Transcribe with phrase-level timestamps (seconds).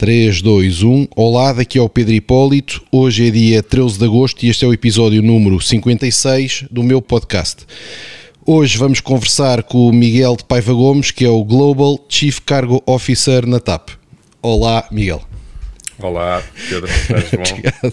[0.00, 1.08] 3, 2, 1.
[1.14, 2.82] Olá, daqui é o Pedro Hipólito.
[2.90, 7.02] Hoje é dia 13 de agosto e este é o episódio número 56 do meu
[7.02, 7.66] podcast.
[8.46, 12.82] Hoje vamos conversar com o Miguel de Paiva Gomes, que é o Global Chief Cargo
[12.86, 13.90] Officer na TAP.
[14.40, 15.20] Olá, Miguel.
[15.98, 17.92] Olá, Pedro, estás bom?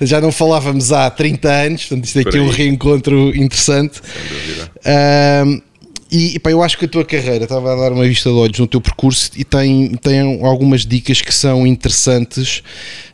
[0.00, 4.00] Já não falávamos há 30 anos, portanto isto aqui é um reencontro interessante.
[4.02, 4.70] Sem dúvida.
[5.46, 5.71] Um,
[6.12, 8.58] e pá, eu acho que a tua carreira, estava a dar uma vista de olhos
[8.58, 12.62] no teu percurso e tem, tem algumas dicas que são interessantes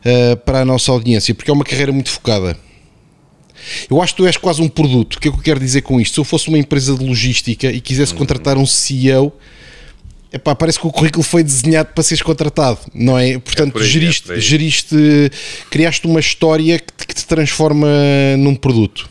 [0.05, 2.59] uh, para a nossa audiência, porque é uma carreira muito focada.
[3.89, 5.15] Eu acho que tu és quase um produto.
[5.15, 6.15] O que é que eu quero dizer com isto?
[6.15, 8.19] Se eu fosse uma empresa de logística e quisesse uhum.
[8.19, 9.33] contratar um CEO,
[10.33, 13.39] epá, parece que o currículo foi desenhado para seres contratado, não é?
[13.39, 14.97] Portanto, é aí, geriste, é geriste,
[15.71, 17.89] criaste uma história que te, que te transforma
[18.39, 19.09] num produto.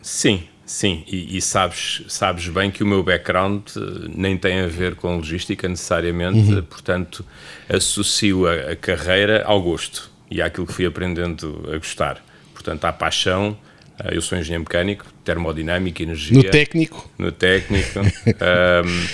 [0.00, 3.80] Sim, Sim, e, e, sabes, sabes bem que o meu background eh,
[4.14, 6.62] nem tem a ver com logística necessariamente, uhum.
[6.62, 7.24] portanto,
[7.66, 12.22] associo a, a, carreira ao gosto e àquilo que fui aprendendo a gostar.
[12.52, 13.56] Portanto, à paixão,
[13.98, 16.36] eh, eu sou engenheiro mecânico, termodinâmica, energia.
[16.36, 17.10] No técnico?
[17.16, 18.00] No técnico.
[18.28, 19.06] um,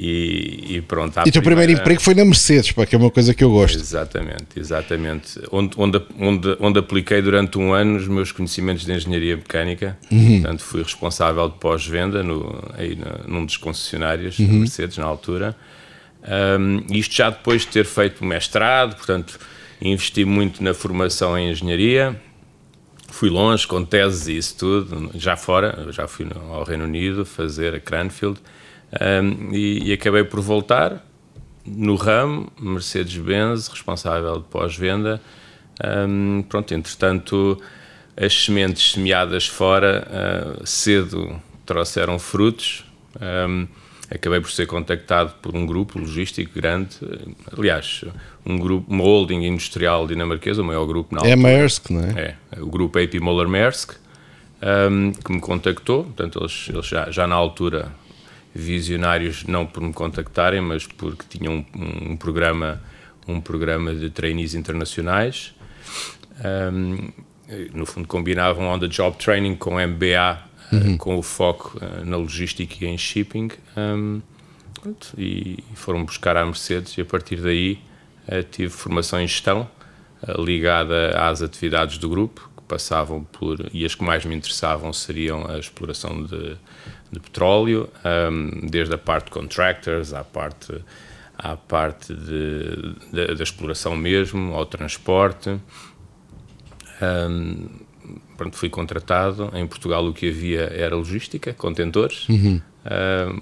[0.00, 1.18] E, e pronto.
[1.26, 3.50] E o teu primeiro emprego foi na Mercedes, pá, que é uma coisa que eu
[3.50, 3.76] gosto.
[3.76, 5.40] Exatamente, exatamente.
[5.50, 9.98] Onde, onde, onde, onde apliquei durante um ano os meus conhecimentos de engenharia mecânica.
[10.08, 10.40] Uhum.
[10.40, 14.46] Portanto, fui responsável de pós-venda no, aí num dos concessionários uhum.
[14.46, 15.56] da Mercedes, na altura.
[16.60, 19.36] Um, isto já depois de ter feito o mestrado, portanto,
[19.82, 22.14] investi muito na formação em engenharia.
[23.08, 27.74] Fui longe com teses e isso tudo, já fora, já fui ao Reino Unido fazer
[27.74, 28.38] a Cranfield
[28.92, 31.04] um, e, e, acabei por voltar
[31.66, 35.20] no ramo, Mercedes-Benz, responsável de pós-venda.
[35.84, 37.60] Um, pronto, entretanto,
[38.16, 40.06] as sementes semeadas fora
[40.60, 42.84] uh, cedo trouxeram frutos.
[43.20, 43.68] Um,
[44.10, 46.96] acabei por ser contactado por um grupo logístico grande,
[47.56, 48.04] aliás,
[48.44, 51.32] um grupo, uma holding industrial dinamarquesa, o maior grupo na altura.
[51.32, 52.36] É Maersk, não é?
[52.52, 53.92] É, o grupo AP Moller Maersk,
[54.90, 57.92] um, que me contactou, portanto, eles, eles já, já na altura
[58.54, 62.82] visionários não por me contactarem, mas porque tinham um, um programa
[63.28, 65.54] um programa de trainees internacionais.
[66.44, 67.10] Um,
[67.72, 70.42] no fundo combinavam on the job training com MBA,
[70.72, 70.94] uhum.
[70.94, 73.50] uh, com o foco uh, na logística e em shipping.
[73.76, 74.20] Um,
[75.16, 77.78] e foram buscar a Mercedes e a partir daí
[78.28, 79.68] uh, tive formação em gestão
[80.36, 85.48] ligada às atividades do grupo que passavam por e as que mais me interessavam seriam
[85.48, 86.56] a exploração de
[87.10, 87.88] de petróleo,
[88.30, 90.74] um, desde a parte de contractors à parte,
[91.36, 95.58] à parte de, de, da exploração mesmo, ao transporte.
[97.00, 97.68] Um,
[98.36, 99.50] pronto, fui contratado.
[99.54, 102.60] Em Portugal o que havia era logística, contentores, uhum.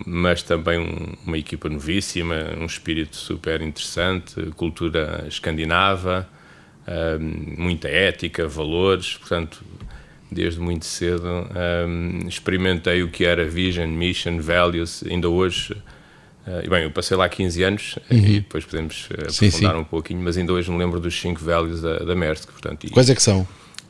[0.07, 6.29] mas também um, uma equipa novíssima, um espírito super interessante, cultura escandinava,
[7.59, 9.65] muita ética, valores, portanto
[10.31, 11.47] desde muito cedo.
[11.87, 15.75] Um, experimentei o que era Vision, Mission, Values, ainda hoje.
[16.47, 18.19] Uh, bem, eu passei lá 15 anos uhum.
[18.19, 19.67] e depois podemos aprofundar sim, sim.
[19.67, 22.51] um pouquinho, mas ainda hoje me lembro dos 5 values da, da Maersk.
[22.51, 23.47] Portanto, Quais é que são?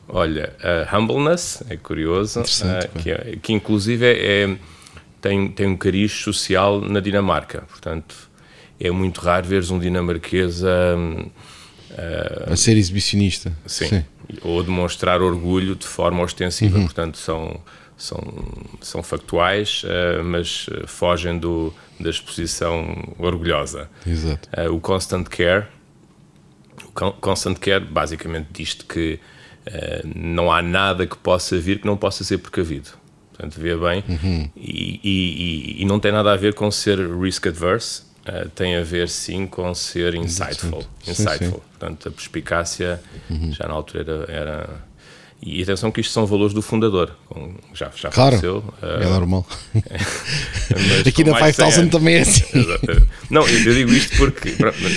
[0.09, 4.57] Olha, uh, humbleness, é curioso, uh, que, é, que inclusive é, é,
[5.19, 7.63] tem, tem um cariz social na Dinamarca.
[7.67, 8.15] Portanto,
[8.79, 10.95] é muito raro veres um dinamarquês a.
[11.97, 13.51] Um, a ser exibicionista.
[13.65, 13.87] Sim.
[13.87, 14.05] sim
[14.41, 16.77] ou demonstrar orgulho de forma ostensiva.
[16.77, 16.85] Uhum.
[16.85, 17.59] Portanto, são,
[17.97, 18.21] são,
[18.81, 23.89] são factuais, uh, mas eh, fogem do, da exposição orgulhosa.
[24.05, 24.49] Exato.
[24.57, 25.65] Uh, o Constant Care,
[26.83, 29.19] o Constant Care basicamente diz que
[29.67, 32.89] uh, não há nada que possa vir que não possa ser precavido.
[33.33, 34.03] Portanto, vê bem.
[34.09, 34.49] Uhum.
[34.55, 38.83] E, e, e, não tem nada a ver com ser risk adverse, uh, tem a
[38.83, 40.83] ver sim com ser insightful.
[41.07, 41.49] insightful.
[41.49, 41.61] Sim, sim.
[41.79, 43.51] Portanto, a perspicácia uhum.
[43.51, 44.69] já na altura era, era,
[45.41, 47.15] E atenção que isto são valores do fundador.
[47.73, 48.57] Já, já claro, faleceu.
[48.81, 49.45] Uh, é normal.
[51.07, 52.43] Aqui na 5000 também é assim.
[53.29, 54.55] Não, eu digo isto porque.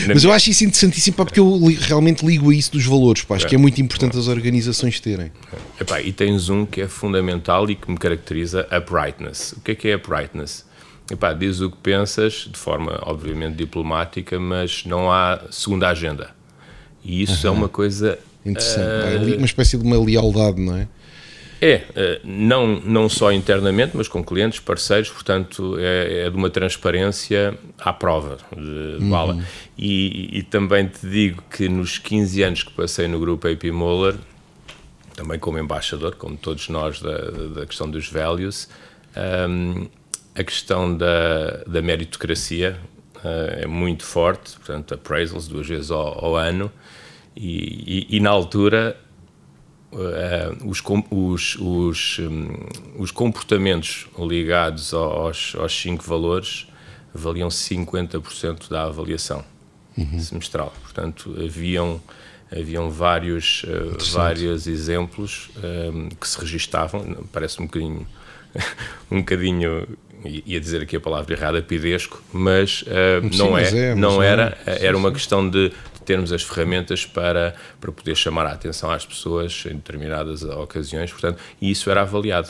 [0.09, 3.23] Mas eu acho isso interessantíssimo porque eu li, realmente ligo a isso dos valores.
[3.23, 3.49] Pá, acho é.
[3.51, 5.31] que é muito importante as organizações terem.
[5.79, 9.53] Epá, e tens um que é fundamental e que me caracteriza: uprightness.
[9.53, 10.65] O que é que é uprightness?
[11.11, 16.31] Epá, diz o que pensas, de forma obviamente diplomática, mas não há segunda agenda.
[17.05, 17.55] E isso uhum.
[17.55, 18.19] é uma coisa.
[18.45, 19.33] Interessante.
[19.33, 20.89] Uh, uma espécie de uma lealdade, não é?
[21.63, 26.49] É, eh, não, não só internamente, mas com clientes, parceiros, portanto, é, é de uma
[26.49, 29.11] transparência à prova de, de uhum.
[29.11, 29.45] bala.
[29.77, 34.15] E, e, também te digo que nos 15 anos que passei no grupo AP Moller,
[35.15, 37.19] também como embaixador, como todos nós, da,
[37.55, 38.67] da questão dos values,
[39.47, 39.87] um,
[40.35, 42.79] a questão da, da meritocracia
[43.23, 46.73] é muito forte, portanto, appraisals duas vezes ao, ao ano,
[47.37, 48.97] e, e, e, na altura
[49.93, 52.49] uh, os, os, os, um,
[52.99, 56.67] os, comportamentos ligados aos, aos cinco valores
[57.15, 59.45] valiam 50% da avaliação
[59.97, 60.19] uhum.
[60.19, 60.73] semestral.
[60.83, 62.01] Portanto, haviam,
[62.51, 65.51] haviam vários, uh, vários exemplos
[65.93, 68.07] um, que se registavam, parece um bocadinho,
[69.11, 69.87] um bocadinho
[70.25, 74.57] ia dizer aqui a palavra errada, pidesco, mas uh, Sim, não, é, é não era,
[74.67, 74.87] é.
[74.87, 75.73] era uma questão de
[76.05, 81.39] termos as ferramentas para, para poder chamar a atenção às pessoas em determinadas ocasiões, portanto,
[81.61, 82.49] e isso era avaliado.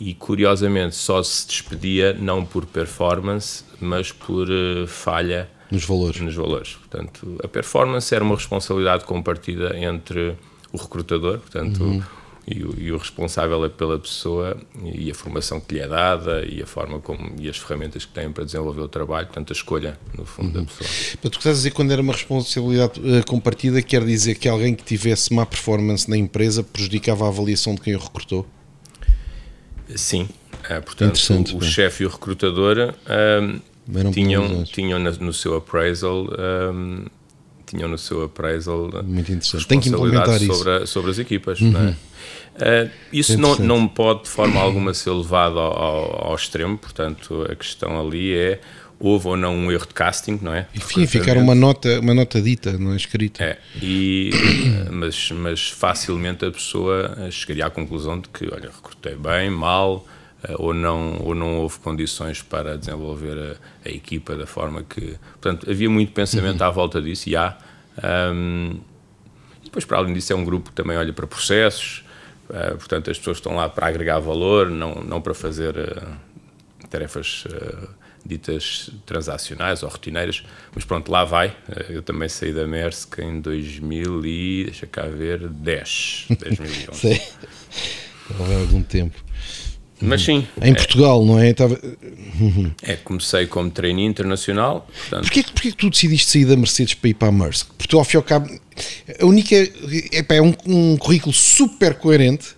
[0.00, 6.20] E curiosamente só se despedia não por performance, mas por uh, falha nos valores.
[6.20, 6.74] nos valores.
[6.74, 10.34] Portanto, a performance era uma responsabilidade compartida entre
[10.72, 12.02] o recrutador, portanto, uhum
[12.46, 16.44] e o, e o, responsável é pela pessoa e a formação que lhe é dada
[16.44, 19.56] e a forma como e as ferramentas que tem para desenvolver o trabalho, portanto a
[19.56, 20.64] escolha no fundo uhum.
[20.64, 20.90] da pessoa.
[21.22, 24.74] Mas tu estás a dizer quando era uma responsabilidade uh, compartida quer dizer que alguém
[24.74, 28.44] que tivesse má performance na empresa prejudicava a avaliação de quem o recrutou?
[29.94, 30.28] Sim,
[30.68, 31.16] uh, portanto
[31.54, 36.26] o, o chefe e o recrutador uh, tinham, tinham no seu appraisal
[37.72, 39.66] tinham no seu appraisal Muito interessante.
[39.66, 40.86] Tem que implementar sobre, isso.
[40.86, 41.70] sobre as equipas, uhum.
[41.70, 41.96] não é?
[42.52, 47.46] Uh, isso não, não pode de forma alguma ser levado ao, ao, ao, extremo, portanto
[47.50, 48.60] a questão ali é
[49.00, 50.66] houve ou não um erro de casting, não é?
[50.74, 53.42] Enfim, ficar uma nota, uma nota dita, não é escrita.
[53.42, 54.30] É, e,
[54.92, 60.21] mas, mas facilmente a pessoa chegaria à conclusão de que, olha, recrutei bem, mal, eh,
[60.58, 63.38] ou não, ou não houve condições para desenvolver
[63.84, 65.16] a, a equipa da forma que.
[65.40, 66.66] Portanto, havia muito pensamento uhum.
[66.66, 67.56] à volta disso e há.
[68.32, 68.80] Um,
[69.62, 72.04] e depois, para além disso, é um grupo que também olha para processos,
[72.48, 76.16] uh, portanto, as pessoas estão lá para agregar valor, não, não para fazer uh,
[76.90, 77.88] tarefas uh,
[78.24, 81.56] ditas transacionais ou rotineiras, mas pronto, lá vai.
[81.88, 86.92] Eu também saí da Maersk em 2000 e, deixa cá ver, 10, 2011.
[87.00, 87.22] Sei,
[88.30, 89.31] há algum tempo.
[90.02, 90.46] Mas sim.
[90.60, 91.50] Em é, Portugal, não é?
[91.50, 91.80] Estava...
[92.82, 94.88] É, comecei como trainee internacional.
[94.92, 95.22] Portanto...
[95.22, 97.68] Porquê, porquê que tu decidiste sair da Mercedes para ir para a Maersk?
[97.76, 98.50] Porque tu, ao fim e ao cabo,
[99.20, 99.54] a única.
[99.54, 102.48] É, é um, um currículo super coerente,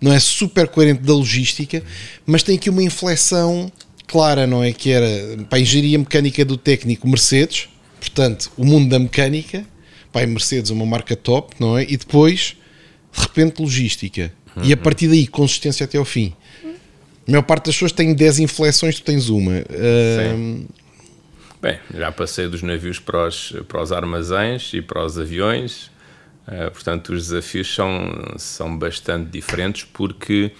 [0.00, 0.18] não é?
[0.18, 1.82] Super coerente da logística,
[2.24, 3.70] mas tem aqui uma inflexão
[4.06, 4.72] clara, não é?
[4.72, 7.68] Que era para a engenharia mecânica do técnico Mercedes,
[8.00, 9.64] portanto, o mundo da mecânica,
[10.12, 11.82] para a Mercedes, uma marca top, não é?
[11.82, 12.56] E depois,
[13.12, 14.32] de repente, logística.
[14.56, 14.64] Uhum.
[14.64, 16.32] E a partir daí, consistência até ao fim.
[17.26, 19.52] A maior parte das pessoas tem 10 inflexões, tu tens uma.
[19.52, 20.64] Uh...
[21.60, 25.90] Bem, já passei dos navios para os, para os armazéns e para os aviões,
[26.46, 30.52] uh, portanto, os desafios são, são bastante diferentes porque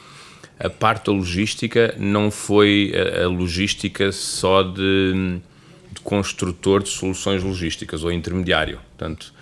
[0.59, 5.41] a parte da logística não foi a, a logística só de,
[5.93, 8.81] de, construtor de soluções logísticas ou intermediário.
[8.97, 9.33] Portanto,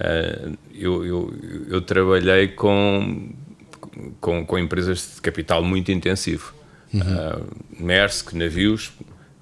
[0.00, 1.34] uh, eu, eu,
[1.68, 3.28] eu trabalhei com,
[4.20, 6.60] com, com empresas de capital muito intensivo
[6.92, 7.00] Uhum.
[7.00, 8.92] Uh, Maersk, navios,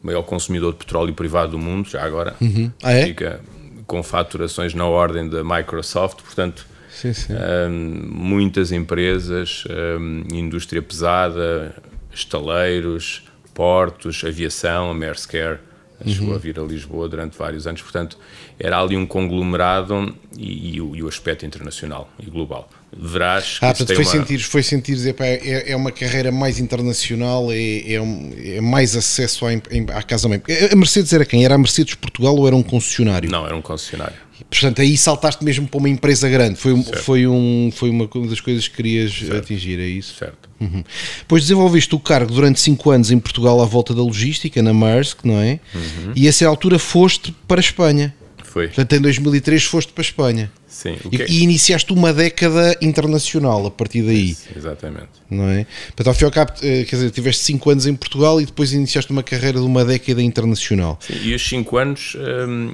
[0.03, 2.35] maior consumidor de petróleo privado do mundo, já agora.
[2.41, 2.71] Uhum.
[2.83, 3.07] Ah, é?
[3.07, 3.41] Fica
[3.87, 7.33] com faturações na ordem da Microsoft, portanto, sim, sim.
[7.33, 11.75] Uh, muitas empresas, uh, indústria pesada,
[12.13, 15.61] estaleiros, portos, aviação, a Maersk Air
[16.07, 16.35] chegou uhum.
[16.35, 18.17] a vir a Lisboa durante vários anos, portanto,
[18.59, 23.65] era ali um conglomerado e, e, o, e o aspecto internacional e global verás que
[23.65, 24.11] ah, portanto, foi, uma...
[24.11, 28.97] sentir, foi sentir dizer, é, é uma carreira mais internacional, é, é, um, é mais
[28.97, 29.51] acesso à,
[29.97, 30.43] à casa-mãe.
[30.71, 31.45] A Mercedes era quem?
[31.45, 33.31] Era a Mercedes Portugal ou era um concessionário?
[33.31, 34.17] Não, era um concessionário.
[34.49, 36.57] Portanto, aí saltaste mesmo para uma empresa grande.
[36.57, 39.37] Foi, foi, um, foi uma das coisas que querias certo.
[39.37, 40.17] atingir, é isso?
[40.17, 40.49] Certo.
[40.59, 40.83] Uhum.
[41.21, 45.25] Depois desenvolveste o cargo durante 5 anos em Portugal à volta da logística, na Maersk,
[45.25, 45.61] não é?
[45.75, 46.13] Uhum.
[46.17, 48.15] E a essa altura foste para a Espanha.
[48.43, 48.67] Foi.
[48.67, 50.51] Portanto, em 2003 foste para a Espanha.
[50.71, 50.97] Sim.
[51.11, 51.27] E, é...
[51.29, 54.31] e, iniciaste uma década internacional a partir daí.
[54.31, 55.09] Isso, exatamente.
[55.29, 55.67] Não é?
[55.89, 58.47] Portanto, ao fim e ao cabo, eh, quer dizer, tiveste 5 anos em Portugal e
[58.47, 60.97] depois iniciaste uma carreira de uma década internacional.
[61.01, 62.17] Sim, e os 5 anos
[62.49, 62.73] hum,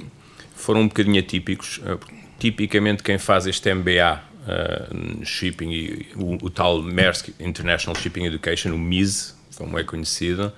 [0.55, 1.81] foram um bocadinho atípicos.
[1.83, 1.97] Eh,
[2.37, 8.25] tipicamente, quem faz este MBA uh, eh, shipping e o, o, tal Maersk International Shipping
[8.25, 10.53] Education, o MIS, como é conhecido,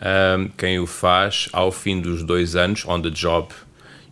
[0.00, 3.52] um, quem o faz ao fim dos dois anos on the job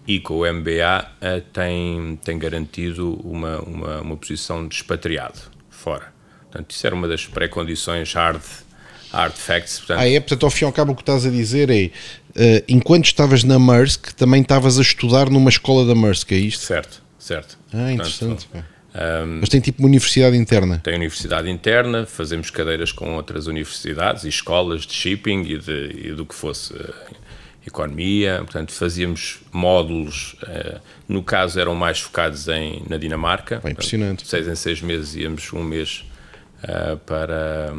[0.07, 5.39] e com o MBA uh, eh, tem, tem garantido uma, uma, uma posição de expatriado
[5.69, 6.13] fora.
[6.43, 8.41] Portanto, isso era uma das pré-condições hard,
[9.13, 9.79] hard facts.
[9.79, 10.21] Portanto, ah, é?
[10.21, 13.43] Portanto, ao fim e ao cabo, o que estás a dizer é, uh, enquanto estavas
[13.43, 16.65] na Maersk, também estavas a estudar numa escola da Maersk, é isto?
[16.65, 17.59] Certo, certo.
[17.73, 18.47] Ah, interessante.
[18.47, 20.81] Portanto, um, Mas tem tipo uma universidade interna?
[20.83, 26.13] Tem universidade interna, fazemos cadeiras com outras universidades e escolas de shipping e, de, e
[26.13, 26.73] do que fosse
[27.67, 33.57] economia, portanto fazíamos módulos, uh, no caso eram mais focados em, na Dinamarca.
[33.57, 34.25] Impressionante.
[34.25, 36.05] Portanto, seis em seis meses íamos um mês
[36.63, 37.75] uh, para,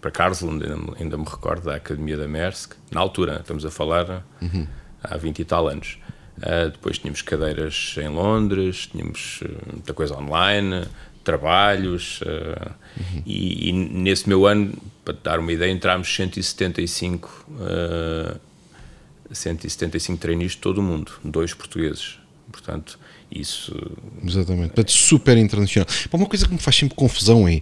[0.00, 4.24] para Karlsruhe, ainda, ainda, me recordo, da Academia da Maersk, na altura, estamos a falar
[4.40, 4.66] uhum.
[5.02, 5.98] há 20 e tal anos.
[6.38, 9.42] Uh, depois tínhamos cadeiras em Londres, tínhamos
[9.72, 10.86] muita coisa online,
[11.22, 13.22] trabalhos, uh, uhum.
[13.26, 14.72] e, e, nesse meu ano,
[15.04, 18.47] para te dar uma ideia, entramos 175 uh,
[19.30, 22.18] 175 trainees de todo o mundo, dois portugueses.
[22.50, 22.98] Portanto,
[23.30, 23.74] isso.
[24.26, 24.68] Exatamente.
[24.68, 25.86] Portanto, super internacional.
[26.12, 27.60] uma coisa que me faz sempre confusão é.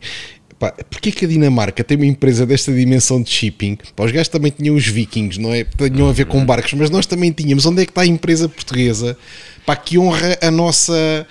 [0.59, 3.77] Pá, porque é que a Dinamarca tem uma empresa desta dimensão de shipping?
[3.95, 5.65] Pá, os gajos também tinham os vikings, não é?
[5.65, 7.67] Tinham a ver com barcos, mas nós também tínhamos.
[7.67, 9.19] Onde é que está a empresa portuguesa
[9.67, 11.27] pá, que honra a nossa,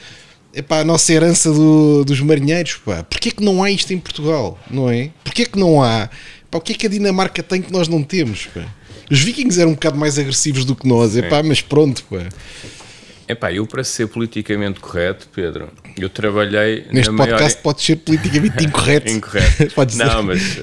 [0.53, 2.75] epá, a nossa herança do, dos marinheiros?
[2.85, 3.03] Pá?
[3.03, 4.59] Porquê é que não há isto em Portugal?
[4.69, 5.09] Não é?
[5.23, 6.07] Porquê que não há?
[6.51, 8.45] Pá, o que é que a Dinamarca tem que nós não temos?
[8.47, 8.65] Pá?
[9.09, 12.27] Os vikings eram um bocado mais agressivos do que nós, epá, mas pronto, pá.
[13.27, 16.85] Epá, eu para ser politicamente correto, Pedro, eu trabalhei.
[16.91, 17.63] Neste podcast maior...
[17.63, 19.11] pode ser politicamente incorreto.
[19.11, 19.67] incorreto.
[19.73, 20.61] pode Não, mas uh,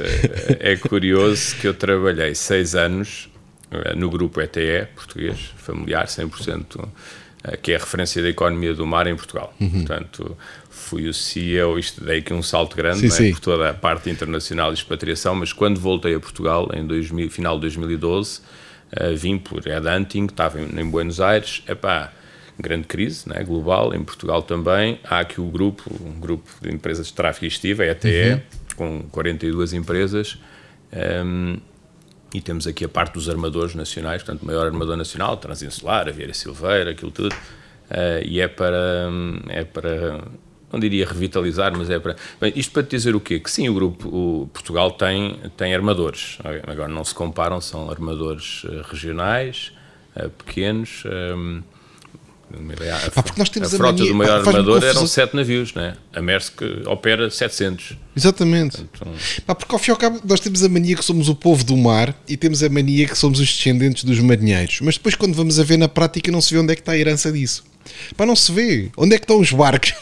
[0.61, 3.29] é curioso que eu trabalhei seis anos
[3.73, 6.89] uh, no grupo ETE, português, familiar, 100%, uh,
[7.61, 9.53] que é a referência da economia do mar em Portugal.
[9.59, 9.85] Uhum.
[9.85, 10.37] Portanto,
[10.73, 13.31] fui o CEO, isto dei aqui um salto grande sim, é?
[13.31, 17.57] por toda a parte internacional de expatriação, mas quando voltei a Portugal, em 2000, final
[17.57, 22.11] de 2012, uh, vim por headhunting, estava em, em Buenos Aires, epá,
[22.59, 27.09] grande crise né, global, em Portugal também, há aqui o grupo, um grupo de empresas
[27.09, 28.41] de tráfego estivo, a ETE, uhum.
[28.76, 30.38] com 42 empresas,
[30.93, 31.57] um, ehm,
[32.35, 36.11] e temos aqui a parte dos armadores nacionais, portanto, o maior armador nacional, Transinsular, a
[36.11, 39.11] Vieira Silveira, aquilo tudo, uh, e é para,
[39.50, 40.25] é para
[40.73, 42.17] não diria revitalizar, mas é para.
[42.41, 43.38] Bem, isto para te dizer o quê?
[43.38, 46.38] Que sim, o grupo o Portugal tem, tem armadores.
[46.67, 49.73] Agora não se comparam, são armadores uh, regionais,
[50.17, 51.05] uh, pequenos.
[51.05, 51.62] Um, ehm,
[52.55, 55.73] a, ah, porque nós temos a, a frota mania, do maior armador eram 7 navios,
[55.73, 55.97] né?
[56.12, 57.97] a Maersk opera 700.
[58.14, 58.85] Exatamente.
[58.85, 61.35] Portanto, Pá, porque ao fim e ao cabo nós temos a mania que somos o
[61.35, 65.14] povo do mar e temos a mania que somos os descendentes dos marinheiros, mas depois
[65.14, 67.33] quando vamos a ver na prática não se vê onde é que está a herança
[67.33, 67.64] disso.
[68.17, 68.91] Pá, não se vê.
[68.97, 69.93] Onde é que estão os barcos?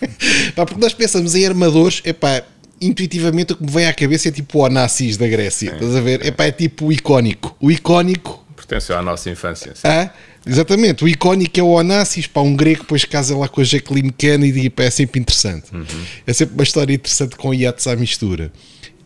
[0.54, 2.42] pá, porque nós pensamos em armadores, é pá,
[2.80, 5.70] intuitivamente o que me vem à cabeça é tipo o Onassis da Grécia.
[5.70, 6.24] É, estás a ver?
[6.24, 7.56] É pá, é tipo o icónico.
[7.60, 8.44] O icónico.
[8.54, 9.74] Pertenceu à nossa infância.
[9.74, 9.82] Sim.
[9.84, 10.10] Ah,
[10.46, 11.04] exatamente.
[11.04, 14.66] O icónico é o Onassis, pá, um grego depois casa lá com a Jacqueline Kennedy
[14.66, 15.74] e pá, é sempre interessante.
[15.74, 15.84] Uhum.
[16.26, 18.52] É sempre uma história interessante com iates à mistura.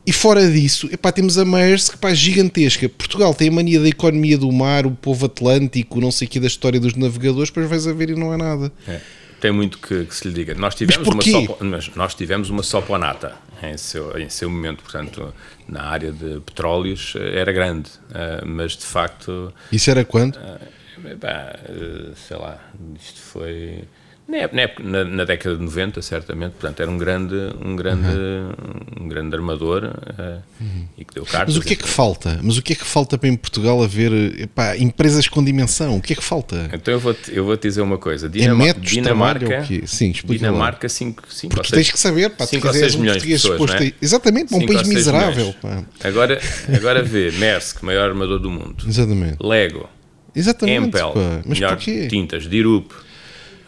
[0.07, 2.89] E fora disso, epá, temos a Maersk pá, gigantesca.
[2.89, 6.41] Portugal tem a mania da economia do mar, o povo atlântico, não sei o que,
[6.41, 8.73] da história dos navegadores, depois vais a ver e não é nada.
[8.89, 9.01] É,
[9.41, 10.55] tem muito que, que, se lhe diga.
[10.55, 11.59] Nós tivemos, uma, sopo,
[11.97, 15.35] nós tivemos uma soponata em seu, em seu momento, portanto,
[15.69, 19.53] na área de petróleos eh, era grande, uh, mas de facto.
[19.71, 20.37] Isso era quando?
[20.37, 22.59] Uh, sei lá,
[22.99, 23.85] isto foi
[24.31, 27.35] na, na, década de 90, certamente, portanto, era um grande,
[27.65, 29.05] um grande, uhum.
[29.05, 30.87] um grande armador uh, uhum.
[30.97, 31.57] e que deu cartas.
[31.57, 32.39] Mas o que é que falta?
[32.43, 35.97] Mas o que é que falta para em Portugal haver epá, empresas com dimensão?
[35.97, 36.71] O que é que falta?
[36.73, 38.29] Então eu vou-te eu vou -te dizer uma coisa.
[38.29, 42.95] Dinam é Dinamarca, Sim, Dinamarca 5 Porque seis, tens que saber, pá, 5 ou 6
[42.95, 43.93] um milhões de pessoas, é?
[44.01, 45.55] Exatamente, um país miserável.
[46.03, 46.41] Agora,
[46.75, 48.85] agora vê, Maersk, maior armador do mundo.
[48.87, 49.37] Exatamente.
[49.41, 49.89] Lego.
[50.35, 51.21] Exatamente, Empel, pá.
[51.45, 52.07] Mas melhor porquê?
[52.07, 52.93] tintas, Dirup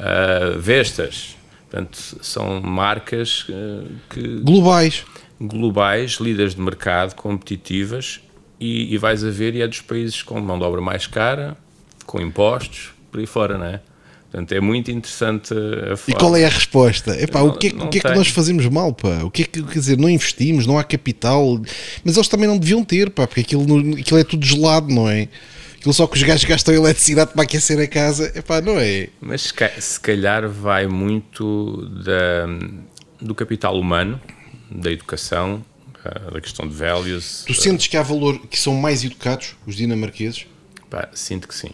[0.03, 1.37] uh, Vestas.
[1.71, 4.41] Portanto, são marcas uh, que.
[4.41, 5.05] Globais.
[5.41, 8.21] Globais, líderes de mercado, competitivas,
[8.61, 11.57] e, e vais a ver, e é dos países com mão de obra mais cara,
[12.07, 13.81] com impostos, por aí fora, não é?
[14.31, 15.99] Portanto, é muito interessante a forma.
[16.09, 17.21] E qual é a resposta?
[17.21, 18.95] Epá, não, o que, é, o que é que nós fazemos mal?
[18.95, 19.23] Pá?
[19.25, 21.61] O que é que, quer dizer, não investimos, não há capital,
[22.03, 25.29] mas eles também não deviam ter, pá, porque aquilo, aquilo é tudo gelado, não é?
[25.83, 29.09] Aquilo só que os gajos gastam eletricidade para aquecer a casa, epá, não é?
[29.21, 32.47] Mas se calhar vai muito da,
[33.21, 34.21] do capital humano,
[34.71, 35.65] da educação,
[36.05, 37.43] ah, da questão de values.
[37.49, 40.47] Tu sentes que há valor, que são mais educados os dinamarqueses?
[40.89, 41.71] Pá, sinto que sim.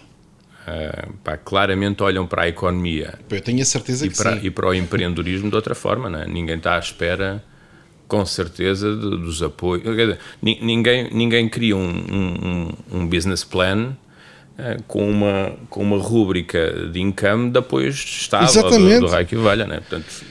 [0.66, 3.18] Uh, pá, claramente olham para a economia.
[3.28, 4.46] Eu tenho a certeza e que para, sim.
[4.46, 6.26] E para o empreendedorismo de outra forma, não é?
[6.26, 7.44] Ninguém está à espera
[8.08, 9.84] com certeza dos apoios.
[10.42, 13.90] Ninguém, ninguém cria um, um, um business plan
[14.58, 19.00] uh, com, uma, com uma rúbrica de income de apoios de Estado Exatamente.
[19.00, 19.66] do, do raio que valha.
[19.66, 19.76] Né?
[19.76, 20.24] Portanto,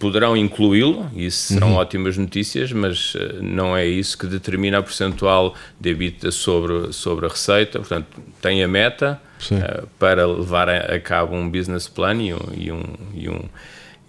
[0.00, 1.76] poderão incluí-lo, e isso serão uhum.
[1.76, 7.26] ótimas notícias, mas uh, não é isso que determina a percentual de EBITDA sobre, sobre
[7.26, 7.78] a receita.
[7.78, 8.08] Portanto,
[8.40, 9.20] tem a meta
[9.52, 12.82] uh, para levar a, a, cabo um business plan e um, e um,
[13.14, 13.44] e um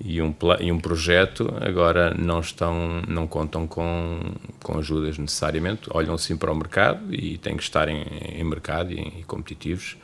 [0.06, 4.20] e um, e um projeto agora não estão não contam com,
[4.62, 5.84] com ajudas necessariamente.
[5.92, 8.04] Olham sim para o mercado e têm que estar em,
[8.36, 9.96] em mercado e, e, competitivos.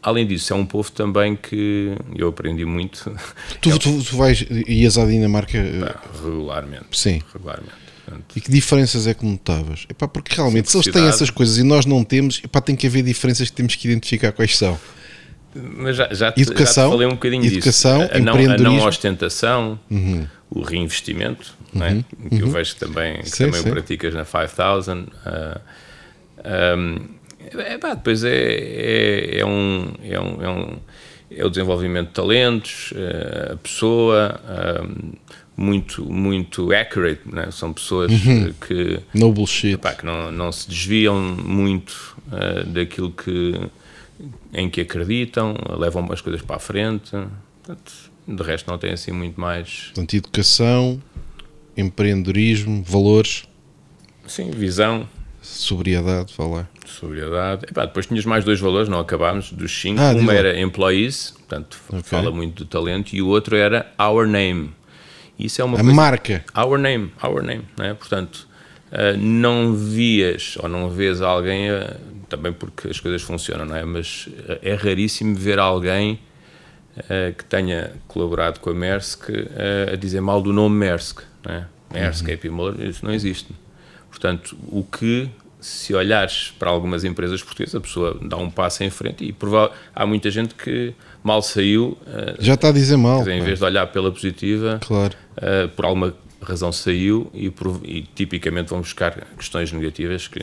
[0.00, 3.10] Além disso é um povo também que eu aprendi muito.
[3.60, 7.20] Tu, é, tu, tu vais ias à Dinamarca eh, regularmente sim.
[7.32, 7.84] regularmente.
[8.04, 9.86] Portanto, e que diferenças é que notavas?
[9.88, 12.86] Epá, porque realmente, se eles têm essas coisas e nós não temos, epá, tem que
[12.86, 14.78] haver diferenças que temos que identificar quais são.
[15.54, 18.16] Mas já, já, te, educação, já falei um bocadinho educação, disso.
[18.16, 20.26] A não, a não ostentação, uhum.
[20.50, 21.80] o reinvestimento, uhum.
[21.80, 22.04] Não é?
[22.28, 22.52] que eu uhum.
[22.52, 23.68] vejo que também, que sim, também sim.
[23.68, 24.94] o praticas na 5000.
[24.94, 25.60] Uh,
[26.76, 26.98] um,
[27.60, 30.76] é, pá, depois é, é, é, um, é, um, é, um,
[31.30, 34.40] é o desenvolvimento de talentos, uh, a pessoa.
[34.82, 35.12] Um,
[35.56, 37.48] muito, muito accurate, né?
[37.50, 38.52] são pessoas uhum.
[38.66, 39.74] que, no bullshit.
[39.74, 43.54] Epá, que não, não se desviam muito uh, daquilo que,
[44.52, 47.10] em que acreditam, levam as coisas para a frente.
[47.10, 47.92] Portanto,
[48.26, 49.86] de resto, não tem assim muito mais.
[49.86, 51.02] Portanto, educação,
[51.76, 53.44] empreendedorismo, valores.
[54.26, 55.08] Sim, visão.
[55.42, 56.70] Sobriedade, falar.
[56.86, 57.66] Sobriedade.
[57.68, 60.00] Epá, depois tinhas mais dois valores, não acabámos, dos cinco.
[60.00, 62.02] Ah, um era employees, portanto, okay.
[62.02, 64.72] fala muito do talento, e o outro era our name
[65.38, 66.44] isso é uma a coisa, marca.
[66.56, 67.94] Our name, our name, não é?
[67.94, 68.46] Portanto,
[68.92, 71.96] uh, não vias ou não vês alguém, uh,
[72.36, 73.84] também porque as coisas funcionam, não é?
[73.84, 76.18] Mas uh, é raríssimo ver alguém
[77.36, 79.28] que tenha colaborado com a Maersk
[79.92, 81.66] a dizer mal do nome Maersk, não é?
[81.92, 82.34] Maersk, uhum.
[82.34, 83.48] AP Moller, isso não existe.
[84.08, 88.90] Portanto, o que se olhares para algumas empresas portuguesas, a pessoa dá um passo em
[88.90, 89.34] frente e
[89.92, 91.98] há muita gente que mal saiu.
[92.38, 93.18] Já está a dizer mal.
[93.18, 97.52] Dizer, em vez de olhar pela positiva, claro uh, por alguma razão saiu e,
[97.84, 100.40] e, tipicamente vão buscar questões negativas que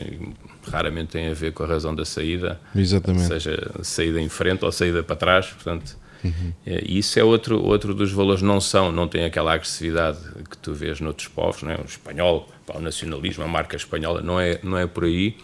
[0.70, 3.26] raramente têm a ver com a razão da saída, Exatamente.
[3.26, 6.52] seja saída em frente ou saída para trás, portanto, uhum.
[6.66, 10.72] Eh, isso é outro, outro dos valores, não são, não tem aquela agressividade que tu
[10.72, 11.76] vês noutros povos, não é?
[11.76, 15.36] o espanhol, o nacionalismo, a marca espanhola, não é, não é por aí,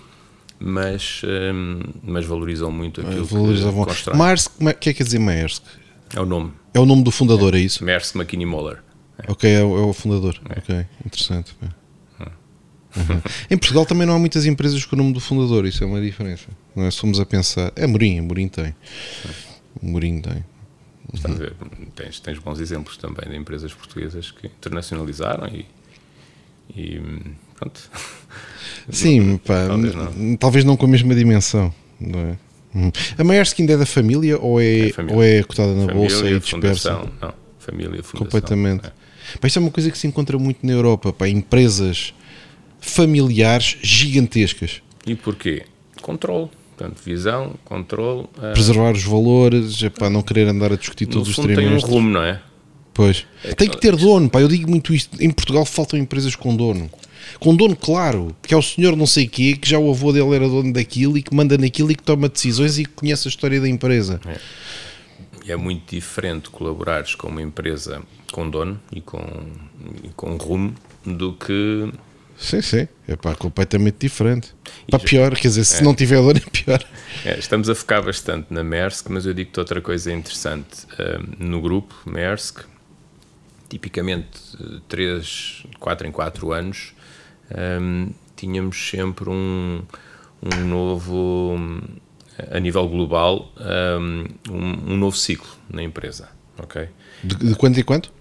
[0.58, 3.84] mas, um, mas valorizam muito aquilo Valorizavam.
[3.84, 4.18] que constroem.
[4.18, 5.62] Maersk, o que é que quer dizer Maersk?
[6.14, 6.52] É o nome.
[6.74, 7.84] É o nome do fundador, é, é isso?
[7.84, 8.78] Maersk McKinney Moller.
[9.26, 10.40] Ok, é o, é o fundador.
[10.48, 10.58] É.
[10.58, 11.56] Ok, interessante.
[12.96, 13.20] Uhum.
[13.50, 16.00] em Portugal também não há muitas empresas com o nome do fundador, isso é uma
[16.00, 16.46] diferença.
[16.74, 16.90] Não é?
[16.90, 17.72] Se formos a pensar.
[17.76, 18.74] É Morim, Morim tem.
[19.82, 20.44] Morim tem.
[21.12, 21.86] Uhum.
[21.94, 25.66] Tens, tens bons exemplos também de empresas portuguesas que internacionalizaram e,
[26.76, 27.00] e
[27.54, 27.80] pronto.
[28.90, 30.36] Sim, pá, talvez, não.
[30.36, 32.38] talvez não com a mesma dimensão, não é?
[32.74, 32.92] Uhum.
[33.16, 35.16] A Maersk ainda é da família ou é, é família.
[35.16, 36.94] ou é cotada na família bolsa e dispersa?
[36.94, 38.18] Fundação, não, família, fundação.
[38.18, 38.86] Completamente.
[38.86, 38.92] É.
[39.40, 42.14] Mas isso é uma coisa que se encontra muito na Europa, pá, empresas
[42.80, 44.82] familiares gigantescas.
[45.06, 45.64] E porquê?
[46.02, 46.48] Controle.
[46.76, 48.22] Portanto, visão, controle.
[48.36, 48.52] Uh...
[48.52, 51.82] Preservar os valores, para não querer andar a discutir todos os trimestres.
[51.82, 52.40] tem um rumo, não é?
[52.94, 53.26] Pois.
[53.44, 54.40] É tem que ter dono, pá.
[54.40, 55.22] Eu digo muito isto.
[55.22, 56.90] Em Portugal faltam empresas com dono.
[57.38, 60.34] Com dono claro, que é o senhor não sei quê, que já o avô dele
[60.34, 63.30] era dono daquilo e que manda naquilo e que toma decisões e que conhece a
[63.30, 64.20] história da empresa.
[64.26, 64.38] É
[65.52, 69.22] é muito diferente colaborares com uma empresa com dono e com,
[70.02, 71.90] e com rumo do que.
[72.38, 74.54] Sim, sim, é pá, completamente diferente.
[74.88, 76.84] Para pior, quer dizer, se é, não tiver dono é pior.
[77.24, 80.86] É, estamos a focar bastante na Maersk, mas eu digo-te outra coisa interessante.
[81.40, 82.60] Um, no grupo Maersk,
[83.68, 84.28] tipicamente
[84.88, 86.94] 3, 4 em 4 anos,
[87.80, 89.82] um, tínhamos sempre um,
[90.40, 91.56] um novo
[92.52, 93.52] a nível global,
[94.00, 96.28] um, um novo ciclo na empresa.
[96.56, 96.88] Ok?
[97.22, 98.12] De, de quanto em quanto?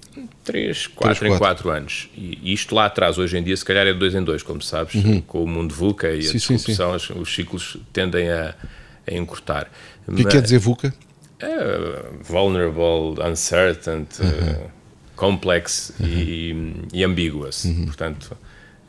[0.43, 2.09] 3, 4 em 4 anos.
[2.15, 4.61] E isto lá atrás, hoje em dia, se calhar é de 2 em 2, como
[4.61, 5.21] sabes, uhum.
[5.21, 7.19] com o mundo VUCA e sim, a disrupção, sim, sim.
[7.19, 8.55] os ciclos tendem a,
[9.07, 9.69] a encurtar.
[10.07, 10.93] O que quer dizer VUCA?
[11.39, 14.65] É, vulnerable, uncertain, uhum.
[14.65, 14.71] uh,
[15.15, 16.07] complex uhum.
[16.07, 17.65] e, e ambiguous.
[17.65, 17.85] Uhum.
[17.85, 18.35] Portanto,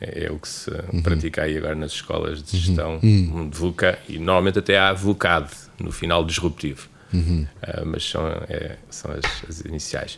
[0.01, 1.01] é, é o que se uhum.
[1.01, 3.41] pratica aí agora nas escolas de gestão, uhum.
[3.41, 9.11] um VUCA, e normalmente até há VUCAD no final disruptivo, uh, mas são, é, são
[9.11, 10.17] as, as iniciais.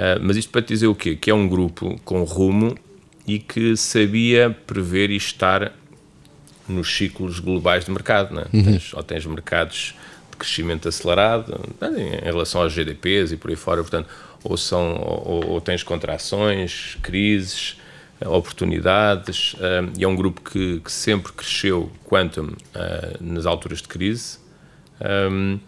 [0.00, 1.14] Uh, mas isto para te dizer o quê?
[1.14, 2.74] Que é um grupo com rumo
[3.26, 5.72] e que sabia prever e estar
[6.66, 8.46] nos ciclos globais de mercado, né?
[8.50, 8.64] uhum.
[8.64, 9.94] tens, ou tens mercados
[10.30, 11.60] de crescimento acelerado
[11.98, 14.08] em relação aos GDPs e por aí fora, portanto,
[14.42, 17.76] ou, são, ou, ou tens contrações, crises,
[18.24, 22.54] oportunidades, uh, e é um grupo que, que sempre cresceu quantum uh,
[23.20, 24.38] nas alturas de crise.
[25.00, 25.58] Um,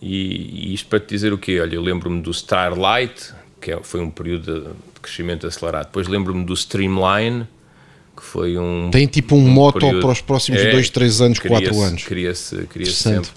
[0.00, 1.60] e, e, isto para te dizer o quê?
[1.60, 5.86] Olha, eu lembro-me do Starlight, que é, foi um período de, crescimento acelerado.
[5.86, 7.46] Depois lembro-me do Streamline,
[8.14, 8.90] que foi um.
[8.90, 12.04] Tem tipo um, um moto período, para os próximos 2, é, 3 anos, 4 anos.
[12.04, 13.30] Cria-se cria sempre.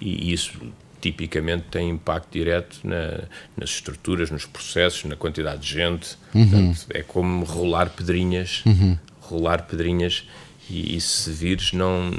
[0.00, 0.52] E isso
[1.00, 3.24] tipicamente têm impacto direto na,
[3.56, 6.16] nas estruturas, nos processos, na quantidade de gente.
[6.34, 6.48] Uhum.
[6.48, 8.96] Portanto, é como rolar pedrinhas, uhum.
[9.20, 10.24] rolar pedrinhas
[10.70, 12.10] e, e, se vires não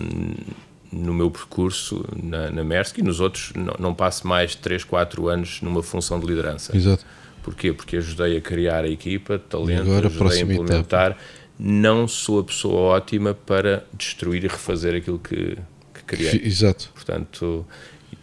[0.92, 5.28] no meu percurso na, na Maersk e nos outros não, não passo mais 3, 4
[5.28, 6.76] anos numa função de liderança.
[6.76, 7.04] Exato.
[7.46, 7.72] Porquê?
[7.72, 11.12] Porque ajudei a criar a equipa, talento, ajudei a implementar.
[11.12, 11.22] Etapa.
[11.60, 15.56] Não sou a pessoa ótima para destruir e refazer aquilo que,
[15.94, 16.42] que criei.
[16.44, 16.90] Exato.
[16.92, 17.64] Portanto,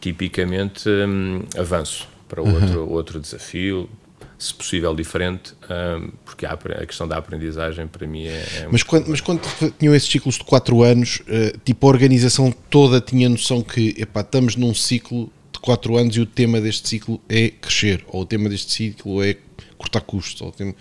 [0.01, 2.91] tipicamente hum, avanço para outro, uhum.
[2.91, 3.89] outro desafio,
[4.37, 8.45] se possível diferente, um, porque a, a, questão da aprendizagem para mim é.
[8.57, 9.41] é mas, quando, mas quando
[9.79, 14.23] tinham esses ciclos de 4 anos, uh, tipo a organização toda tinha noção que epá,
[14.23, 15.31] estamos num ciclo
[15.63, 19.37] 4 anos e o tema deste ciclo é crescer, ou o tema deste ciclo é
[19.79, 20.43] cortar custos.
[20.43, 20.75] Ou tema...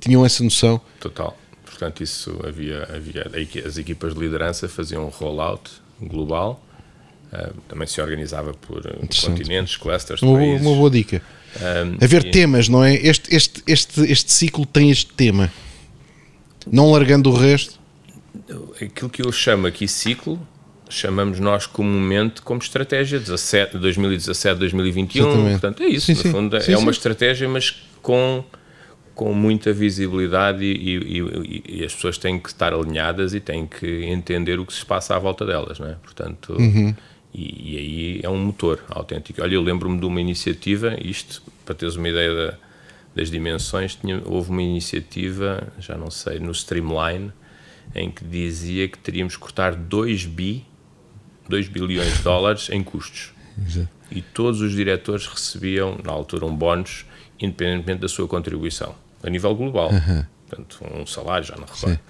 [0.00, 0.80] Tinham essa noção?
[1.00, 1.36] Total.
[1.64, 3.30] Portanto, isso havia, havia.
[3.66, 5.70] As equipas de liderança faziam um rollout
[6.00, 6.64] global.
[7.32, 8.82] Uh, também se organizava por
[9.22, 10.66] continentes, clusters, uma, países.
[10.66, 11.20] Uma boa dica.
[11.56, 12.30] Um, Haver e...
[12.30, 12.94] temas, não é?
[12.94, 15.52] Este, este, este, este ciclo tem este tema.
[16.66, 17.78] Não largando o resto.
[18.80, 20.40] Aquilo que eu chamo aqui ciclo,
[20.88, 25.24] chamamos nós comumente como estratégia 17, 2017, 2021.
[25.24, 25.50] Exatamente.
[25.52, 26.06] Portanto, é isso.
[26.06, 26.30] Sim, no sim.
[26.30, 28.44] fundo, sim, é uma estratégia, mas com,
[29.14, 33.66] com muita visibilidade e, e, e, e, as pessoas têm que estar alinhadas e têm
[33.66, 35.94] que entender o que se passa à volta delas, não é?
[35.94, 36.54] Portanto.
[36.58, 36.94] Uhum
[37.32, 39.42] e, e, aí é um motor autêntico.
[39.42, 42.58] Olha, eu lembro-me de uma iniciativa, isto para teres uma ideia da,
[43.14, 47.32] das dimensões, tinha, houve uma iniciativa, já não sei, no Streamline,
[47.94, 50.64] em que dizia que teríamos que cortar 2 bi,
[51.48, 53.32] 2 bilhões de dólares em custos.
[53.66, 53.88] Exato.
[54.10, 57.04] E todos os diretores recebiam, na altura, um bónus,
[57.40, 59.90] independentemente da sua contribuição, a nível global.
[59.90, 60.24] Uhum.
[60.48, 62.00] Portanto, um salário, já não recordo.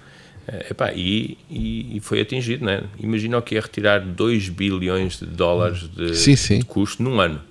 [0.51, 2.83] É, epá, e, e, foi atingido, né?
[2.97, 6.59] Imagina o que é retirar 2 bilhões de dólares de, sim, sim.
[6.59, 7.41] de custo num ano.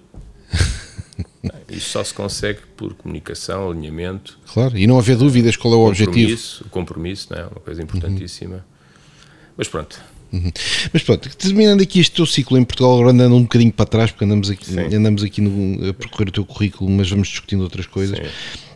[1.70, 4.38] Isso só se consegue por comunicação, alinhamento.
[4.52, 6.40] Claro, e não haver dúvidas qual é o objetivo.
[6.64, 7.42] O compromisso, não é?
[7.42, 8.56] uma coisa importantíssima.
[8.56, 8.62] Uhum.
[9.56, 10.00] Mas pronto.
[10.32, 10.50] Uhum.
[10.92, 14.10] Mas pronto, terminando aqui este teu ciclo em Portugal, agora andando um bocadinho para trás,
[14.10, 17.86] porque andamos aqui, andamos aqui no, a percorrer o teu currículo, mas vamos discutindo outras
[17.86, 18.18] coisas.
[18.18, 18.24] Sim.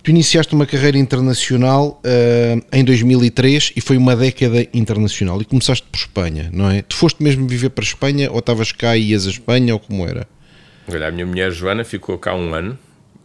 [0.03, 5.87] Tu iniciaste uma carreira internacional uh, em 2003 e foi uma década internacional e começaste
[5.91, 6.83] por Espanha, não é?
[6.83, 9.79] Tu foste mesmo viver para a Espanha ou estavas cá e ias a Espanha ou
[9.79, 10.27] como era?
[10.89, 12.77] Olha, a minha mulher Joana ficou cá um ano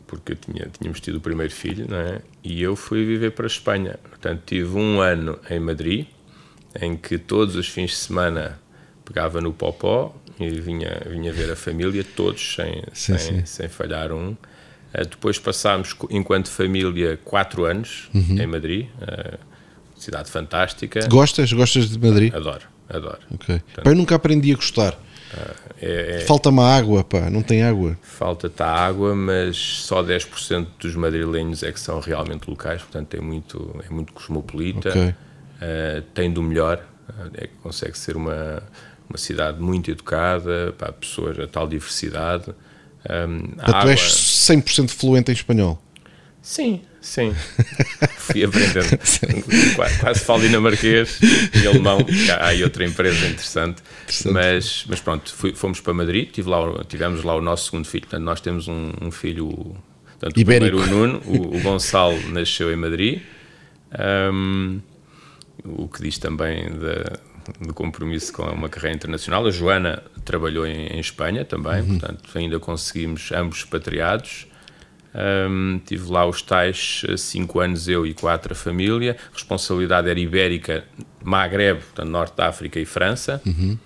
[0.05, 2.21] porque tinha, tínhamos tido o primeiro filho, não é?
[2.43, 3.99] E eu fui viver para a Espanha.
[4.09, 6.05] Portanto, tive um ano em Madrid,
[6.81, 8.59] em que todos os fins de semana
[9.05, 13.45] pegava no popó e vinha, vinha ver a família, todos sem, sim, sem, sim.
[13.45, 14.29] sem falhar um.
[14.31, 14.37] Uh,
[15.09, 18.39] depois passámos, enquanto família, quatro anos uhum.
[18.39, 19.37] em Madrid, uh,
[19.95, 21.07] cidade fantástica.
[21.07, 21.51] Gostas?
[21.51, 22.33] Gostas de Madrid?
[22.33, 23.19] Adoro, adoro.
[23.33, 23.59] Okay.
[23.59, 24.93] Portanto, pá, eu nunca aprendi a gostar.
[24.93, 27.97] Uh, é, é, Falta-me água, pá, não tem água.
[28.01, 33.21] Falta-te a água, mas só 10% dos madrilenhos é que são realmente locais, portanto é
[33.21, 35.15] muito, é muito cosmopolita, okay.
[36.13, 36.85] Tem do melhor,
[37.35, 38.61] é que consegue ser uma,
[39.09, 42.53] uma cidade muito educada, para pessoas, a tal diversidade.
[43.09, 43.91] Um, tu água...
[43.91, 45.81] és 100% fluente em espanhol?
[46.41, 47.33] Sim, sim.
[48.17, 48.97] Fui aprendendo.
[49.75, 51.19] quase, quase falo dinamarquês
[51.53, 51.99] e alemão.
[52.39, 53.81] Há aí outra empresa interessante.
[54.03, 54.33] interessante.
[54.33, 58.03] Mas, mas pronto, fui, fomos para Madrid, tive lá, tivemos lá o nosso segundo filho.
[58.03, 59.75] Portanto, nós temos um, um filho.
[60.05, 60.77] Portanto, Ibérico.
[60.77, 63.21] o primeiro, o Nuno, o, o Gonçalo, nasceu em Madrid.
[64.33, 64.79] Um,
[65.63, 66.65] o que diz também
[67.61, 69.45] de compromisso com uma carreira internacional.
[69.45, 71.97] A Joana trabalhou em, em Espanha também, uhum.
[71.97, 74.47] portanto ainda conseguimos ambos expatriados.
[75.15, 79.17] Um, tive lá os tais 5 anos eu e 4 a família.
[79.33, 80.83] Responsabilidade era ibérica,
[81.23, 83.41] Maghreb, portanto Norte da África e França.
[83.45, 83.77] Uhum.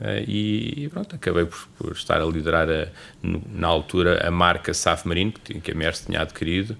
[0.00, 2.88] Uh, e, pronto, acabei por, por estar a liderar a,
[3.22, 6.76] na altura a marca SAF Marino, que, que a Merce tinha adquirido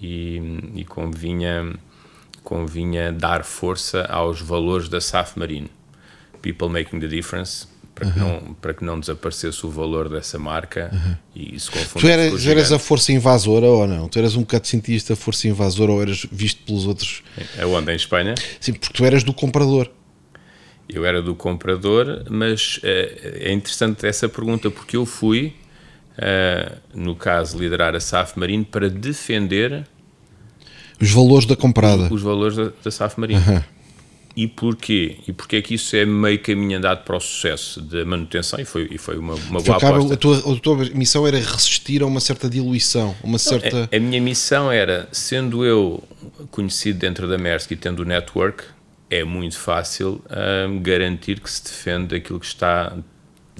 [0.00, 0.40] e,
[0.76, 1.74] e convinha
[2.42, 5.70] convinha dar força aos valores da SAF Marine.
[6.40, 10.90] People Making the Difference, para, que não, para que não desaparecesse o valor dessa marca
[11.34, 12.04] e isso confunde.
[12.04, 14.08] Tu eras, eras a força invasora ou não?
[14.08, 17.22] Tu eras um bocado sentiste a força invasora ou eras visto pelos outros?
[17.60, 17.92] Aonde?
[17.92, 18.34] Em Espanha?
[18.60, 19.90] Sim, porque tu eras do comprador.
[20.88, 25.54] Eu era do comprador, mas é, é interessante essa pergunta porque eu fui,
[26.18, 29.86] uh, no caso, liderar a SAF Marine para defender
[31.02, 32.12] os valores da comprada.
[32.12, 33.40] Os valores da, da SAF Marinho.
[33.40, 33.62] Uhum.
[34.34, 35.16] E porquê?
[35.26, 38.64] E porquê é que isso é meio caminho andado para o sucesso da manutenção e
[38.64, 40.14] foi, e foi uma, uma boa acaba, aposta.
[40.14, 43.70] A tua, a tua missão era resistir a uma certa diluição, uma certa...
[43.76, 46.02] Não, a, a, minha missão era, sendo eu
[46.50, 48.64] conhecido dentro da Maersk e tendo o network,
[49.10, 50.22] é muito fácil
[50.68, 52.96] um, garantir que se defende aquilo que está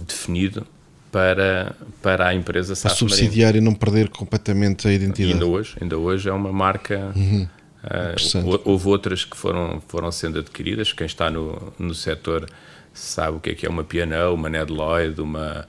[0.07, 0.67] definido
[1.13, 5.35] para, para a empresa A SAF subsidiar e não perder completamente a identidade.
[5.35, 7.13] ainda hoje, ainda hoje é uma marca.
[7.85, 8.47] Interessante.
[8.49, 10.93] hou- houve outras que foram, foram sendo adquiridas.
[10.93, 12.49] Quem está no, no setor
[12.95, 15.67] sabe o que é que é uma P&O, uma Ned Lloyd, uma,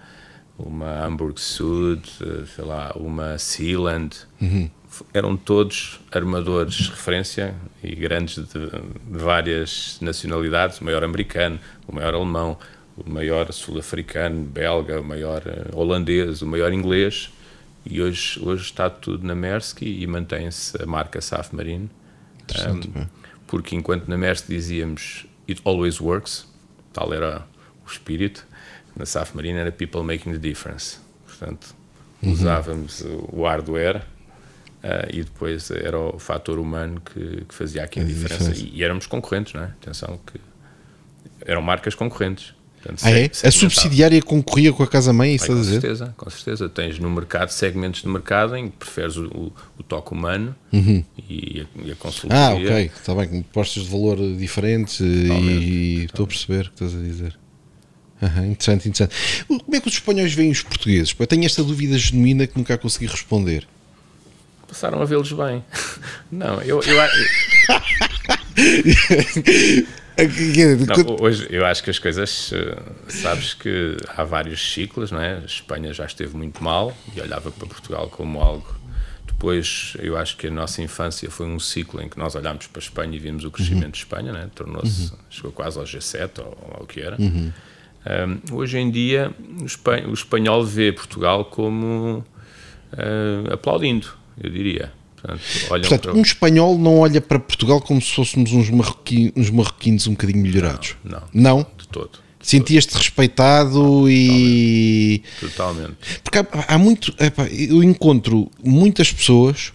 [0.58, 4.15] uma Hamburg Sud, eh, sei lá, uma Sealand.
[4.41, 11.60] F- Eram todos armadores de referência e grandes de, de várias nacionalidades, o maior americano,
[11.88, 12.58] o maior alemão,
[12.97, 17.32] o maior sul-africano, belga, o maior eh, holandês, o maior inglês.
[17.86, 21.89] E hoje, hoje está tudo na Maersk e, e mantém-se a marca SAF Marine.
[22.67, 23.08] Um, pá.
[23.47, 26.45] porque enquanto na Maersk dizíamos it always works,
[26.91, 27.45] tal era
[27.86, 28.45] o espírito,
[28.95, 30.97] na SAF Marine era people making the difference.
[31.25, 31.73] Portanto,
[32.21, 34.03] usávamos o hardware
[34.84, 38.51] ah, e depois era o fator humano que, que fazia aqui a A diferença.
[38.51, 38.75] diferença.
[38.75, 39.65] E, e éramos concorrentes, não é?
[39.65, 40.39] Atenção que
[41.45, 42.53] eram marcas concorrentes.
[42.84, 43.32] Portanto, Ah, é?
[43.48, 45.82] A subsidiária concorria com a Casa Mãe, isso Ai, estás a com dizer?
[45.82, 46.67] certeza, com certeza.
[46.69, 51.06] Tens no mercado segmentos de mercado em que preferes o, o, o toque humano e,
[51.62, 52.38] a, e a consultoria.
[52.46, 56.72] Ah, ok, está bem, com propostas de valor diferentes e- e estou a perceber o
[56.72, 57.38] que estás a dizer.
[58.22, 59.15] Aham, interessante, interessante.
[59.48, 61.15] Como é que os espanhóis veem os portugueses?
[61.17, 63.65] Eu tenho esta dúvida genuína que nunca consegui responder.
[64.67, 65.63] Passaram a vê-los bem.
[66.32, 66.98] Não, eu, eu,
[70.86, 75.38] não, hoje eu acho que as coisas, eh, sabes que há vários ciclos, não é?
[75.38, 78.76] A Espanha já esteve muito mal e olhava para Portugal como algo.
[79.26, 82.80] Depois, eu acho que a nossa infância foi um ciclo em que nós olhámos para
[82.80, 84.49] a Espanha e vimos o crescimento de Espanha, né?
[84.56, 87.17] tornou-se, chegou quase ao G7 ou, ou o que era.
[87.19, 92.23] Um, hoje em dia, o espan- o espanhol vê Portugal como
[92.93, 94.08] uh, aplaudindo,
[94.41, 94.91] eu diria.
[95.23, 99.49] Portanto, Portanto, para- um espanhol não olha para Portugal como se fôssemos uns, marroqui- uns
[99.49, 100.95] marroquinos um bocadinho melhorados.
[101.03, 101.65] Não, Não?
[101.77, 102.19] de todo.
[102.41, 105.23] Sentias-te respeitado e.
[105.39, 105.95] Totalmente.
[106.23, 107.15] Porque há, há muito.
[107.17, 109.71] epá, eu encontro muitas pessoas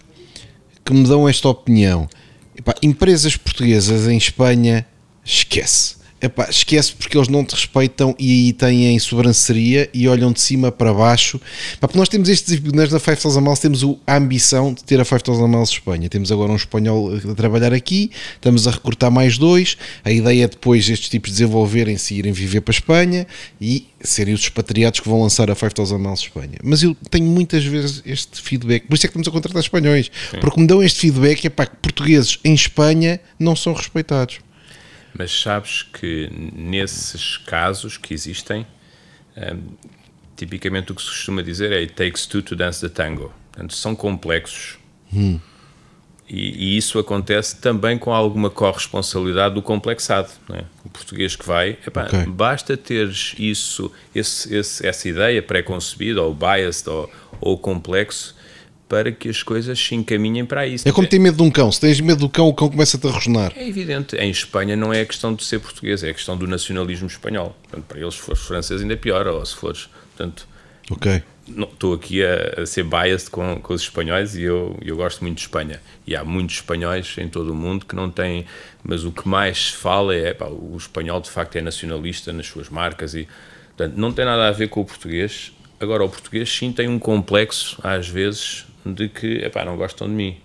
[0.85, 2.07] que me dão esta opinião.
[2.55, 4.85] Epá, empresas portuguesas em Espanha,
[5.25, 5.95] esquece.
[6.21, 10.69] Epá, esquece porque eles não te respeitam e aí têm sobranceria e olham de cima
[10.69, 11.37] para baixo.
[11.73, 15.05] Epá, porque nós temos estes, nós na 5000 Miles temos a ambição de ter a
[15.05, 16.09] 5000 Miles Espanha.
[16.09, 19.77] Temos agora um espanhol a trabalhar aqui, estamos a recrutar mais dois.
[20.03, 23.27] A ideia é depois estes tipos desenvolverem-se e irem viver para a Espanha
[23.61, 26.57] e serem os expatriados que vão lançar a 5000 Miles Espanha.
[26.63, 30.11] Mas eu tenho muitas vezes este feedback, por isso é que estamos a contratar espanhóis,
[30.41, 34.39] porque me dão este feedback é pá, que portugueses em Espanha não são respeitados.
[35.17, 38.65] Mas sabes que nesses casos que existem,
[39.35, 39.61] hum,
[40.35, 43.33] tipicamente o que se costuma dizer é it takes two to dance the tango.
[43.51, 44.77] Portanto, são complexos.
[45.11, 45.33] E,
[46.29, 50.29] e isso acontece também com alguma corresponsabilidade do complexado.
[50.53, 50.63] É?
[50.85, 52.25] O português que vai, epá, Ok.
[52.27, 58.35] basta teres isso, esse- esse- essa ideia pré-concebida, ou biased, ou, ou complexo,
[58.89, 60.87] para que as coisas se encaminhem para isso.
[60.87, 61.71] É como ter medo de um cão.
[61.71, 63.53] Se tens medo do cão, o cão começa-te a rosnar.
[63.55, 66.47] É evidente, em Espanha não é a questão de ser português, é a questão do
[66.47, 67.55] nacionalismo espanhol.
[67.63, 69.87] Portanto, para eles, se fores francês, ainda é pior, ou se fores.
[70.17, 70.47] Portanto,
[70.89, 71.21] Ok.
[71.47, 75.21] não- estou aqui a, a ser biased com, com os espanhóis e eu, eu gosto
[75.21, 75.79] muito de Espanha.
[76.07, 78.45] E há muitos espanhóis em todo o mundo que não têm.
[78.83, 80.33] Mas o que mais se fala é.
[80.33, 83.27] Pá, o espanhol, de facto, é nacionalista nas suas marcas e.
[83.77, 85.51] Portanto, não tem nada a ver com o português.
[85.79, 89.27] Agora, o português sim tem um complexo, às vezes, de que.
[89.45, 90.37] Epá, não gostam de mim.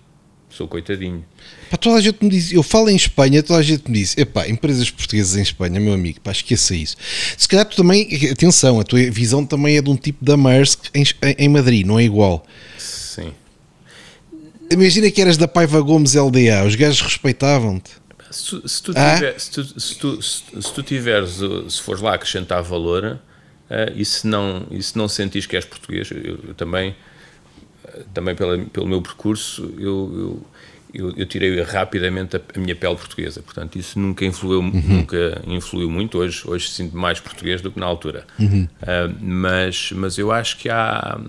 [0.51, 1.25] Sou coitadinho.
[1.69, 4.17] Pá, toda a gente me diz, eu falo em Espanha, toda a gente me diz,
[4.17, 6.97] epá, empresas portuguesas em Espanha, meu amigo, pá, esqueça isso.
[7.37, 10.85] Se calhar tu também, atenção, a tua visão também é de um tipo da Maersk
[10.95, 11.03] em,
[11.39, 12.47] em Madrid, não é igual.
[12.79, 13.33] Sim.
[14.71, 17.91] Imagina que eras da Paiva Gomes LDA, os gajos respeitavam-te.
[18.31, 19.17] Se, tu- se tu Ah?
[19.39, 23.05] se, tu, se, tu, se, se tu tiveres, se fores lá acrescentar valor
[23.71, 26.95] uh, e, se não, e se não sentires que és português, eu, eu também,
[28.13, 30.47] também pela, pelo meu percurso, eu, eu,
[30.95, 33.43] eu, eu tirei rapidamente a, a minha pele portuguesa.
[33.43, 36.19] Portanto, isso nunca influiu, nunca influiu muito.
[36.19, 38.27] Hoje, hoje sinto mais português do que na altura.
[38.39, 41.21] Uh, mas, mas eu acho que há,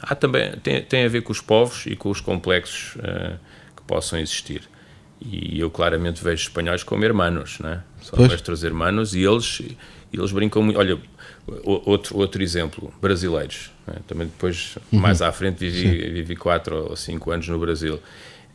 [0.00, 3.38] há também, tem, tem a ver com os povos e com os complexos uh,
[3.76, 4.62] que possam existir.
[5.20, 7.82] E eu claramente vejo espanhóis como hermanos, né?
[8.00, 8.28] São Pois.
[8.28, 9.62] nuestros hermanos e eles,
[10.12, 10.78] eles brincam muito.
[10.78, 10.98] Olha,
[11.64, 13.71] outro, outro exemplo, brasileiros.
[13.86, 13.96] Né?
[14.06, 17.98] Também depois, mais à frente, vivi, vivi quatro ou cinco anos no Brasil.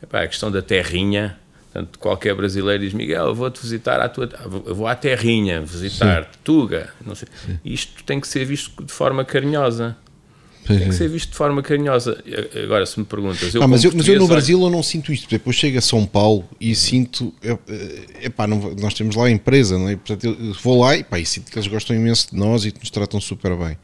[0.02, 1.36] Epá, a questão da terrinha,
[1.72, 4.28] portanto, qualquer brasileiro diz, Miguel, eu vou-te visitar à tua...
[4.66, 6.90] Eu vou à terrinha visitar Tuga.
[7.04, 7.28] Não sei.
[7.64, 9.96] Isto tem que ser visto de forma carinhosa.
[10.66, 12.22] Tem que ser visto de forma carinhosa.
[12.62, 13.54] Agora, se me perguntas...
[13.54, 15.26] Eu Ah, mas, eu, mas eu no Brasil eu não sinto isto.
[15.30, 17.34] Depois chego a São Paulo e sinto.
[17.42, 17.56] eh,
[18.24, 19.96] Epá, não, nós temos lá a empresa, não é?
[19.96, 22.70] Portanto, eu vou lá e, pá, e sinto que eles gostam imenso de nós e
[22.70, 23.78] que nos tratam super bem.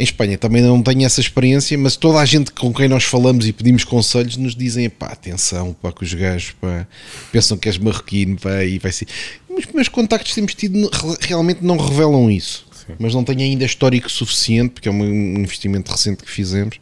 [0.00, 3.46] Em Espanha também não tenho essa experiência, mas toda a gente com quem nós falamos
[3.46, 6.86] e pedimos conselhos nos dizem: pá, atenção, pá, que os gajos pá,
[7.30, 9.06] pensam que és marroquino, pá, e vai ser.
[9.46, 12.66] Os meus contactos que temos tido realmente não revelam isso.
[12.72, 12.94] Sim.
[12.98, 16.80] Mas não tenho ainda histórico suficiente, porque é um investimento recente que fizemos.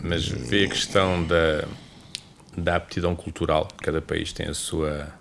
[0.00, 1.66] Mas vê a questão da,
[2.56, 3.66] da aptidão cultural.
[3.78, 5.12] Cada país tem a sua.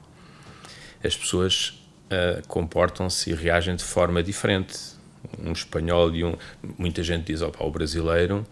[1.03, 1.69] As pessoas
[2.05, 4.98] uh, comportam-se e reagem de forma diferente.
[5.37, 6.35] Um espanhol e um.
[6.77, 8.45] Muita gente diz: opa, o brasileiro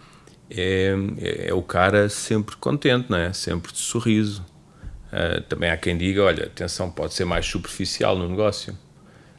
[0.49, 3.33] é, é, é o cara sempre contente, não é?
[3.33, 4.45] Sempre de sorriso.
[5.07, 8.77] Uh, também há quem diga: olha, atenção, pode ser mais superficial no negócio.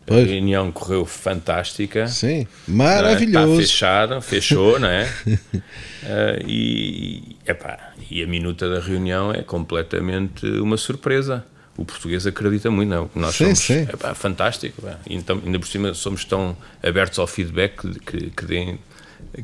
[0.07, 0.27] Pois.
[0.27, 2.07] A reunião correu fantástica.
[2.09, 3.53] Sim, maravilhoso.
[3.53, 5.05] Está fechada, fechou, não é?
[5.05, 5.39] uh,
[6.49, 11.45] e, epá, e a minuta da reunião é completamente uma surpresa
[11.79, 13.11] o português acredita muito, não?
[13.15, 13.83] Nós sim, somos sim.
[13.83, 18.79] Epá, fantástico, então, ainda por cima somos tão abertos ao feedback que, que, deem,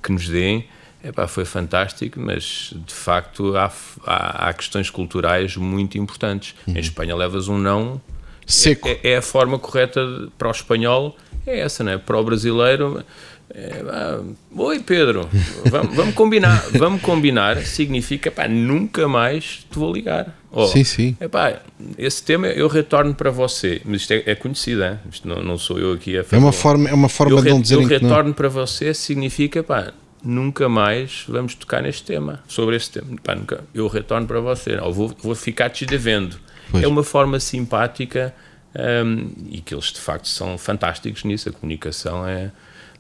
[0.03, 0.67] que nos deem.
[1.03, 3.71] Epá, foi fantástico, mas de facto há,
[4.05, 6.57] há, há questões culturais muito importantes.
[6.67, 6.77] Uhum.
[6.77, 8.01] Em Espanha levas um não
[8.47, 8.89] seco.
[8.89, 10.01] É, é, a forma correta
[10.37, 11.17] para o espanhol,
[11.47, 11.99] é essa, né?
[11.99, 13.05] Para o brasileiro,
[13.51, 14.21] é,
[14.57, 15.29] Oi Pedro,
[15.71, 16.65] vamos, vamos, combinar.
[16.73, 20.35] Vamos combinar significa pá, nunca mais te vou ligar.
[20.51, 21.17] Oh, sim, sim.
[21.21, 21.61] Epá,
[21.99, 24.99] esse tema eu retorno para você, mas isto é, é conhecido, é?
[25.11, 26.37] isto não, não, sou eu aqui a fazer.
[26.37, 29.93] É uma forma, é uma forma de não dizer Eu retorno para você significa pá,
[30.23, 33.17] nunca mais vamos tocar neste tema, sobre este tema.
[33.23, 36.37] Pá, nunca, eu retorno para você, ou vou, vou ficar te devendo.
[36.71, 36.83] Pois.
[36.83, 38.35] É uma forma simpática
[38.75, 41.49] um, e que eles de facto são fantásticos nisso.
[41.49, 42.51] A comunicação é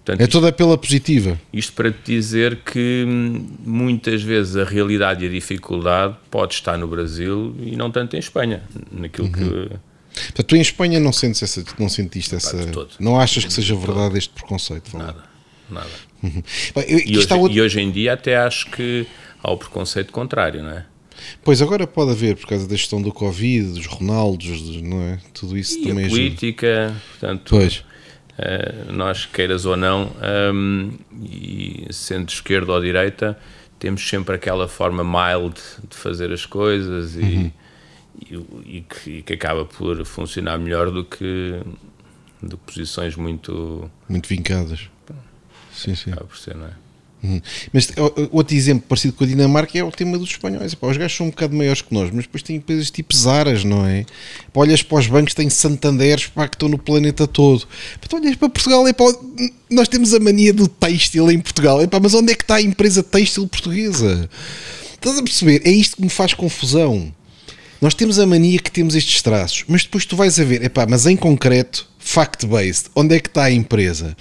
[0.04, 1.40] Portanto, é toda pela positiva.
[1.50, 6.76] Isto para te dizer que hum, muitas vezes a realidade e a dificuldade pode estar
[6.76, 8.62] no Brasil e não tanto em Espanha,
[8.92, 9.32] naquilo uhum.
[9.32, 9.70] que.
[10.26, 12.54] Portanto, tu em Espanha não sentes essa, não sentiste essa,
[13.00, 14.96] não achas que seja verdade este preconceito?
[14.96, 15.24] Nada,
[15.70, 15.90] nada.
[16.22, 16.42] Uhum.
[16.86, 17.56] Eu, e, hoje, outro...
[17.56, 19.06] e hoje em dia até acho que
[19.42, 20.84] há o preconceito contrário, não é?
[21.42, 25.18] Pois agora pode haver por causa da gestão do Covid, dos Ronaldos, não é?
[25.32, 27.02] Tudo isso e também a política, ajuda.
[27.10, 27.42] portanto.
[27.48, 27.84] Pois
[28.38, 30.10] Uh, nós, queiras ou não,
[30.52, 30.90] um,
[31.22, 33.38] e sendo de esquerda ou direita,
[33.78, 37.52] temos sempre aquela forma mild de fazer as coisas e, uhum.
[38.20, 41.60] e, e, que, e, que, acaba por funcionar melhor do que,
[42.42, 43.88] do que posições muito...
[44.08, 44.90] Muito vincadas.
[45.72, 46.10] Sim, sim.
[46.10, 46.83] Acaba por ser, não é?
[47.24, 47.40] Uhum.
[47.72, 47.90] Mas
[48.30, 50.76] outro exemplo parecido com a Dinamarca é o tema dos espanhóis.
[50.78, 53.86] Os gajos são um bocado maiores que nós, mas depois têm empresas tipo Zaras, não
[53.86, 54.04] é?
[54.52, 57.66] Olhas para os bancos, têm Santanderes pá, que estão no planeta todo.
[57.98, 58.84] Pá, tu olhas para Portugal,
[59.70, 61.78] nós temos a mania do têxtil em Portugal.
[62.02, 64.28] Mas onde é que está a empresa têxtil portuguesa?
[64.92, 65.62] Estás a perceber?
[65.64, 67.10] É isto que me faz confusão.
[67.80, 71.06] Nós temos a mania que temos estes traços, mas depois tu vais a ver, mas
[71.06, 74.14] em concreto, fact-based, onde é que está a empresa?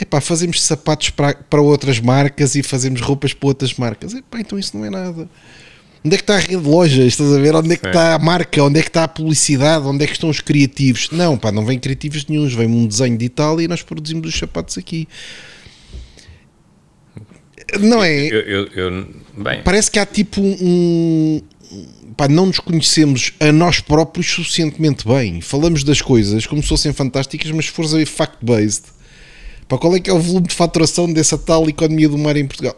[0.00, 4.14] Epá, fazemos sapatos para, para outras marcas e fazemos roupas para outras marcas.
[4.14, 5.28] Epá, então isso não é nada.
[6.02, 7.04] Onde é que está a rede de lojas?
[7.04, 7.54] Estás a ver?
[7.54, 8.62] Onde é que está a marca?
[8.62, 9.86] Onde é que está a publicidade?
[9.86, 11.10] Onde é que estão os criativos?
[11.10, 12.54] Não, pá, não vem criativos nenhums.
[12.54, 15.06] Vem um desenho de Itália e nós produzimos os sapatos aqui.
[17.78, 18.16] Não é?
[18.16, 19.06] Eu, eu, eu,
[19.64, 21.42] Parece que há tipo um,
[22.16, 25.40] pá, não nos conhecemos a nós próprios suficientemente bem.
[25.40, 28.84] Falamos das coisas como se fossem fantásticas, mas se fores a ver fact-based,
[29.66, 32.46] para qual é que é o volume de faturação dessa tal economia do mar em
[32.46, 32.76] Portugal?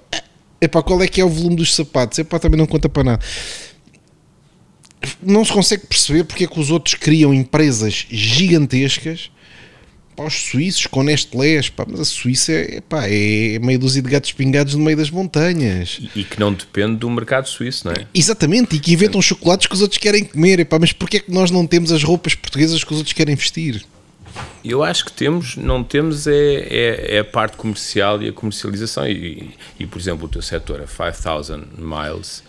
[0.60, 2.18] É para qual é que é o volume dos sapatos?
[2.18, 3.24] É para também não conta para nada.
[5.22, 9.30] Não se consegue perceber porque é que os outros criam empresas gigantescas
[10.20, 14.10] pá, os suíços com Nestlé, pá, mas a Suíça é, pá, é meio dúzia de
[14.10, 15.98] gatos pingados no meio das montanhas.
[16.00, 18.06] E, e, que não depende do mercado suíço, não é?
[18.14, 21.32] Exatamente, e que inventam chocolates que os outros querem comer, pá, mas porquê é que
[21.32, 23.84] nós não temos as roupas portuguesas que os outros querem vestir?
[24.64, 29.06] Eu acho que temos, não temos é, é, é a parte comercial e a comercialização.
[29.08, 32.44] E, e, por exemplo, o teu setor, a 5000 miles,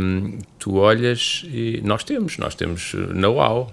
[0.00, 3.72] um, tu olhas e nós temos, nós temos know-how.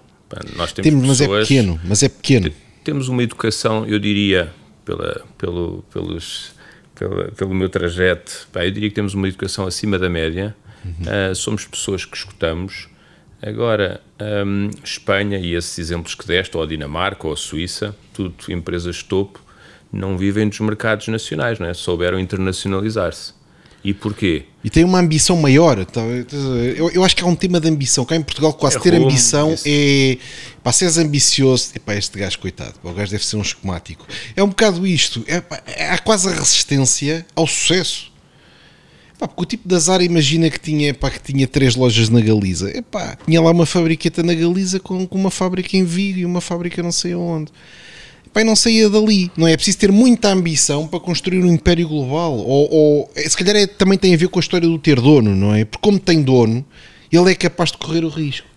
[0.56, 2.54] Nós temos, temos mas é pequeno, mas é pequeno
[2.90, 4.52] temos uma educação, eu diria,
[4.84, 6.56] pela, pelo, pelos,
[6.96, 11.32] pela, pelo meu trajeto, pá, eu diria que temos uma educação acima da média, uhum.
[11.32, 12.90] uh, somos pessoas que escutamos.
[13.44, 14.02] Agora,
[14.44, 19.04] um, Espanha e esses exemplos que deste, ou a Dinamarca, ou a Suíça, tudo empresas
[19.04, 19.40] topo,
[19.94, 21.76] não vivem dos mercados nacionais, não é?
[21.76, 23.34] souberam internacionalizar-se.
[23.84, 24.44] E porquê?
[24.64, 25.86] E tem uma ambição maior.
[25.86, 26.02] Tá?
[26.02, 28.04] Eu, eu acho que há um tema de ambição.
[28.04, 29.64] Cá em Portugal, quase é ter ambição isso.
[29.66, 30.18] é.
[30.62, 34.06] Pá, se és ambicioso, epá, este gajo, coitado, o gajo deve ser um esquemático.
[34.36, 35.24] É um bocado isto.
[35.28, 38.12] É, há quase a resistência ao sucesso.
[39.18, 42.70] Porque o tipo da Zara, imagina que tinha, epá, que tinha três lojas na Galiza.
[42.78, 46.40] Epá, tinha lá uma fabriqueta na Galiza com, com uma fábrica em Vigo e uma
[46.42, 47.52] fábrica não sei onde.
[48.34, 49.32] Pai não saía dali.
[49.36, 49.54] Não é?
[49.54, 52.38] é preciso ter muita ambição para construir um império global.
[52.38, 55.36] Ou, ou se calhar é, também tem a ver com a história do ter dono,
[55.36, 55.66] não é?
[55.66, 56.66] Porque como tem dono,
[57.12, 58.48] ele é capaz de correr o risco.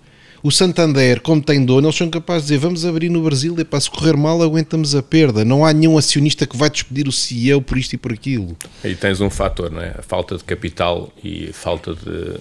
[0.43, 3.65] O Santander, como tem dono, eles são capazes de dizer vamos abrir no Brasil e
[3.65, 5.45] para se correr mal aguentamos a perda.
[5.45, 8.57] Não há nenhum acionista que vai despedir o CEO por isto e por aquilo.
[8.83, 9.95] Aí tens um fator, não é?
[9.97, 12.41] A falta de capital e falta de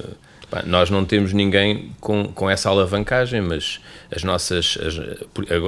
[0.66, 3.80] nós não temos ninguém com, com essa alavancagem, mas
[4.14, 5.00] as nossas as,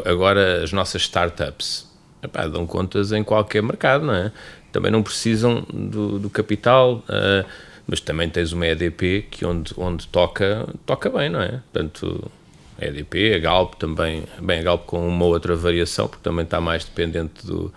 [0.05, 1.89] agora as nossas startups
[2.21, 4.31] epá, dão contas em qualquer mercado, não é?
[4.71, 7.03] Também não precisam do, do capital.
[7.09, 7.45] Uh,
[7.88, 11.61] mas também tens uma EDP que onde, onde toca, toca bem, não é?
[11.71, 12.31] Portanto,
[12.79, 16.61] a EDP, a Galp também, bem, a Galp com uma outra variação, porque também está
[16.61, 17.73] mais dependente do,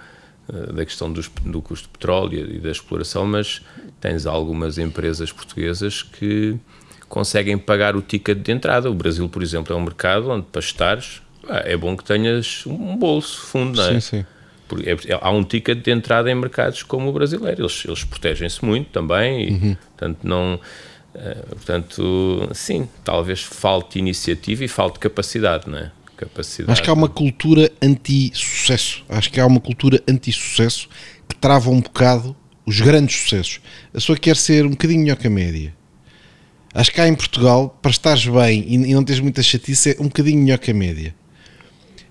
[0.49, 3.63] eh, da questão dos, do custo de petróleo e da exploração, mas
[4.01, 6.57] tens algumas empresas portuguesas que
[7.09, 8.91] conseguem pagar o ticket de entrada.
[8.91, 12.97] O Brasil, por exemplo, é um mercado onde para estares é bom que tenhas um
[12.97, 14.01] bolso fundo, não é?
[14.01, 14.27] Sim, sim.
[14.69, 17.63] Porque é, há um ticket de entrada em mercados como o brasileiro.
[17.63, 19.77] Eles, eles protegem-se muito também e, uhum.
[19.77, 20.61] portanto, não.
[21.15, 25.91] Uh, portanto, sim, talvez falte iniciativa e falte capacidade, não é?
[26.17, 26.73] Capacidade.
[26.73, 29.05] Acho que há uma cultura anti-sucesso.
[29.09, 30.89] Acho que há uma cultura anti-sucesso
[31.29, 32.37] que trava um bocado
[32.67, 33.61] os grandes sucessos.
[33.91, 35.73] A pessoa quer ser um bocadinho melhor que a média.
[36.75, 40.03] Acho que cá em Portugal, para estares bem e, e não teres muita chatice, é
[40.03, 41.15] um bocadinho melhor que a média.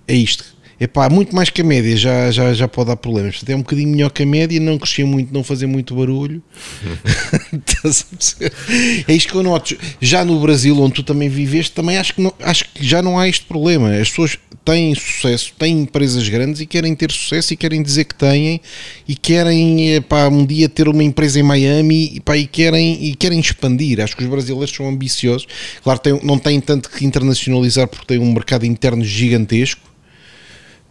[0.08, 3.36] É isto Epá, muito mais que a média já, já, já pode dar problemas.
[3.36, 6.42] Portanto, é um bocadinho melhor que a média, não crescer muito, não fazer muito barulho.
[9.08, 9.74] é isto que eu noto.
[10.00, 13.18] Já no Brasil, onde tu também viveste, também acho que, não, acho que já não
[13.18, 13.94] há este problema.
[13.94, 18.14] As pessoas têm sucesso, têm empresas grandes e querem ter sucesso e querem dizer que
[18.14, 18.60] têm
[19.08, 23.40] e querem epá, um dia ter uma empresa em Miami epá, e, querem, e querem
[23.40, 24.00] expandir.
[24.00, 25.46] Acho que os brasileiros são ambiciosos.
[25.82, 29.85] Claro, tem, não têm tanto que internacionalizar porque têm um mercado interno gigantesco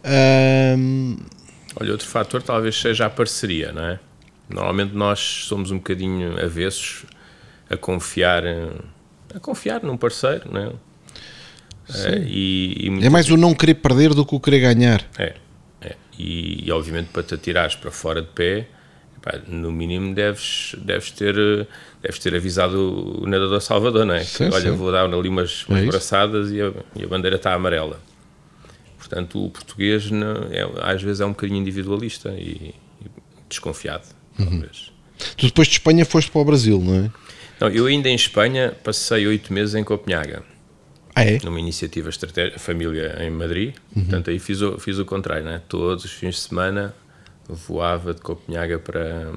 [0.06, 1.16] um...
[1.78, 3.98] Olha, outro fator talvez seja a parceria, não é?
[4.48, 7.04] Normalmente nós somos um bocadinho avessos
[7.68, 8.44] a confiar,
[9.34, 10.72] a confiar num parceiro, não é?
[11.94, 15.04] É, e, e é mais o não querer perder do que o querer ganhar.
[15.18, 15.34] É,
[15.80, 15.94] é.
[16.18, 18.66] E, e, obviamente para te atirares para fora de pé,
[19.48, 21.34] no mínimo deves, deves, ter,
[22.00, 24.22] deves ter avisado o nadador Salvador, não é?
[24.22, 24.76] Sim, que, olha, sim.
[24.76, 28.00] vou dar ali umas, umas é braçadas e a, e a bandeira está amarela.
[29.08, 33.06] Portanto, o português não, é, às vezes é um bocadinho individualista e, e
[33.48, 34.04] desconfiado,
[34.38, 34.46] uhum.
[34.46, 34.92] talvez.
[35.36, 37.10] Tu depois de Espanha foste para o Brasil, não é?
[37.60, 40.42] Não, eu ainda em Espanha passei oito meses em Copenhaga.
[41.14, 41.38] Ah, é?
[41.42, 43.74] Numa iniciativa estratégica, família em Madrid.
[43.94, 44.02] Uhum.
[44.02, 45.62] Portanto, aí fiz o, fiz o contrário, né?
[45.68, 46.94] Todos os fins de semana
[47.48, 49.32] voava de Copenhaga para.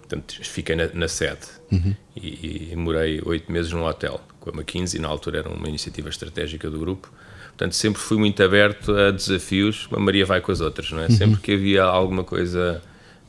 [0.00, 1.94] Portanto, fiquei na, na sede uhum.
[2.14, 5.00] e, e, morei oito meses num hotel com a McKinsey.
[5.00, 7.10] Na altura era uma iniciativa estratégica do grupo.
[7.56, 9.88] Portanto, sempre fui muito aberto a desafios.
[9.90, 11.06] A Maria vai com as outras, não é?
[11.06, 11.16] Uhum.
[11.16, 12.82] Sempre que havia alguma coisa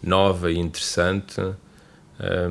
[0.03, 1.39] nova e interessante.
[1.39, 1.55] Um...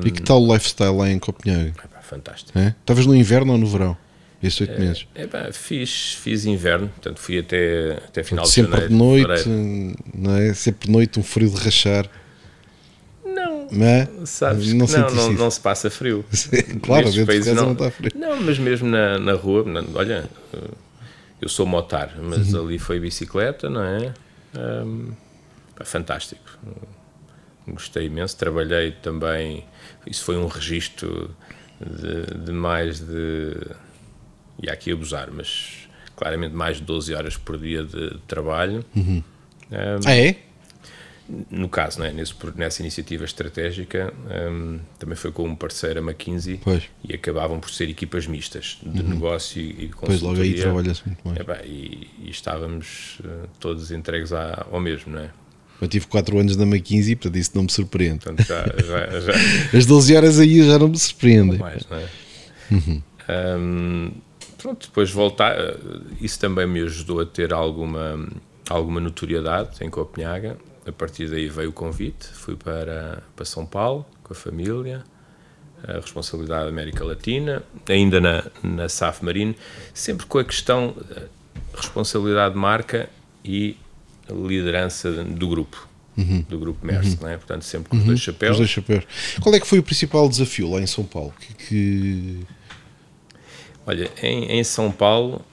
[0.03, 1.73] E que tal o lifestyle lá em Copenhague?
[1.77, 2.57] É pá, fantástico.
[2.57, 2.73] É?
[2.79, 3.95] Estavas no inverno ou no verão?
[4.41, 5.07] Esses oito é, meses?
[5.13, 9.17] É pá, fiz, fiz inverno, portanto fui até, até final sempre de janeiro.
[9.17, 10.53] Sempre de noite, não é?
[10.55, 12.09] Sempre de noite, um frio de rachar.
[13.23, 14.07] Não, não, é?
[14.25, 16.25] sabes não, não, não, não, se passa frio.
[16.81, 18.11] claro, dentro de casa não, não está frio.
[18.15, 19.63] Não, mas mesmo na, na rua,
[19.93, 20.27] olha,
[21.41, 22.65] eu sou motar, mas uhum.
[22.65, 24.13] ali foi bicicleta, não é?
[24.57, 25.11] Um,
[25.83, 26.57] fantástico.
[27.67, 28.37] Gostei imenso.
[28.37, 29.65] Trabalhei também.
[30.05, 31.35] Isso foi um registro
[31.79, 33.55] de, de mais de.
[34.61, 38.83] E aqui abusar, mas claramente mais de 12 horas por dia de, de trabalho.
[38.95, 39.23] Uhum.
[39.71, 40.37] Um, ah, é?
[41.51, 44.13] No caso, né, nesse, nessa iniciativa estratégica,
[44.49, 46.83] um, também foi com um parceiro, a McKinsey, pois.
[47.03, 49.09] e acabavam por ser equipas mistas de uhum.
[49.09, 49.97] negócio e consultoria.
[50.05, 51.65] Pois logo aí trabalha-se muito mais.
[51.65, 55.29] e, e, estávamos uh, todos entregues à, ao mesmo, não é?
[55.81, 58.19] Eu tive 4 anos na McKinsey, portanto isso não me surpreende.
[58.19, 59.33] Portanto, já, já, já...
[59.77, 61.59] As 12 horas aí já não me surpreendem.
[61.59, 62.07] Mais, não é?
[62.71, 63.01] Uhum.
[63.29, 64.11] Um,
[64.57, 65.77] pronto, depois voltar, eh,
[66.19, 68.27] isso também me ajudou a ter alguma,
[68.69, 70.57] alguma notoriedade em Copenhaga
[70.87, 75.03] a partir daí veio o convite, fui para, para São Paulo com a família,
[75.85, 79.55] a responsabilidade da América Latina, ainda na, na SAF Marine,
[79.93, 81.27] sempre com a questão eh,
[81.75, 83.09] responsabilidade de marca
[83.43, 83.77] e
[84.29, 85.87] liderança do grupo.
[86.17, 86.43] Uhum.
[86.49, 87.27] Do grupo Merce, uhum.
[87.27, 87.37] é?
[87.37, 88.07] Portanto, sempre com os uhum.
[88.07, 88.51] dois chapéus.
[88.53, 89.03] Os dois chapéus.
[89.39, 91.33] Qual é que foi o principal desafio lá em São Paulo?
[91.39, 92.39] Que, que...
[93.85, 95.45] Olha, em, em São Paulo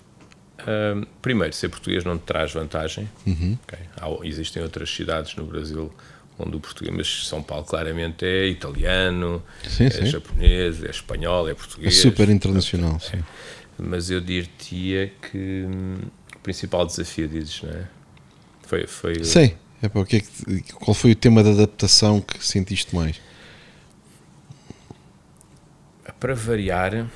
[1.20, 3.08] primeiro, ser português não te traz vantagem.
[3.26, 3.58] Uhum.
[3.64, 3.78] Okay?
[3.96, 5.92] Há, existem outras cidades no Brasil
[6.38, 10.06] onde o português, mas São Paulo claramente é italiano, sim, é sim.
[10.06, 11.96] japonês, é espanhol, é português.
[11.96, 13.18] É super internacional, é.
[13.78, 15.98] Mas eu diria que hum,
[16.34, 17.84] o principal desafio, dizes, não é?
[18.66, 19.54] Foi, foi, Sim.
[19.82, 23.20] É para o que é que- qual foi o tema de adaptação que sentiste mais?
[26.18, 27.06] Para variar,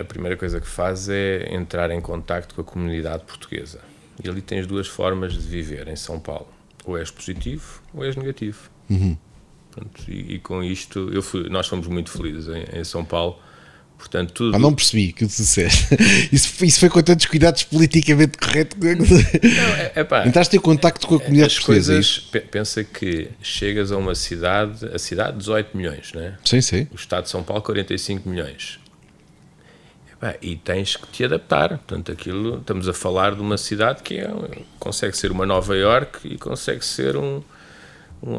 [0.00, 3.80] a primeira coisa que faz é entrar em contacto com a comunidade portuguesa.
[4.22, 6.48] E ali tens duas formas de viver em São Paulo.
[6.84, 8.70] Ou és positivo ou és negativo.
[9.70, 13.38] Pronto, e, e com isto, eu fui- nós fomos muito felizes em, em São Paulo.
[13.98, 15.86] Portanto, tudo, Ah, não percebi que tu disseste.
[16.30, 18.78] Isso, foi- isso foi com tantos cuidados politicamente corretos.
[18.78, 21.92] Não, é, é Entraste em contacto com a comunidade as portuguesa.
[21.92, 22.18] é coisas,
[22.50, 26.36] pensa que chegas a uma cidade, a cidade 18 milhões, né?
[26.44, 26.86] Sim, sim.
[26.92, 28.78] o Estado de São Paulo 45 milhões.
[30.42, 31.68] E tens que te adaptar.
[31.70, 34.30] Portanto, aquilo, estamos a falar de uma cidade que é,
[34.78, 37.42] consegue ser uma Nova York e consegue ser um,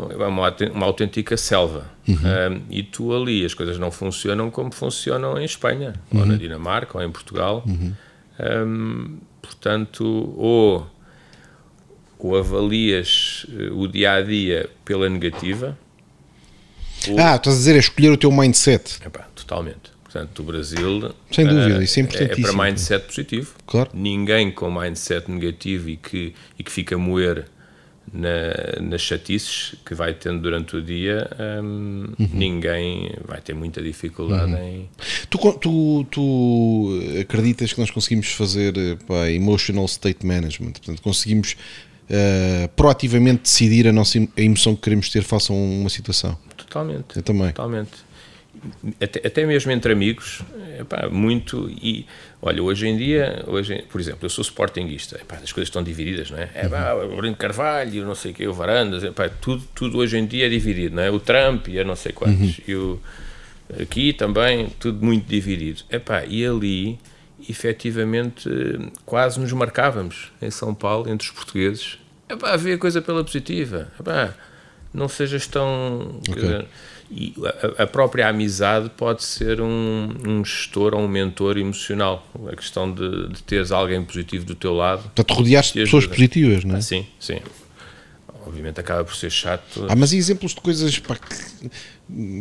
[0.10, 1.86] é uma, auten- uma autêntica selva.
[2.10, 6.98] Um, e tu ali as coisas não funcionam como funcionam em Espanha, ou na Dinamarca,
[6.98, 7.64] ou em Portugal.
[8.40, 10.04] Um, portanto,
[10.38, 10.88] ou,
[12.20, 15.78] ou avalias eh, o dia a dia pela negativa,
[17.08, 19.00] ou- Ah, estás a dizer é escolher o teu mindset.
[19.06, 19.92] Epá, totalmente.
[20.10, 23.53] Portanto, o Brasil Sem dúvida, eh, isso é é para mindset positivo.
[23.66, 23.89] Claro.
[23.93, 27.45] Ninguém com mindset negativo e que, e que fica a moer
[28.12, 31.30] na, nas chatices que vai tendo durante o dia,
[31.62, 32.30] hum, Uhum.
[32.34, 34.89] ninguém vai ter muita dificuldade em.
[35.30, 40.72] Tu, tu, tu acreditas que nós conseguimos fazer eh, pá, emotional state management?
[40.74, 41.58] Portanto, conseguimos
[42.10, 46.38] eh, proativamente decidir a nossa a emoção que queremos ter face a uma situação?
[46.55, 47.18] Totalmente.
[47.18, 47.47] Eu também.
[47.47, 48.07] Totalmente.
[49.01, 50.41] Até, até mesmo entre amigos,
[50.80, 51.70] epá, muito.
[51.70, 52.05] E
[52.41, 56.32] olha, hoje em dia, hoje, por exemplo, eu sou sportinguista, epá, as coisas estão divididas,
[56.32, 56.49] não é?
[56.53, 60.18] É pá, o Bruno Carvalho, não sei o que, o Varandas, epá, tudo, tudo hoje
[60.18, 61.11] em dia é dividido, não é?
[61.11, 62.59] O Trump e a não sei quantos.
[62.68, 62.99] E o,
[63.82, 65.82] aqui também, tudo muito dividido.
[65.89, 66.99] Epá, e ali,
[67.49, 68.49] efetivamente,
[69.05, 71.97] quase nos marcávamos em São Paulo, entre os portugueses.
[72.30, 73.91] Epá, havia coisa pela positiva.
[73.99, 74.34] Epá,
[74.93, 76.20] não sejas tão.
[76.24, 76.65] dizer,
[77.10, 77.34] e
[77.78, 82.28] a, a própria amizade pode ser um, um gestor ou um mentor emocional.
[82.51, 85.03] A questão de, de teres alguém positivo do teu lado.
[85.03, 86.82] Portanto, rodeaste de pessoas positivas, não é?
[86.82, 87.39] Sim, sim.
[88.45, 89.86] Obviamente acaba por ser chato.
[89.89, 91.70] Ah, mas e exemplos de coisas pá, que.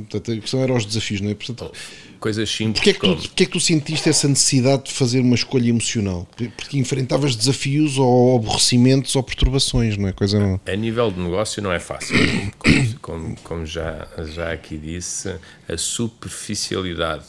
[0.08, 1.34] Portanto, a questão era os desafios, não é?
[1.34, 1.72] Portanto,
[2.18, 4.92] Coisas simples Porquê é, que tu, como- porquê é que tu sentiste essa necessidade de
[4.92, 6.26] fazer uma escolha emocional?
[6.56, 10.12] Porque enfrentavas desafios ou aborrecimentos ou perturbações, não é?
[10.12, 10.60] Coisa não.
[10.66, 12.16] A nível de negócio não é fácil.
[12.58, 15.34] Como, como- como já, já aqui disse,
[15.68, 17.24] a superficialidade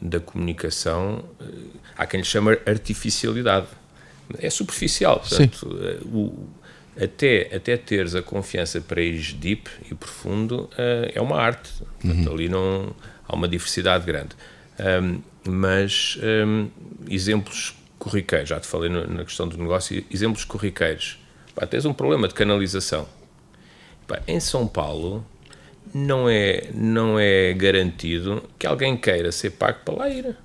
[0.00, 1.44] da comunicação, eh,
[1.96, 3.66] há quem lhe chama artificialidade.
[4.38, 5.20] É superficial.
[5.20, 6.46] Portanto, eh, o-
[7.00, 11.70] até, até teres a confiança para ir deep e profundo, eh, é uma arte.
[12.00, 12.94] Portanto, ali não
[13.28, 14.30] há uma diversidade grande.
[14.78, 15.18] Ahm,
[15.48, 16.66] mas ahm,
[17.08, 21.18] exemplos corriqueiros, já te falei no- na questão do negócio, exemplos corriqueiros.
[21.54, 23.06] Pá, tens um problema de canalização.
[24.06, 25.24] Pá, em São Paulo
[25.94, 30.36] não é, não é garantido que alguém queira ser pago para lá ir.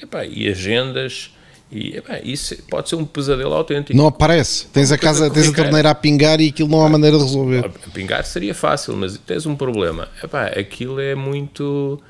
[0.00, 1.34] Epá, e agendas,
[1.70, 3.96] e epá, isso pode ser um pesadelo autêntico.
[3.96, 4.66] Não aparece.
[4.68, 7.64] Tens a casa, tens a torneira a pingar e aquilo não há maneira de resolver.
[7.66, 10.08] A pingar seria fácil, mas tens um problema.
[10.22, 12.00] Epá, aquilo é muito.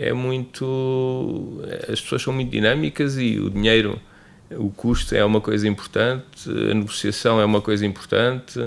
[0.00, 1.60] É muito.
[1.86, 4.00] As pessoas são muito dinâmicas e o dinheiro,
[4.50, 8.58] o custo é uma coisa importante, a negociação é uma coisa importante.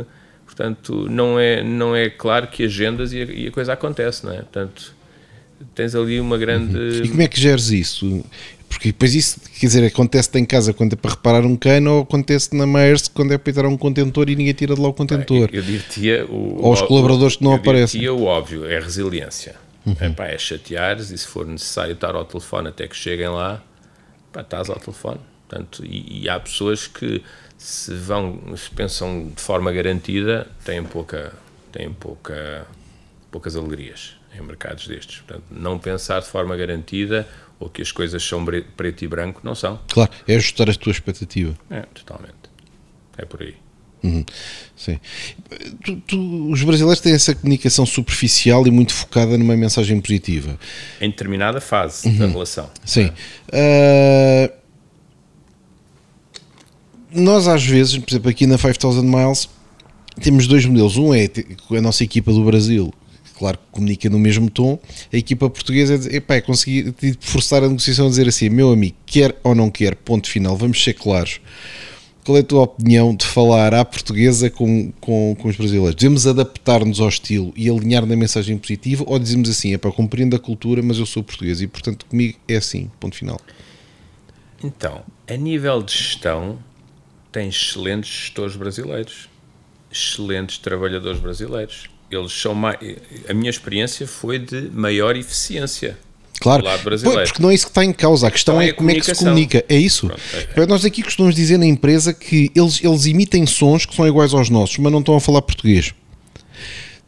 [0.45, 4.31] Portanto, não é, não é claro que agendas e a, e a coisa acontece, não
[4.31, 4.38] é?
[4.38, 4.93] Portanto,
[5.73, 7.01] tens ali uma grande.
[7.03, 8.23] E como é que geres isso?
[8.69, 12.01] Porque depois isso, quer dizer, acontece em casa quando é para reparar um cano ou
[12.03, 14.93] acontece na Maersk quando é para tirar um contentor e ninguém tira de lá o
[14.93, 15.49] contentor.
[15.51, 17.99] Eu diria o, Ou os colaboradores que não eu aparecem.
[17.99, 19.55] diria o óbvio, é resiliência.
[19.86, 23.61] Epá, é chateares e se for necessário estar ao telefone até que cheguem lá,
[24.31, 25.19] pá, estás ao telefone.
[25.47, 27.23] Portanto, e, e há pessoas que
[27.57, 31.34] se vão, se pensam de forma garantida, têm pouca,
[31.71, 32.65] têm pouca,
[33.31, 35.21] poucas alegrias em mercados destes.
[35.21, 37.27] Portanto, não pensar de forma garantida
[37.59, 38.43] ou que as coisas são
[38.75, 39.79] preto e branco, não são.
[39.89, 41.55] Claro, é ajustar a tua expectativa.
[41.69, 42.36] É, totalmente.
[43.17, 43.62] É por aí.
[44.04, 44.26] Uhum,
[44.76, 44.99] Sim.
[45.84, 50.60] Tu- tu- os brasileiros têm essa comunicação superficial e muito focada numa mensagem positiva.
[50.99, 52.70] Em determinada fase da relação.
[52.86, 53.10] Sim.
[53.54, 54.51] Ah,
[57.14, 59.47] nós, às vezes, por exemplo, aqui na 5000 Miles,
[60.22, 60.97] temos dois modelos.
[60.97, 61.30] Um é
[61.78, 62.91] a nossa equipa do Brasil,
[63.38, 64.80] claro que comunica no mesmo tom.
[65.12, 68.72] A equipa portuguesa é, dizer, epá, é conseguir forçar a negociação a dizer assim: meu
[68.72, 71.39] amigo, quer ou não quer, ponto final, vamos ser claros.
[72.26, 75.95] Qual é a tua opinião de falar à portuguesa com, com, com os brasileiros?
[75.95, 80.36] Devemos adaptar-nos ao estilo e alinhar na mensagem positiva ou dizemos assim, é para compreendo
[80.36, 83.39] a cultura, mas eu sou português e portanto comigo é assim, ponto final.
[84.63, 86.57] Então, a nível de gestão,
[87.34, 89.28] tem excelentes gestores brasileiros,
[89.91, 91.89] excelentes trabalhadores brasileiros.
[92.09, 92.78] Eles são mais,
[93.28, 95.97] a minha experiência foi de maior eficiência.
[96.39, 96.63] Claro.
[97.03, 98.89] Pois, porque não é isso que está em causa, a questão Então é, é como
[98.91, 99.63] é que se comunica.
[99.69, 100.07] É isso.
[100.07, 100.21] Pronto,
[100.57, 104.34] é- Nós aqui costumamos dizer na empresa que eles, eles emitem sons que são iguais
[104.34, 105.93] aos nossos, mas não estão a falar português.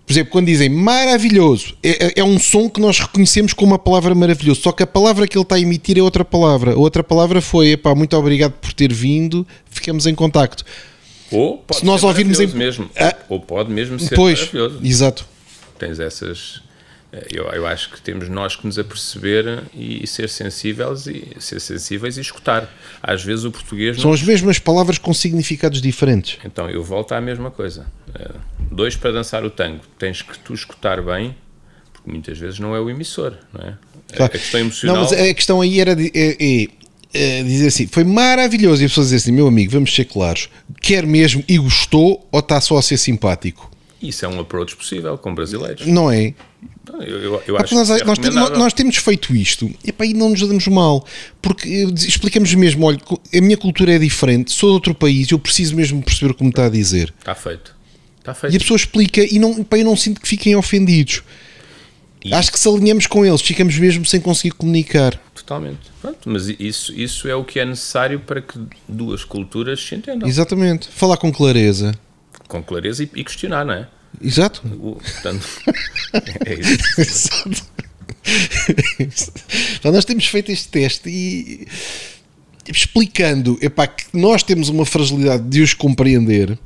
[0.06, 3.80] Por exemplo, quando dizem maravilhoso, é, é- é um som que nós reconhecemos como uma
[3.80, 6.74] palavra maravilhoso, só que a palavra que ele está a emitir é outra palavra.
[6.74, 10.64] A outra palavra foi, epá, muito obrigado por ter vindo, ficamos em contacto.
[11.32, 13.16] Ou pode Se nós ser ouvirmos em- mesmo, Ah.
[13.28, 14.80] ou pode mesmo ser Pois, maravilhoso.
[14.84, 15.26] exato.
[15.80, 16.62] Tens essas.
[17.16, 21.26] Eh, Eu, eu acho que temos nós que nos aperceber e, e ser sensíveis e
[21.40, 22.70] ser sensíveis e escutar.
[23.02, 24.14] Às vezes o português São não.
[24.14, 26.38] as mesmas palavras com significados diferentes.
[26.46, 27.86] Então eu volto à mesma coisa.
[28.14, 28.32] Eh,
[28.72, 31.36] Dois para dançar o tango, tens que tu escutar bem,
[31.94, 33.74] porque muitas vezes não é o emissor, não é?
[34.16, 34.26] Claro.
[34.36, 34.96] A questão emocional.
[34.98, 36.68] Não, mas a questão aí era de- é- é-
[37.40, 38.82] é dizer assim: foi maravilhoso.
[38.82, 40.50] E a pessoa dizer assim: meu amigo, vamos ser claros,
[40.82, 43.72] quer mesmo e gostou ou está só a ser simpático?
[44.08, 45.86] Isso é um approach possível com brasileiros.
[45.88, 46.34] Não é?
[47.00, 49.92] Eu, eu, eu Ah, acho nós, que é nós, te- nós temos feito isto e,
[49.92, 51.06] pá, e não nos damos mal
[51.42, 53.00] porque eh, explicamos mesmo: olha,
[53.34, 56.44] a minha cultura é diferente, sou de outro país, eu preciso mesmo perceber o que
[56.44, 57.14] me está a dizer.
[57.20, 57.76] Está feito.
[58.20, 58.56] Está E feito.
[58.56, 61.22] a pessoa explica e não, pá, eu não sinto que fiquem ofendidos.
[62.24, 65.20] E- Acho que se alinhamos com eles, ficamos mesmo sem conseguir comunicar.
[65.36, 65.92] Totalmente.
[66.02, 70.28] Pronto, mas isso, isso é o que é necessário para que duas culturas se entendam
[70.28, 70.88] Exatamente.
[70.88, 71.94] Falar com clareza.
[72.48, 73.88] com clareza e, e questionar, não é?
[74.22, 74.62] Exato.
[74.80, 75.48] O, portanto,
[76.46, 77.02] é isso.
[77.02, 77.76] Exato.
[79.80, 81.68] Então, nós temos feito este teste e
[82.68, 86.58] explicando epá, que nós temos uma fragilidade de os compreender.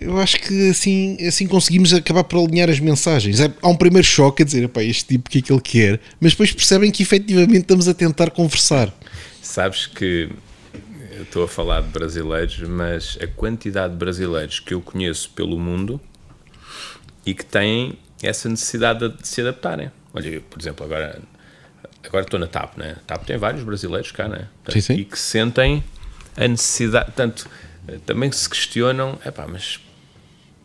[0.00, 3.40] Eu acho que assim, assim conseguimos acabar por alinhar as mensagens.
[3.40, 5.60] É- Há um primeiro choque a dizer, epá, este tipo, o que é que ele
[5.62, 6.00] quer?
[6.20, 8.92] Mas depois percebem que efetivamente estamos a tentar conversar.
[9.40, 10.28] Sabes que
[11.16, 15.58] eu estou a falar de brasileiros, mas a quantidade de brasileiros que eu conheço pelo
[15.58, 16.00] mundo
[17.26, 19.90] e que têm essa necessidade de se adaptarem.
[20.12, 21.20] Olha, eu, por exemplo, agora,
[22.04, 22.96] agora estou na TAP, né?
[22.98, 24.48] A TAP tem vários brasileiros cá, né?
[24.68, 24.94] Sim, sim.
[24.94, 25.82] E que sentem
[26.36, 27.48] a necessidade, tanto
[27.88, 29.80] eh, também se questionam, epá, mas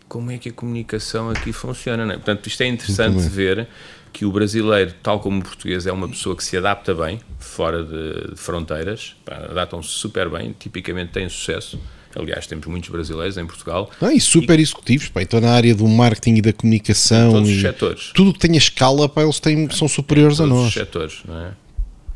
[0.08, 2.16] como é que a comunicação aqui funciona, né?
[2.16, 3.68] Portanto, isto é interessante ver
[4.12, 7.84] que o brasileiro, tal como o português, é uma pessoa que se adapta bem, fora
[7.84, 11.80] de, de fronteiras, pá, adaptam-se super bem, tipicamente têm sucesso.
[12.16, 13.90] Aliás, temos muitos brasileiros em Portugal.
[14.02, 17.32] Ah, e super executivos, pá, então na área do marketing e da comunicação.
[17.34, 18.12] Todos os e setores.
[18.16, 20.74] Tudo que tenha escala, pá, eles têm, são superiores a todos os nós.
[20.74, 21.52] setores, não é?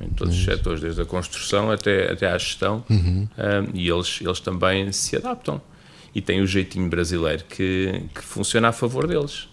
[0.02, 3.28] Em todos os setores, desde a construção até, até à gestão, Uhum.
[3.38, 5.62] um, e eles, eles também se adaptam.
[6.14, 9.48] E têm o jeitinho brasileiro que, que funciona a favor deles.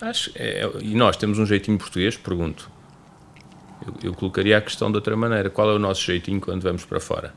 [0.00, 2.70] Acho, é- e nós temos um jeitinho português, pergunto.
[3.86, 5.48] Eu, eu colocaria a questão de outra maneira.
[5.50, 7.32] Qual é o nosso jeitinho quando vamos para fora?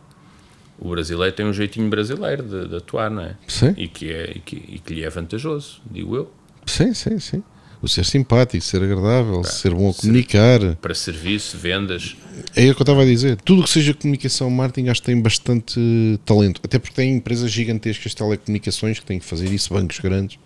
[0.83, 3.37] O brasileiro tem um jeitinho brasileiro de, de atuar, não é?
[3.47, 3.73] Sim.
[3.77, 6.31] E que, é, e, que, e que lhe é vantajoso, digo eu.
[6.65, 7.41] Sim, sim, sim.
[7.81, 10.59] O ser simpático, ser agradável, ser bom a comunicar.
[10.81, 12.17] Para serviço, vendas,
[12.53, 13.37] É o que eu estava a dizer.
[13.37, 16.59] Tudo que seja comunicação, marketing, acho que tem bastante talento.
[16.61, 20.37] Até porque tem empresas gigantescas de telecomunicações que têm que fazer isso, bancos grandes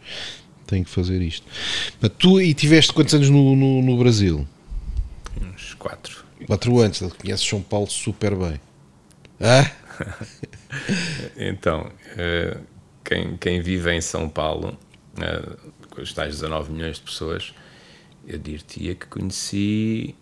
[0.68, 1.48] têm que fazer isto.
[2.00, 4.48] Mas tu e tiveste quantos anos no, no, no Brasil?
[5.42, 6.26] uns quatro.
[6.46, 7.00] Quatro anos.
[7.20, 8.60] Conheces São Paulo super bem.
[9.40, 9.72] Ah?
[11.38, 12.58] Então, eh,
[13.04, 14.78] quem, quem vive em São Paulo,
[15.20, 15.56] eh,
[15.90, 17.54] com os tais 19 milhões de pessoas,
[18.28, 20.16] eu dir-te-ia que conheci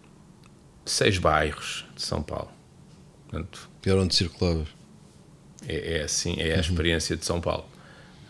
[0.85, 2.51] seis bairros de São Paulo.
[3.27, 4.67] Portanto, Era onde circulavas.
[5.67, 7.65] é, é assim, é a experiência de São Paulo.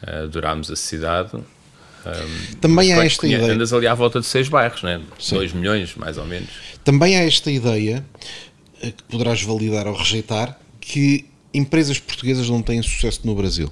[0.03, 1.31] Eh, adorámos a cidade.
[2.61, 3.51] Também há esta ideia.
[3.53, 5.01] Andas ali à volta de seis bairros, né?
[5.19, 5.35] Sim.
[5.37, 6.49] 2 milhões, mais ou menos.
[6.83, 8.05] Também há esta ideia,
[8.79, 11.25] que poderás validar ou rejeitar, que
[11.57, 13.69] empresas portuguesas não têm sucesso no Brasil.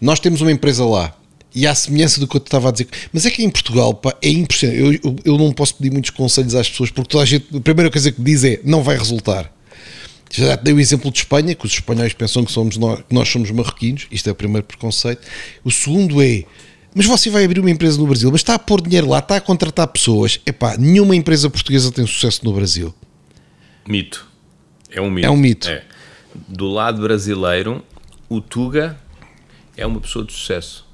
[0.00, 1.16] Nós temos uma empresa lá.
[1.52, 4.14] E à semelhança do que eu estava a dizer, mas é que em Portugal pá,
[4.22, 4.78] é impressionante.
[4.80, 7.60] Eu, eu, eu não posso pedir muitos conselhos às pessoas porque toda a gente, a
[7.60, 9.52] primeira coisa que diz é não vai resultar.
[10.30, 13.28] Já dei o exemplo de Espanha, que os espanhóis pensam que, somos nós, que nós
[13.28, 15.26] somos marroquinos, isto é o primeiro preconceito.
[15.64, 16.44] O segundo é,
[16.94, 19.36] mas você vai abrir uma empresa no Brasil, mas está a pôr dinheiro lá, está
[19.36, 20.40] a contratar pessoas.
[20.46, 22.94] Epá, nenhuma empresa portuguesa tem sucesso no Brasil.
[23.86, 24.28] Mito.
[24.90, 25.26] É um mito.
[25.26, 25.68] É um mito.
[25.68, 25.84] É.
[26.48, 27.84] Do lado brasileiro,
[28.28, 28.98] o Tuga
[29.76, 30.86] é uma pessoa de sucesso.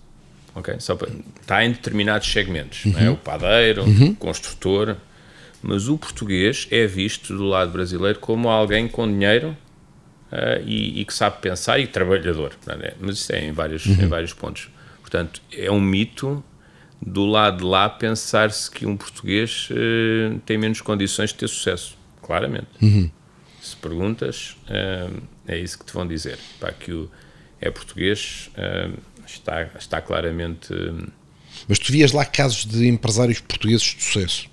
[0.55, 0.75] Ok?
[0.81, 2.87] Só para, está em determinados segmentos.
[2.87, 3.11] não é?
[3.11, 4.97] O padeiro, o construtor.
[5.63, 9.57] Mas o português é visto do lado brasileiro como alguém com dinheiro
[10.31, 12.53] ah, e, e que sabe pensar e trabalhador.
[12.69, 12.95] é?
[13.01, 14.71] Mas isso é em vários, em vários pontos.
[15.01, 16.43] Portanto, é um mito
[17.01, 21.97] do lado de lá pensar-se que um português eh, tem menos condições de ter sucesso.
[22.23, 22.67] Claramente.
[23.61, 26.39] Se perguntas, uh, é isso que te vão dizer.
[26.61, 27.11] Pá, que o,
[27.61, 30.73] é português, uh, está, está claramente.
[31.69, 34.49] Mas tu vias lá casos de empresários portugueses de sucesso?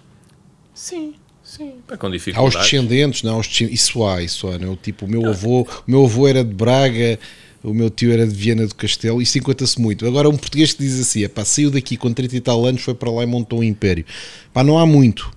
[0.74, 1.76] Sim, sim.
[1.88, 2.56] Pá, com dificuldades.
[2.56, 3.36] Aos descendentes, não?
[3.36, 4.58] Aos descendentes, isso há, isso há.
[4.58, 4.76] Não?
[4.76, 7.20] Tipo, o meu, avô, o meu avô era de Braga,
[7.64, 10.06] o meu tio era de Viena do Castelo, isso encontra-se muito.
[10.06, 12.94] Agora, um português que diz assim: pá, saiu daqui com 30 e tal anos, foi
[12.94, 14.06] para lá e montou um império.
[14.52, 15.32] Pá, não há muito.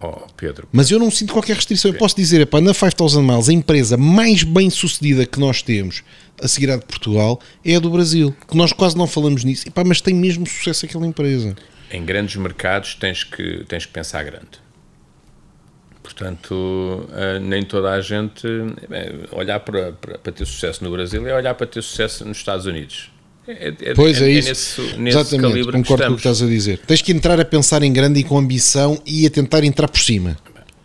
[0.00, 0.68] Oh, Pedro.
[0.72, 1.90] Mas eu não sinto qualquer restrição.
[1.90, 6.04] Eu posso dizer, pá, na 5000 Miles, a empresa mais bem sucedida que nós temos
[6.40, 8.34] a seguir à de Portugal é a do Brasil.
[8.48, 9.66] Que nós quase não falamos nisso.
[9.66, 11.56] E, pá, mas tem mesmo sucesso aquela empresa.
[11.90, 14.68] Em grandes mercados tens que, tens que pensar grande.
[16.02, 18.46] Portanto, eh, nem toda a gente.
[19.32, 22.66] Olhar para, para, para ter sucesso no Brasil é olhar para ter sucesso nos Estados
[22.66, 23.10] Unidos.
[23.48, 24.48] É, é, pois é, é isso.
[24.82, 26.78] Nesse, nesse Exatamente, concordo com o que estás a dizer.
[26.86, 30.00] Tens que entrar a pensar em grande e com ambição e a tentar entrar por
[30.00, 30.36] cima.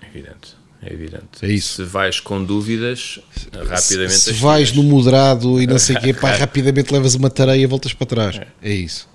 [0.01, 0.55] É evidente.
[0.81, 1.25] É evidente.
[1.41, 1.75] É isso.
[1.75, 3.19] Se vais com dúvidas,
[3.53, 4.13] rapidamente.
[4.13, 7.61] Se, se vais no moderado e não sei o quê, pá, rapidamente levas uma tareia
[7.61, 8.37] e voltas para trás.
[8.37, 8.47] É.
[8.61, 9.09] é, isso.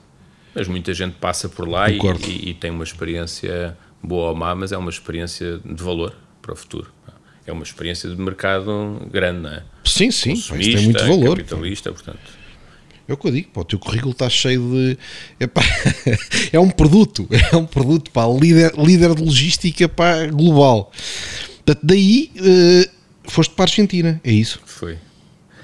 [0.54, 4.54] Mas muita gente passa por lá e, e, e, tem uma experiência boa ou má,
[4.54, 6.92] mas é uma experiência de valor para o futuro.
[7.46, 9.62] É uma experiência de mercado grande, não é?
[9.84, 10.34] Sim, sim.
[10.34, 11.38] Tem muito valor.
[11.38, 12.37] Capitalista, portanto.
[13.08, 14.98] É o que eu digo, o teu currículo está cheio de.
[15.40, 15.62] Epá,
[16.52, 20.92] é um produto, é um produto, pá, líder, líder de logística pá, global.
[21.64, 22.90] Portanto, daí uh,
[23.30, 24.60] foste para a Argentina, é isso?
[24.66, 24.98] Foi.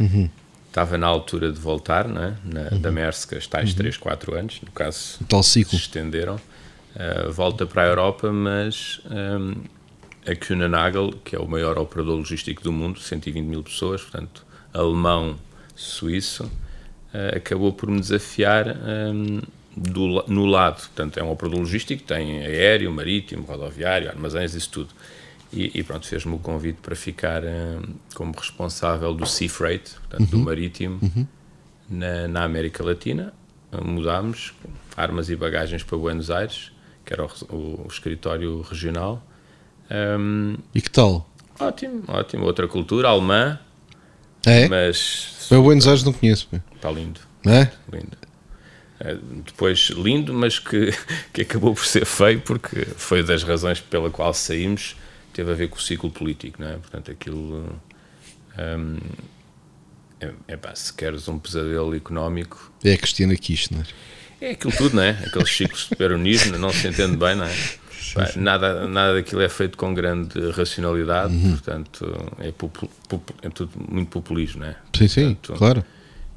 [0.01, 0.30] Uhum.
[0.68, 2.34] Estava na altura de voltar, não é?
[2.42, 2.80] na, uhum.
[2.80, 3.76] da Merska, tais uhum.
[3.76, 5.18] 3, 4 anos, no caso.
[5.20, 5.78] O tal ciclo.
[5.78, 6.36] Se estenderam.
[6.97, 9.55] Uh, volta para a Europa, mas um,
[10.26, 10.64] a Kuehne
[11.22, 15.36] que é o maior operador logístico do mundo, 120 mil pessoas, portanto, alemão,
[15.76, 16.51] suíço
[17.36, 19.40] acabou por me desafiar um,
[19.76, 20.80] do, no lado.
[20.80, 24.88] Portanto, é um operador logístico, tem aéreo, marítimo, rodoviário, armazéns, isso tudo.
[25.52, 27.82] E, e pronto, fez-me o convite para ficar um,
[28.14, 30.26] como responsável do Sea Freight, portanto, uhum.
[30.26, 31.26] do marítimo, uhum.
[31.88, 33.32] na, na, América Latina.
[33.84, 34.52] Mudámos
[34.96, 36.70] armas e bagagens para Buenos Aires,
[37.04, 39.24] que era o, o, escritório regional.
[39.90, 41.28] Um, e que tal?
[41.58, 42.44] Ótimo, ótimo.
[42.46, 43.58] Outra cultura, alemã.
[44.47, 44.68] É?
[44.68, 46.49] Mas para Buenos Aires não conheço.
[46.74, 47.20] Está lindo.
[47.47, 47.68] É?
[47.92, 48.16] Lindo.
[49.01, 50.92] É, depois lindo, mas que,
[51.32, 54.97] que acabou por ser feio porque foi das razões pela qual saímos,
[55.32, 56.76] teve a ver com o ciclo político, não é?
[56.76, 57.80] Portanto, aquilo.
[58.59, 58.99] Hum,
[60.20, 62.72] é, é pá, se queres um pesadelo económico.
[62.82, 63.86] É a Cristina Kirchner.
[64.40, 65.11] É aquilo tudo, não é?
[65.11, 67.55] Aqueles ciclos de peronismo, não se entende bem, não é?
[68.36, 71.50] Nada, nada daquilo é feito com grande racionalidade, uhum.
[71.52, 74.76] portanto, é, popul, popul, é, tudo muito populismo, não é?
[74.96, 75.84] Sim, sim, portanto, claro.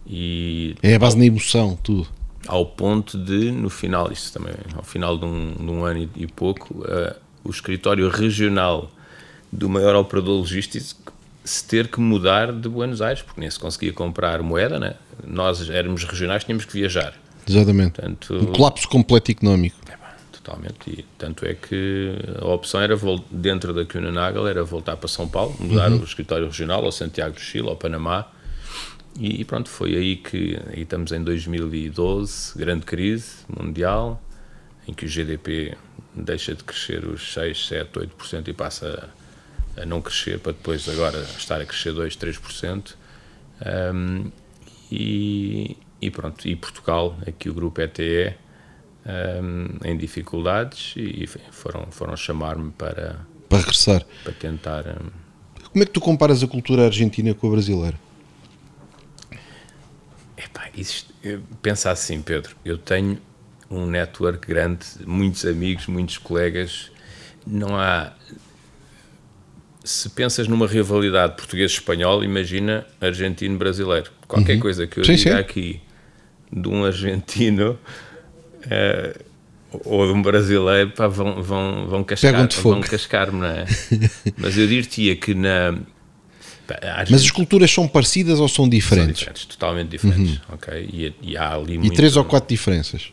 [0.05, 2.07] E, é a base ao, da emoção, tudo.
[2.47, 6.23] Ao ponto de, no final, isso também, ao final de um, de um ano e,
[6.23, 8.91] e pouco, uh, o escritório regional
[9.51, 11.13] do maior operador logístico
[11.43, 14.95] se ter que mudar de Buenos Aires, porque nem se conseguia comprar moeda, né?
[15.25, 17.13] nós éramos regionais, tínhamos que viajar.
[17.47, 17.93] Exatamente.
[17.93, 19.78] Portanto, um colapso completo económico.
[19.89, 19.97] É
[20.48, 20.89] totalmente.
[20.89, 22.95] E tanto é que a opção era,
[23.30, 24.18] dentro da Kuehne
[24.50, 26.00] era voltar para São Paulo, mudar uhum.
[26.00, 28.32] o escritório regional ao Santiago do Chile, ao Panamá.
[29.20, 34.22] E, e, pronto, foi aí que aí estamos em 2012, grande crise mundial,
[34.88, 35.76] em que o GDP
[36.14, 39.12] deixa de crescer os 6, 7, 8% e passa
[39.76, 42.93] a, a não crescer para depois agora estar a crescer 2, 3%.
[43.93, 44.32] Um,
[44.91, 48.36] e, e pronto, e Portugal, aqui o grupo ETE,
[49.08, 54.05] um, em dificuldades e foram, foram chamar-me para, para regressar.
[54.24, 54.86] Para tentar.
[54.88, 55.10] Um...
[55.72, 57.97] Como é que tu comparas a cultura argentina com a brasileira?
[60.36, 61.14] Epá, isto,
[61.62, 62.55] pensa assim, Pedro.
[62.66, 63.20] Eu tenho
[63.70, 66.91] um network grande, muitos amigos, muitos colegas.
[67.45, 68.12] Não há.
[69.84, 74.12] Se pensas numa rivalidade português-espanhol, imagina argentino-brasileiro.
[74.28, 74.60] Qualquer uhum.
[74.60, 75.38] coisa que eu sim, diga sim.
[75.38, 75.82] aqui
[76.51, 77.80] de um argentino
[78.68, 79.26] uh,
[79.84, 83.65] ou de um brasileiro, pá, vão, vão, vão cascar-me, vão cascar não é?
[84.38, 85.78] Mas eu diria que na.
[86.65, 86.76] Pá,
[87.09, 89.20] Mas as culturas são parecidas ou são diferentes?
[89.20, 90.55] São diferentes, totalmente diferentes, uhum.
[90.55, 90.89] ok?
[90.91, 93.11] E, e, há ali E três ou quatro diferenças?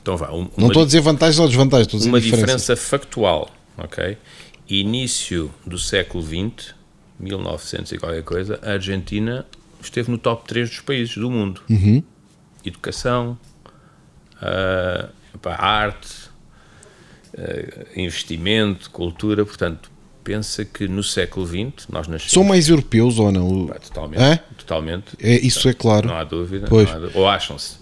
[0.00, 0.32] Então vá.
[0.32, 4.16] Um, não estou a dizer vantagens ou desvantagens, estou a dizer Uma diferença factual, ok?
[4.68, 6.74] Início do século XX,
[7.20, 9.46] 1900 e qualquer coisa, a Argentina
[9.80, 11.60] esteve no top 3 dos países do mundo.
[11.68, 12.02] Uhum.
[12.64, 13.38] Educação,
[14.42, 16.28] uh, arte,
[17.34, 19.90] uh, investimento, cultura, portanto,
[20.22, 22.32] pensa que no século XX nós nascemos...
[22.32, 23.66] São mais europeus ou não?
[23.66, 24.36] Pá, totalmente, é?
[24.56, 25.04] totalmente.
[25.20, 26.08] É, isso é claro.
[26.08, 26.66] Não há dúvida.
[26.68, 26.88] Pois.
[26.88, 27.78] Há, ou acham-se.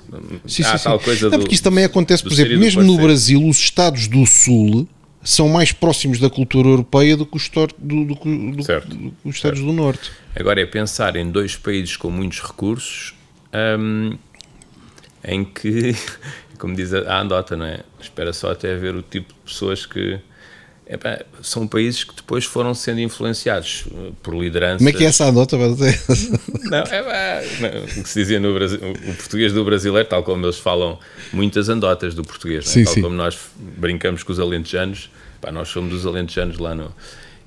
[0.47, 1.05] Sim, há sim, tal sim.
[1.05, 4.27] coisa não, do, porque isso também acontece, por exemplo, mesmo no Brasil, os Estados do
[4.27, 4.89] Sul
[5.23, 8.97] são mais próximos da cultura europeia do que os, do, do, do, Certo.
[9.25, 10.11] os Estados do Norte.
[10.35, 13.15] Agora é pensar em dois países com muitos recursos
[13.79, 14.17] hum,
[15.23, 15.95] em que,
[16.61, 17.81] como diz a andota, não é?
[17.99, 20.21] Espera só até ver o tipo de pessoas que.
[20.87, 24.79] epá, são países que depois foram sendo influenciados eh, por lideranças.
[24.79, 25.57] Como é que é essa anedota?
[26.71, 30.59] Não, é o que se dizia no Brasil, o português do brasileiro, tal como eles
[30.59, 30.99] falam
[31.33, 32.75] muitas andotas do português, não é?
[32.75, 33.03] Sim, tal sim.
[33.03, 36.95] como nós brincamos com os alentejanos, pá, nós somos dos alentejanos lá no.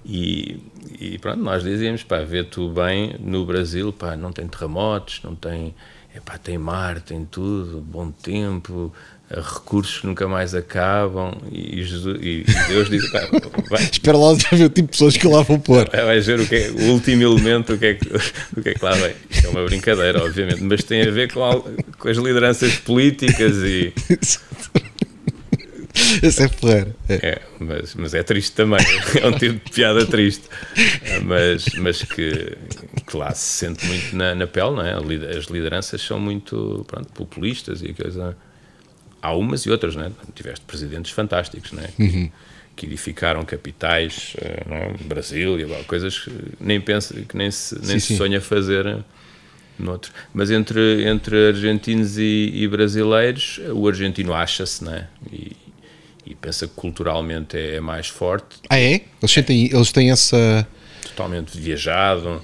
[0.03, 0.59] E,
[0.99, 5.35] e pronto, nós dizíamos, pá, vê tu bem no Brasil, pá, não tem terremotos, não
[5.35, 5.73] tem,
[6.15, 8.93] é pá, tem mar, tem tudo, bom tempo,
[9.29, 13.21] eh, recursos que nunca mais acabam, e, Jesus- e Deus diz, pá,
[13.69, 15.89] vai, Espera lá para ver o tipo de pessoas que lá vão pôr.
[15.91, 18.07] é, Vais ver o, que é, o último elemento, o que, é que,
[18.57, 19.15] o que é que lá vem.
[19.43, 21.65] É uma brincadeira, obviamente, mas tem a ver com, al-
[21.97, 23.91] com as lideranças políticas e.
[26.21, 26.95] Esse é ferreiro.
[27.07, 27.13] É.
[27.15, 28.79] É, mas, mas é triste também.
[29.21, 30.49] É um tipo de piada triste.
[31.23, 32.57] Mas, mas que,
[33.07, 34.93] que lá se sente muito na, na pele, não é?
[35.37, 38.35] As lideranças são muito pronto, populistas e coisa.
[39.21, 40.11] Há umas e outras, não é?
[40.33, 41.87] Tiveste presidentes fantásticos, não é?
[41.87, 42.31] Que,
[42.75, 44.93] que edificaram capitais, eh, não é?
[45.05, 48.17] Brasil e coisas que nem pensa, que nem se, nem Sim, se sim.
[48.17, 48.97] sonha fazer eh,
[49.77, 50.11] noutro.
[50.33, 55.07] Mas entre, entre argentinos e, e brasileiros, o argentino acha-se, não é?
[55.31, 55.55] E,
[56.25, 59.01] e pensa que culturalmente é, é mais forte, Ah, é?
[59.21, 60.67] Eles, sentem, eles têm essa.
[61.01, 62.41] totalmente viajado,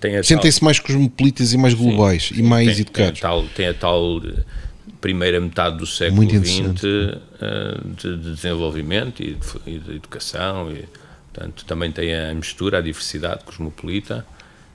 [0.00, 3.20] tem a tal, Sentem-se mais cosmopolitas e mais globais e mais tem, tem, a educados.
[3.20, 4.42] tal, tem a tal eh,
[5.00, 7.18] primeira metade do século XX eh,
[8.02, 10.84] de, de desenvolvimento e e de educação e
[11.32, 14.26] portanto também tem a mistura, a diversidade cosmopolita.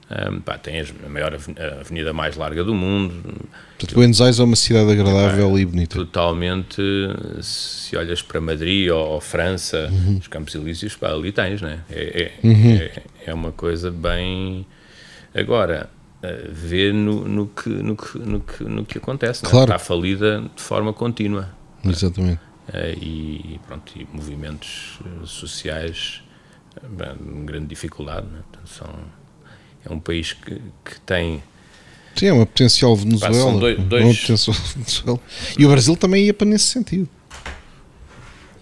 [0.08, 3.24] Um, pá, tem a maior a avenida mais larga do mundo,
[3.80, 5.96] Portanto, Buenos Aires é uma cidade agradável e bonita.
[5.98, 6.80] totalmente
[7.42, 10.18] se olhas para Madrid ou, ou França, Uhum.
[10.20, 11.80] os Campos Elíseos, pá, ali tens, né?
[11.90, 14.66] É, é, é, é uma coisa bem.
[15.34, 15.90] Agora,
[16.22, 19.50] eh, vê no, no, que, no, que, no, que, no que acontece, né?
[19.50, 19.66] Claro.
[19.66, 21.50] está falida de forma contínua.
[21.84, 22.40] Exatamente.
[22.72, 26.22] Eh, e, pronto, e movimentos sociais
[26.78, 28.28] eh, grande dificuldade.
[28.28, 28.40] Né?
[28.66, 28.88] São,
[29.90, 31.42] é um país que, que tem
[32.16, 33.34] Sim, é uma potencial Venezuela.
[33.34, 35.20] são dois- É uma dois- potencial Venezuela.
[35.60, 37.10] E o Brasil também ia para nesse sentido.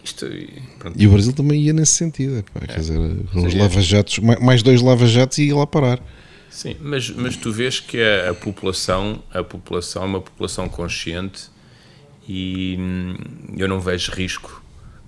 [0.03, 0.25] isto.
[0.25, 2.37] e, pronto, E o Brasil também ia nesse sentido.
[2.39, 6.01] epá, Quer dizer, os Seria- lava-jatos, ma- mais dois lava-jatos e ia lá parar.
[6.49, 11.43] Sim, mas, mas tu vês que a, a população, a população é uma população consciente
[12.27, 13.15] e hum,
[13.57, 14.62] eu não vejo risco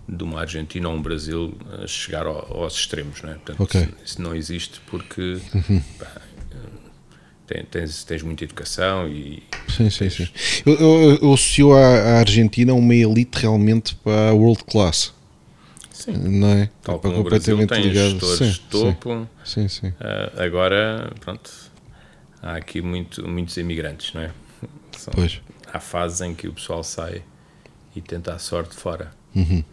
[0.08, 3.34] de uma Argentina ou um Brasil eh, chegar ao- aos extremos, não é?
[3.36, 3.88] Portanto, Ok.
[4.06, 5.40] isso, não existe porque
[5.98, 6.12] pá,
[6.52, 6.56] eh,
[7.48, 10.28] tem- tens, tens muita educação e Sim, sim, sim.
[10.66, 15.14] Eu, eu, eu associo a, a Argentina a uma elite realmente para a world class.
[15.92, 16.12] Sim.
[16.14, 16.70] Não é?
[16.84, 18.20] tal como o Brasil tem ligado.
[18.20, 19.94] gestores Sim, topo, Sim, sim.
[20.00, 21.50] eh, agora, pronto,
[22.44, 24.32] há aqui muito, muitos imigrantes, não é?
[24.96, 25.42] São- Pois.
[25.74, 27.24] há fases em que o pessoal sai
[27.96, 29.12] e tenta a sorte fora.
[29.36, 29.64] Uhum,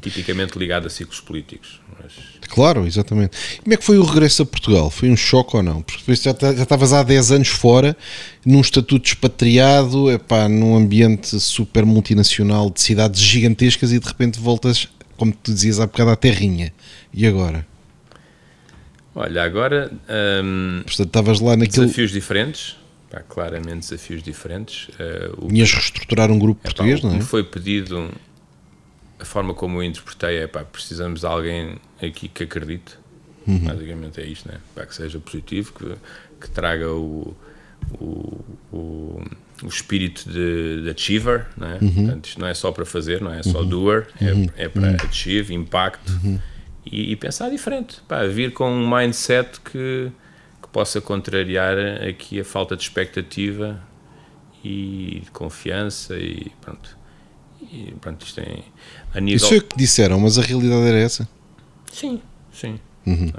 [0.00, 1.80] Tipicamente ligado a ciclos políticos.
[2.00, 2.12] Mas,
[2.48, 3.36] Claro, exatamente.
[3.62, 4.90] Como é que foi o regresso a Portugal?
[4.90, 5.80] Foi um choque ou não?
[5.82, 7.96] Porque já ta- já estavas há 10 anos fora,
[8.44, 14.86] num estatuto expatriado, epá, num ambiente super multinacional de cidades gigantescas e de repente voltas,
[15.16, 16.72] como tu dizias há bocado, à terrinha.
[17.12, 17.66] E agora?
[19.14, 19.90] olha, agora
[20.44, 21.86] hum, Portanto, estavas lá naquele.
[21.86, 22.76] desafios diferentes,
[23.10, 24.88] pá, claramente desafios diferentes.
[24.98, 27.20] Eh, o, Ias reestruturar um grupo epá, português, que não é?
[27.20, 28.10] foi pedido,
[29.22, 32.98] a forma como eu interpretei é pá, precisamos de alguém aqui que acredite.
[33.46, 33.58] Uhum.
[33.60, 34.58] Basicamente é isto, né?
[34.74, 35.94] Pá, que seja positivo, que,
[36.40, 37.36] que traga o,
[38.00, 38.40] o,
[38.72, 39.22] o,
[39.62, 41.78] o espírito de, de achiever, não é?
[41.80, 41.94] Uhum.
[41.94, 45.54] Portanto, isto não é só para fazer, não é só doer, é, é para achieve,
[45.54, 46.38] impacto Uhum.
[46.84, 48.00] e, e pensar diferente.
[48.08, 50.10] Pá, vir com um mindset que,
[50.62, 51.76] que possa contrariar
[52.08, 53.80] aqui a falta de expectativa
[54.64, 56.96] e de confiança e pronto.
[57.60, 58.64] E pronto, isto tem
[59.14, 59.36] a nível.
[59.36, 61.28] Isso foi o que disseram, mas a realidade era essa.
[61.92, 62.20] Sim,
[62.52, 62.78] sim,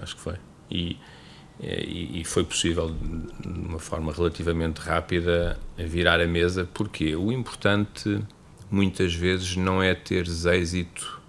[0.02, 0.36] acho que foi.
[0.70, 0.98] E,
[1.62, 2.96] e, e foi possível,
[3.40, 8.22] de uma forma relativamente rápida, virar a mesa, porque o importante
[8.70, 11.22] muitas vezes não é teres êxito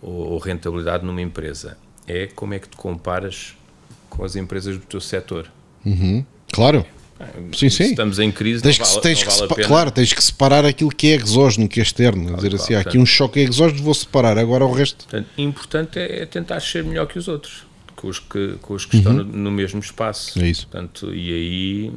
[0.00, 3.56] ou, ou rentabilidade numa empresa, é como é que te comparas
[4.08, 5.50] com as empresas do teu setor.
[6.52, 6.84] Claro.
[7.52, 7.90] Sim, Se sim.
[7.90, 10.90] estamos em crise, Tens não que, vale, tens que vale claro, tens que separar aquilo
[10.90, 12.36] que é exógeno, que é externo.
[12.36, 15.04] dizer claro, assim, há aqui um choque exógeno, vou separar, agora o resto.
[15.04, 17.64] Portanto, importante é, é tentar ser melhor que os outros,
[17.94, 20.38] com os que, com os que estão no, no mesmo espaço.
[20.38, 20.44] Uhum.
[20.46, 20.66] É isso.
[20.66, 21.92] Portanto, e aí,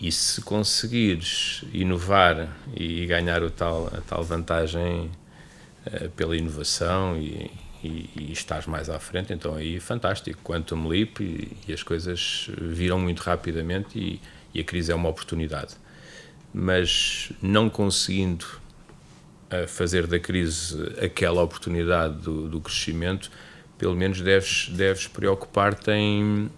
[0.00, 5.10] e se conseguires inovar e ganhar o tal, a tal vantagem
[5.84, 7.50] eh, pela inovação e,
[7.84, 12.48] e, e, estás mais à frente, então aí fantástico, Quantum Leap e, e as coisas
[12.58, 14.20] viram muito rapidamente e,
[14.54, 15.74] e, a crise é uma oportunidade.
[16.52, 18.44] Mas não conseguindo
[19.52, 23.30] uh, fazer da crise aquela oportunidade do, do crescimento,
[23.78, 26.50] pelo menos deves, deves preocupar-te em,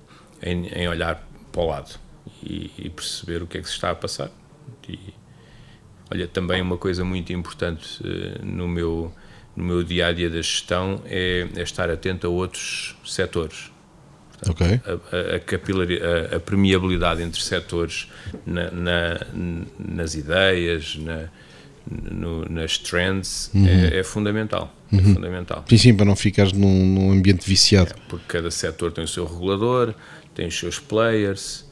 [0.42, 1.99] em, em, olhar para o lado
[2.42, 4.30] e, perceber o que é que se está a passar.
[4.88, 4.99] E,
[6.11, 9.12] olha, também uma coisa muito importante uh, no meu
[9.57, 13.70] no meu dia a dia da gestão é, é estar atento a outros setores.
[14.45, 18.09] Portanto, a, a, a, a, permeabilidade entre setores
[18.47, 19.20] na, na,
[19.78, 21.28] nas ideias, na,
[21.90, 23.66] no, nas trends uhum.
[23.66, 24.74] é, é, fundamental.
[24.92, 25.01] É uhum.
[25.01, 25.64] É fundamental.
[25.68, 27.90] Sim, sim, para não ficares num, num ambiente viciado.
[27.90, 29.95] É, porque cada setor tem o seu regulador,
[30.34, 31.64] tem os seus players,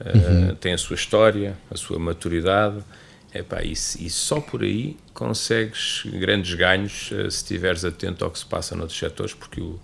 [0.00, 0.50] uhum.
[0.50, 2.82] uh, tem a sua história, a sua maturidade
[3.32, 8.38] Epá, e, e só por aí consegues grandes ganhos uh, se estiveres atento ao que
[8.38, 9.78] se passa noutros setores, porque o,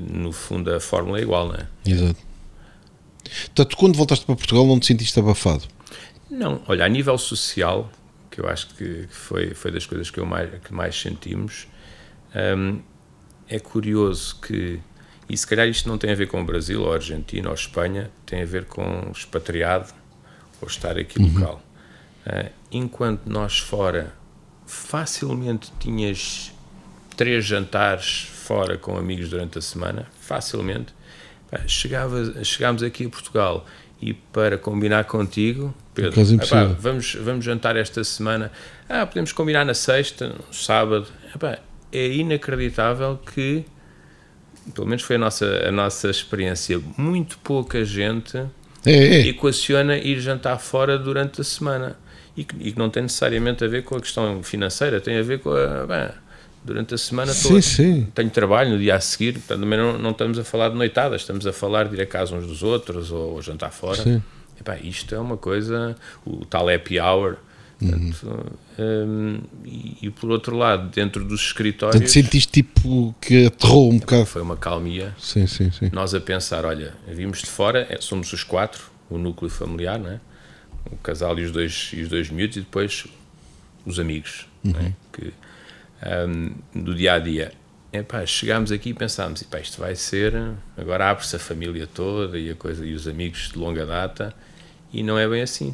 [0.00, 1.66] no fundo a fórmula é igual, não é?
[1.86, 2.20] Exato.
[3.46, 5.64] Portanto, quando voltaste para Portugal não te sentiste abafado?
[6.30, 7.90] Não, olha, a nível social,
[8.30, 11.66] que eu acho que foi, foi das coisas que, eu mais, que mais sentimos,
[12.56, 12.80] um,
[13.48, 14.80] é curioso que,
[15.28, 17.52] e se calhar isto não tem a ver com o Brasil, ou a Argentina, ou
[17.52, 19.92] a Espanha, tem a ver com expatriado,
[20.60, 21.32] ou estar aqui uhum.
[21.32, 21.62] local
[22.28, 24.12] Uh, enquanto nós fora
[24.66, 26.52] facilmente tinhas
[27.16, 30.94] três jantares fora com amigos durante a semana, facilmente.
[31.66, 33.66] chegava, chegámos aqui a Portugal
[34.00, 38.50] e para combinar contigo, Pedro, epá, vamos, vamos jantar esta semana.
[38.88, 41.06] Ah, podemos combinar na sexta, no sábado.
[41.34, 41.58] Epá,
[41.92, 43.66] é inacreditável que,
[44.74, 48.38] pelo menos foi a nossa, a nossa experiência, muito pouca gente
[48.86, 49.28] é, é.
[49.28, 51.98] equaciona ir jantar fora durante a semana
[52.34, 55.22] e que, e que, não tem necessariamente a ver com a questão financeira, tem a
[55.22, 55.86] ver com a.
[55.86, 56.27] Bem,
[56.64, 58.06] durante a semana sim, sim.
[58.14, 61.22] tenho trabalho no dia a seguir, portanto, também não, não estamos a falar de noitadas,
[61.22, 64.02] estamos a falar de ir a casa uns dos outros ou, ou jantar fora.
[64.02, 64.22] Sim.
[64.82, 65.96] isto é uma coisa,
[66.26, 67.36] o tal happy hour.
[67.78, 68.26] Portanto,
[68.76, 68.84] uhum.
[69.06, 71.94] um, e, e, por outro lado, dentro dos escritórios.
[71.94, 74.26] Portanto, sentiste tipo que aterrou um bocado.
[74.26, 75.14] Foi uma calmia.
[75.16, 75.88] Sim, sim, sim.
[75.92, 80.10] Nós a pensar: olha, vimos de fora, é, somos os quatro, o núcleo familiar, não
[80.10, 80.20] é?
[80.90, 83.06] o casal e os dois, e os dois miúdos e depois
[83.84, 84.72] os amigos, uhum.
[84.72, 84.94] né?
[85.12, 85.32] que
[86.06, 87.52] um, do dia a dia.
[87.92, 90.34] Epá, chegámos aqui e pensámos, epá, isto vai ser,
[90.76, 94.34] agora abre-se a família toda e a coisa e os amigos de longa data
[94.92, 95.72] e não é bem assim.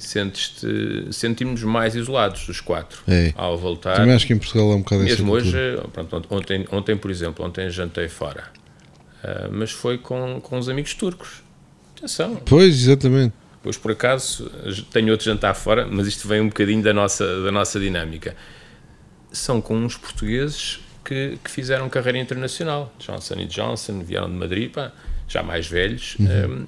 [1.11, 3.33] Sentimos-nos mais isolados dos quatro é.
[3.37, 3.97] ao voltar.
[3.97, 5.59] Também acho que em Portugal é um bocado Mesmo hoje,
[5.93, 8.45] pronto, ontem, ontem, por exemplo, ontem jantei fora,
[9.23, 11.43] uh, mas foi com, com os amigos turcos.
[11.97, 12.37] Atenção.
[12.45, 13.35] Pois, exatamente.
[13.65, 14.51] Hoje, por acaso,
[14.93, 18.37] tenho outro jantar fora, mas isto vem um bocadinho da nossa, da nossa dinâmica.
[19.35, 22.93] São com uns portugueses que, que fizeram carreira internacional.
[22.99, 24.93] Johnson e Johnson vieram de Madrid, pá,
[25.29, 26.27] já mais velhos, uhum.
[26.27, 26.67] um, ehm,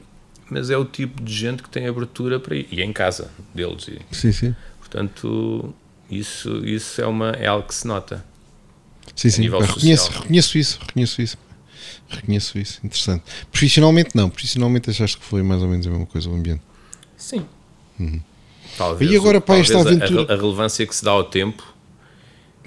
[0.50, 2.68] mas é o tipo de gente que tem abertura para ir.
[2.70, 3.88] E é em casa deles.
[3.88, 4.54] E, sim, sim.
[4.78, 5.74] Portanto,
[6.10, 8.24] isso, isso é, uma, é algo que se nota.
[9.14, 9.48] Sim, sim.
[9.48, 11.38] Reconheço, reconheço isso, reconheço isso.
[12.08, 13.24] Reconheço isso, interessante.
[13.50, 16.62] Profissionalmente não, profissionalmente achaste que foi mais ou menos a mesma coisa o ambiente.
[17.16, 17.44] Sim.
[17.98, 18.20] Uhum.
[18.76, 20.32] Talvez, e agora para esta aventura.
[20.32, 21.75] A, a, relevância que se dá ao tempo.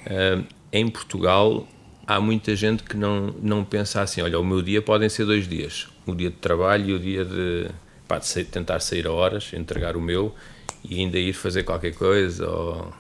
[0.10, 1.68] Uh, em Portugal
[2.10, 5.48] há muita gente que não, não pensa assim: olha, o meu dia podem ser dois
[5.48, 5.88] dias.
[6.08, 7.68] O dia de trabalho e o dia de,
[8.08, 10.34] pá, de sair, tentar sair a horas, entregar o meu
[10.84, 12.50] e ainda ir fazer qualquer coisa.
[12.50, 12.92] Ou...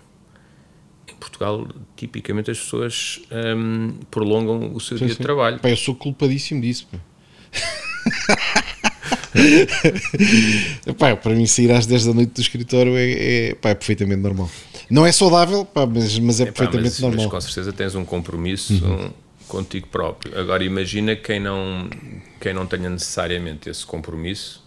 [1.07, 5.18] Em Portugal, tipicamente, as pessoas um, prolongam o seu sim, dia sim.
[5.18, 5.60] de trabalho.
[5.60, 6.88] Pá, eu sou culpadíssimo disso.
[10.99, 13.12] pá, para mim, sair às 10 da noite do escritório é,
[13.49, 14.51] é, pá, é perfeitamente normal.
[14.90, 17.26] Não é saudável, pá, mas, mas é, é perfeitamente mas, normal.
[17.26, 19.12] Mas com certeza tens um compromisso uhum.
[19.48, 20.38] contigo próprio.
[20.40, 21.90] Agora, imagina quem não,
[22.40, 24.64] quem não tenha necessariamente esse compromisso,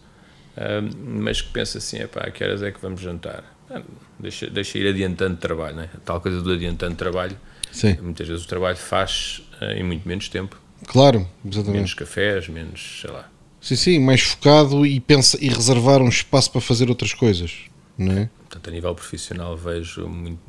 [0.96, 3.44] mas que pensa assim: é pá, que horas é que vamos jantar?
[3.68, 3.82] Ah,
[4.18, 5.88] deixa, deixa ir adiantando trabalho, né?
[6.04, 7.36] tal coisa do adiantando trabalho.
[7.72, 7.96] Sim.
[8.02, 10.60] Muitas vezes o trabalho faz uh, em muito menos tempo.
[10.86, 11.76] Claro, exatamente.
[11.76, 13.28] Menos cafés, menos, sei lá.
[13.60, 17.60] Sim, sim, mais focado e, pensa, e reservar um espaço para fazer outras coisas,
[17.96, 18.30] não é?
[18.52, 20.42] Portanto, a nível profissional vejo muito,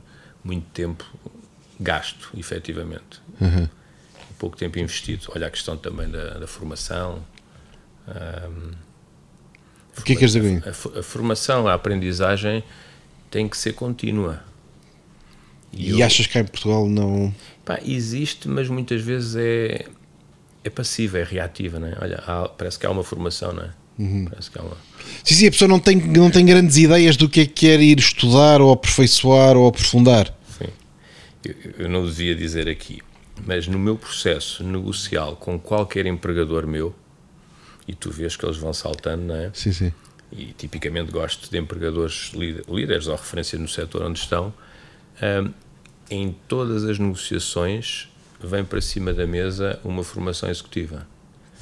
[0.43, 1.05] muito tempo
[1.79, 3.21] gasto, efetivamente.
[3.39, 3.69] Uhum.
[4.37, 5.27] Pouco tempo investido.
[5.33, 7.23] Olha a questão também da, da formação.
[8.07, 8.71] Um,
[9.97, 12.61] o que é que queres dizer a, a, formação, a aprendizagem
[13.31, 14.43] tem que ser contínua.
[15.71, 17.33] E, e eu, achas que em Portugal não...
[17.63, 19.85] Pá, existe, mas muitas vezes é
[20.63, 21.97] é passiva, é reativa, não é?
[22.01, 23.69] Olha, há, parece que há uma formação, não é?
[23.97, 24.25] Uhum.
[24.29, 24.77] Parece que há uma...
[25.23, 27.79] Sim, sim, a pessoa não tem, não tem grandes ideias do que é que quer
[27.79, 30.35] ir estudar ou aperfeiçoar ou aprofundar.
[30.57, 30.67] Sim.
[31.45, 33.01] Eu, eu não devia dizer aqui,
[33.45, 36.95] Mas no meu processo negocial com qualquer empregador meu,
[37.87, 39.51] e tu vês que eles vão saltando, não é?
[39.53, 39.93] Sim, sim.
[40.31, 42.31] E tipicamente gosto de empregadores
[42.67, 44.53] líderes ou referência no setor onde estão.
[45.21, 45.53] Um,
[46.09, 51.07] em todas as negociações vem para cima da mesa uma formação executiva.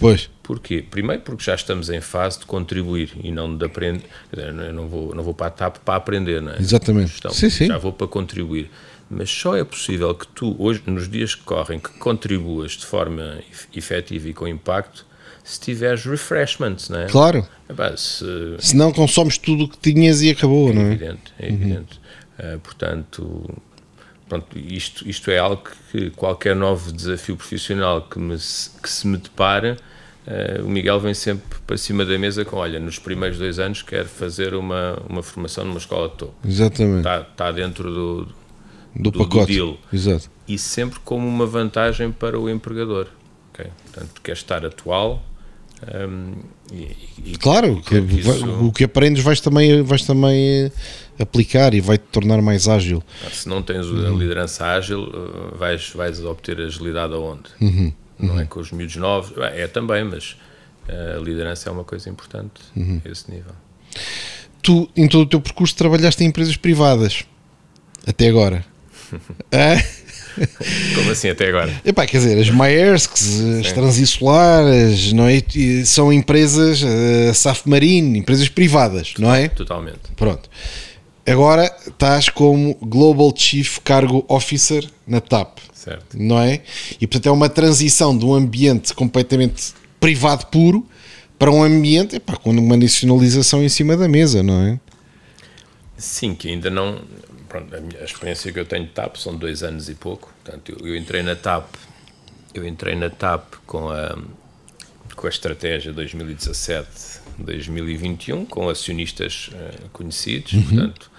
[0.02, 0.30] Pois.
[0.44, 0.84] Porquê?
[0.90, 4.04] Primeiro porque já estamos em fase de contribuir e não de aprender.
[4.36, 6.60] Eu não vou, não vou para a TAP para aprender, não é?
[6.60, 7.14] Exatamente.
[7.20, 7.68] Então, sim, sim.
[7.68, 8.70] Já vou para contribuir.
[9.10, 13.40] Mas só é possível que tu, hoje, nos dias que correm, que contribuas de forma
[13.76, 15.06] efetiva e com impacto,
[15.44, 17.08] se tiveres refreshments, não é?
[17.08, 17.46] Claro.
[17.70, 18.26] Epá, se,
[18.60, 20.86] se não consomes tudo o que tinhas e acabou, é não é?
[20.88, 22.00] Evidente, é evidente.
[22.40, 23.62] Uh, portanto,
[24.32, 25.62] pronto, isto, isto é algo
[25.92, 31.14] que qualquer novo desafio profissional que, me, que se me depare, uh, o Miguel vem
[31.14, 35.22] sempre para cima da mesa com, olha, nos primeiros dois anos quero fazer uma, uma
[35.22, 36.34] formação numa escola de topo.
[36.48, 37.00] Exatamente.
[37.00, 38.26] Está, está dentro do,
[38.96, 39.58] do, do pacote.
[39.58, 39.78] Do.
[39.92, 40.32] Exato.
[40.48, 43.08] E sempre como uma vantagem para o empregador.
[43.54, 43.70] Okay?
[43.84, 45.22] Portanto, quer estar atual.
[45.82, 46.34] Um,
[46.72, 48.46] e, e, claro, que que isso...
[48.64, 50.72] o que aprendes vais também, vais também eh,
[51.20, 53.04] aplicar e vai-te tornar mais ágil.
[53.32, 57.50] Se não tens a liderança ágil, eh, vais, vais obter agilidade aonde?
[57.60, 57.92] Uhum.
[58.20, 60.38] Não é com os miúdos novos, é também, mas
[60.88, 63.02] a liderança é uma coisa importante uhum.
[63.04, 63.54] a esse nível.
[64.62, 67.26] Tu, em todo o teu percurso, trabalhaste em empresas privadas
[68.06, 68.64] até agora.
[69.52, 69.84] é?
[70.96, 71.82] Como assim até agora?
[71.84, 75.42] Epá, quer dizer, as Maersks, as Transisolares, não é?
[75.86, 79.48] são empresas, a SAF Marine, empresas privadas, não é?
[79.50, 80.00] Totalmente.
[80.16, 80.50] Pronto.
[81.26, 86.18] Agora estás como Global Chief Cargo Officer na TAP, certo.
[86.18, 86.62] não é?
[87.00, 90.86] E portanto é uma transição de um ambiente completamente privado puro
[91.38, 94.80] para um ambiente epá, com uma nacionalização em cima da mesa, não é?
[95.96, 97.02] Sim, que ainda não
[97.52, 100.34] pronto, a, a, experiência que eu tenho de TAP são dois anos e pouco.
[100.42, 101.68] Portanto, eu, eu, entrei na TAP,
[102.54, 104.18] eu entrei na TAP com a,
[105.16, 110.64] com a estratégia 2017-2021, com acionistas uh, conhecidos, uhum.
[110.64, 111.12] portanto,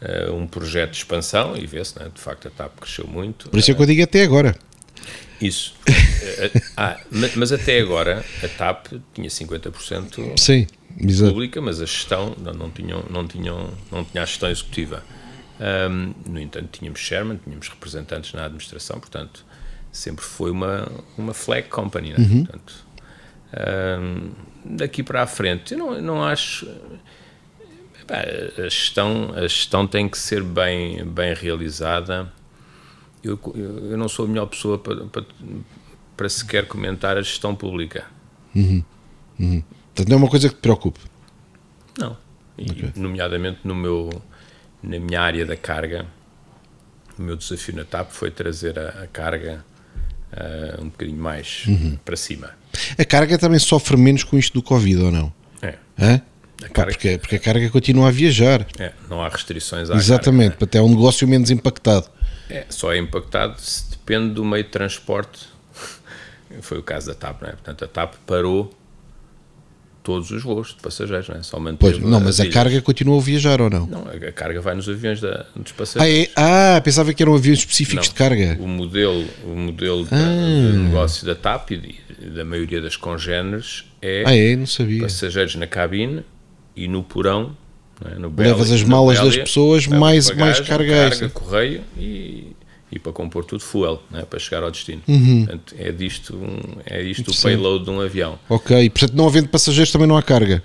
[0.00, 3.50] uh, um projeto de expansão, e vê-se, né, de facto a TAP cresceu muito.
[3.50, 4.56] Por isso é que eu digo até agora.
[5.38, 5.74] Isso.
[6.74, 10.66] ah, mas até agora a TAP tinha 50% Sim,
[11.28, 15.04] pública, mas a gestão não, não, tinham, não, tinham, não tinha a gestão executiva.
[15.58, 19.44] Um, no entanto, tínhamos chairman, tínhamos representantes na administração, portanto,
[19.90, 20.86] sempre foi uma,
[21.16, 22.10] uma flag company.
[22.10, 22.16] Né?
[22.18, 22.44] Uhum.
[22.44, 22.86] Portanto,
[24.00, 24.30] um,
[24.76, 26.68] daqui para a frente, eu não, não acho.
[28.08, 32.30] a, gestão, a gestão tem que ser bem, bem realizada.
[33.24, 35.24] Eu, eu, eu não sou a melhor pessoa para, para,
[36.16, 38.04] para sequer comentar a gestão pública.
[38.54, 38.84] Uhum.
[39.38, 39.62] Uhum.
[39.86, 41.00] Portanto, não é uma coisa que te preocupe?
[41.98, 42.16] Não.
[42.58, 42.92] E, okay.
[42.96, 44.10] nomeadamente no meu
[44.86, 46.06] na minha área da carga,
[47.18, 49.64] o meu desafio na TAP foi trazer a, a carga
[50.32, 51.98] uh, um bocadinho mais uhum.
[52.04, 52.50] para cima.
[52.96, 55.32] A carga também sofre menos com isto do Covid, ou não?
[55.60, 55.74] É.
[55.98, 56.22] Hã?
[56.64, 58.66] A Pá, porque, porque a carga continua a viajar.
[58.78, 62.08] É, não há restrições à Exatamente, carga, até é um negócio menos impactado.
[62.48, 65.48] É, só é impactado se depende do meio de transporte.
[66.62, 67.52] Foi o caso da TAP, não é?
[67.52, 68.72] Portanto, a TAP parou
[70.06, 71.42] todos os voos de passageiros, não é?
[71.42, 73.88] Só pois, não, mas a carga continua a viajar ou não?
[73.88, 76.32] Não, a carga vai nos aviões da, dos passageiros.
[76.36, 76.76] Ah, é?
[76.76, 78.56] ah, pensava que eram aviões específicos não, de carga.
[78.60, 80.70] O modelo, o modelo ah.
[80.70, 81.96] de negócio da TAP e
[82.30, 84.54] da maioria das congêneres é, ah, é?
[84.54, 85.02] Não sabia.
[85.02, 86.22] passageiros na cabine
[86.76, 87.56] e no porão.
[88.04, 88.14] É?
[88.14, 92.54] No Levas as malas das pessoas mais, bagagem, mais carga, carga correio e
[92.96, 95.02] e para compor tudo fuel, né, para chegar ao destino.
[95.06, 95.44] Uhum.
[95.44, 96.40] Portanto, é disto,
[96.84, 98.38] é disto o payload de um avião.
[98.48, 100.62] Ok, portanto, não havendo passageiros também não há carga.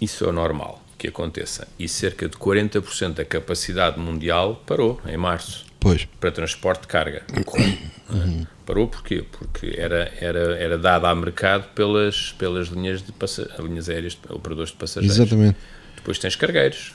[0.00, 1.68] Isso é normal que aconteça.
[1.78, 5.64] E cerca de 40% da capacidade mundial parou em março.
[5.78, 6.06] Pois.
[6.18, 7.22] Para transporte de carga.
[8.08, 8.46] Uhum.
[8.64, 9.24] Parou porquê?
[9.32, 13.12] Porque era, era, era dada a mercado pelas, pelas linhas, de
[13.58, 15.18] linhas aéreas, de, operadores de passageiros.
[15.18, 15.56] Exatamente.
[15.96, 16.92] Depois tens cargueiros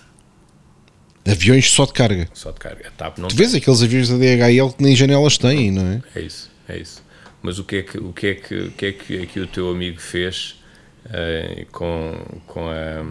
[1.27, 2.27] Aviões só de carga.
[2.33, 2.87] Só de carga.
[2.87, 6.01] A TAP não tu vês aqueles aviões da DHL que nem janelas têm, não é?
[6.15, 7.03] É isso, é isso.
[7.43, 9.47] Mas o que é que, o que, é que, o que, é que, que o
[9.47, 10.59] teu amigo fez
[11.05, 12.15] uh, com,
[12.47, 13.05] com, a,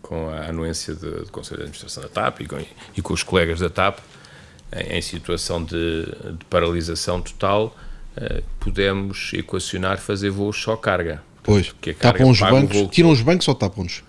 [0.00, 2.58] com a anuência do Conselho de Administração da TAP e com,
[2.96, 3.98] e com os colegas da TAP
[4.72, 7.76] em, em situação de, de, paralisação total,
[8.16, 11.22] uh, pudemos equacionar fazer voos só carga.
[11.42, 14.02] Pois, tapam os bancos, tiram os bancos ou tapam-nos?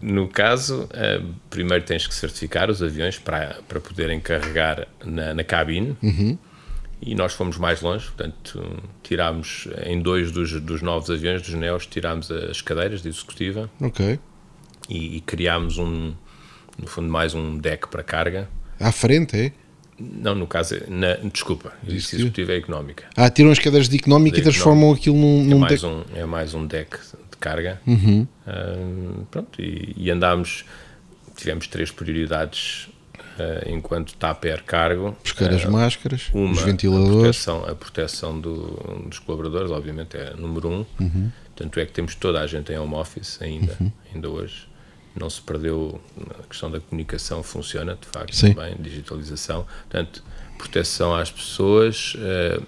[0.00, 5.44] No caso, uh, primeiro tens que certificar os aviões para, para poderem carregar na, na
[5.44, 5.96] cabine.
[6.02, 6.38] Uhum.
[7.00, 11.86] E nós fomos mais longe, portanto, tirámos em dois dos, dos novos aviões, dos NEOs,
[11.86, 13.70] tirámos as cadeiras de executiva.
[13.80, 14.18] Ok.
[14.88, 16.14] E, e criámos um,
[16.78, 18.48] no fundo, mais um deck para carga.
[18.80, 19.52] À frente, é?
[19.98, 23.04] Não, no caso, é na, desculpa, disse executiva é económica.
[23.16, 25.86] Ah, tiram as cadeiras de económica e transformam aquilo num, num é mais deck.
[25.86, 26.98] Um, é mais um deck
[27.36, 27.80] de carga.
[27.86, 28.26] Uhum.
[28.46, 30.64] Uh, pronto, e, e, andámos,
[31.36, 32.88] tivemos três prioridades
[33.38, 35.16] uh, enquanto TAPER cargo.
[35.22, 37.12] Buscar as uh, máscaras, uma, os ventiladores.
[37.12, 40.86] A proteção, a proteção do, dos colaboradores, obviamente, é número um.
[40.98, 41.30] Uhum.
[41.54, 43.92] Tanto é que temos toda a gente em home office ainda, uhum.
[44.12, 44.68] ainda hoje
[45.14, 45.98] não se perdeu
[46.38, 48.52] a questão da comunicação funciona de facto Sim.
[48.52, 50.22] também digitalização portanto
[50.58, 52.62] proteção às pessoas uh,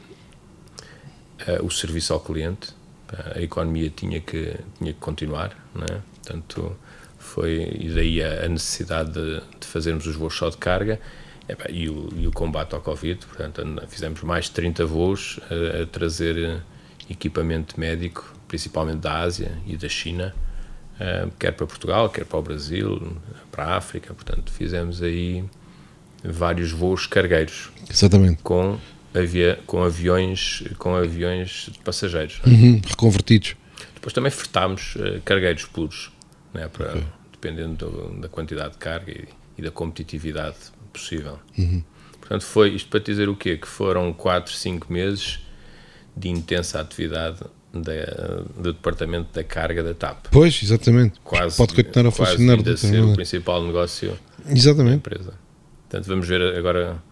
[1.46, 2.70] uh, o serviço ao cliente
[3.34, 6.00] a economia tinha que tinha que continuar não é?
[6.16, 6.76] portanto
[7.18, 11.00] foi e daí a, necessidade de, de, fazermos os voos só de carga
[11.70, 15.86] e o, e o combate ao Covid portanto fizemos mais de 30 voos a, a
[15.86, 16.62] trazer
[17.08, 20.34] equipamento médico principalmente da Ásia e da China
[20.98, 23.16] Uh, quer para Portugal, quer para o Brasil,
[23.52, 24.12] para a África.
[24.12, 25.44] Portanto, fizemos aí
[26.24, 27.70] vários voos cargueiros.
[27.88, 28.42] Exatamente.
[28.42, 28.78] Com,
[29.14, 32.40] avia, com, aviões, com aviões de passageiros.
[32.46, 33.56] Uhum, reconvertidos.
[33.94, 36.10] Depois também fretámos uh, cargueiros puros,
[36.52, 37.04] né, para, okay.
[37.32, 40.56] dependendo do, da quantidade de carga e, e da competitividade
[40.92, 41.38] possível.
[41.56, 41.82] Uhum.
[42.20, 43.56] Portanto, foi isto para dizer o quê?
[43.56, 45.40] Que foram 4, 5 meses
[46.16, 47.40] de intensa atividade
[47.72, 50.26] da, do departamento da carga da TAP.
[50.30, 51.20] Pois, exatamente.
[51.22, 52.68] Quase, Pode continuar a quase funcionar.
[52.68, 54.90] a ser o principal negócio exatamente.
[54.90, 55.34] da empresa.
[55.88, 57.02] Portanto, vamos ver agora,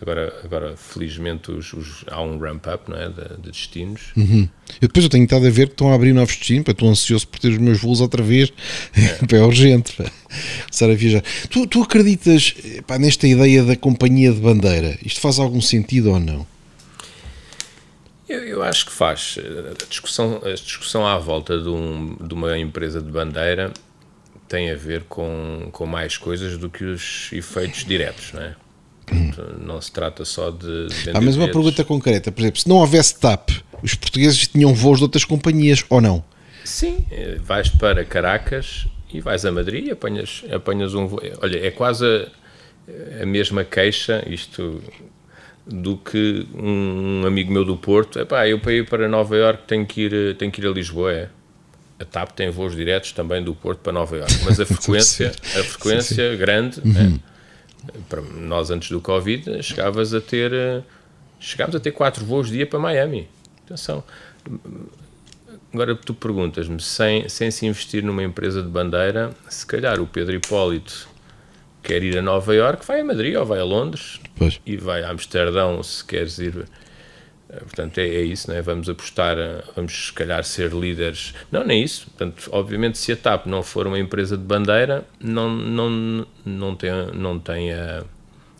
[0.00, 4.12] agora, agora felizmente, os, os há um ramp-up é, de, de, destinos.
[4.16, 4.48] Uhum.
[4.80, 7.26] Eu depois eu tenho estado a ver que estão a abrir novos destinos, estou ansioso
[7.28, 8.52] por ter os meus voos outra vez,
[8.94, 10.10] é, é urgente pá,
[10.62, 11.22] começar a viajar.
[11.50, 12.54] Tu, tu acreditas
[12.86, 14.98] pá, nesta ideia da companhia de bandeira?
[15.04, 16.46] Isto faz algum sentido ou não?
[18.28, 19.38] Eu, eu, acho que faz.
[19.82, 23.70] A discussão, a discussão à volta de, um, de uma empresa de bandeira
[24.48, 28.54] tem a ver com, com mais coisas do que os efeitos diretos, não é?
[29.60, 30.88] Não se trata só de.
[31.12, 33.50] Ah, mas uma pergunta concreta, por exemplo, se não houvesse TAP,
[33.82, 36.24] os portugueses tinham voos de outras companhias ou não?
[36.64, 37.04] Sim,
[37.42, 41.20] vais para Caracas e vais a Madrid e apanhas, apanhas um voo.
[41.42, 44.82] Olha, é quase a, a mesma queixa, isto
[45.66, 48.18] do que um amigo meu do Porto.
[48.18, 51.12] Epá, eu para ir para Nova York tenho que ir, tenho que ir a Lisboa.
[51.12, 51.28] É.
[51.98, 55.62] A TAP tem voos diretos também do Porto para Nova York, mas a frequência, a
[55.62, 56.36] frequência sim, sim.
[56.36, 57.20] grande, uhum.
[57.20, 57.33] é,
[58.08, 60.84] para nós antes do Covid, chegavas a ter,
[61.38, 63.28] chegámos a ter quatro voos dia para Miami.
[63.64, 64.02] Atenção.
[65.72, 70.34] Agora tu perguntas-me, sem, sem se investir numa empresa de bandeira, se calhar o Pedro
[70.34, 71.08] Hipólito
[71.82, 74.60] quer ir a Nova York, vai a Madrid ou vai a Londres pois.
[74.64, 76.66] e vai a Amsterdão se queres ir.
[77.60, 78.62] Portanto, é, é isso, não é?
[78.62, 79.36] Vamos apostar,
[79.74, 81.34] vamos se calhar ser líderes.
[81.50, 82.06] Não, nem isso.
[82.06, 86.90] Portanto, obviamente, se a TAP não for uma empresa de bandeira, não, não, não tem,
[87.12, 88.04] não tem a,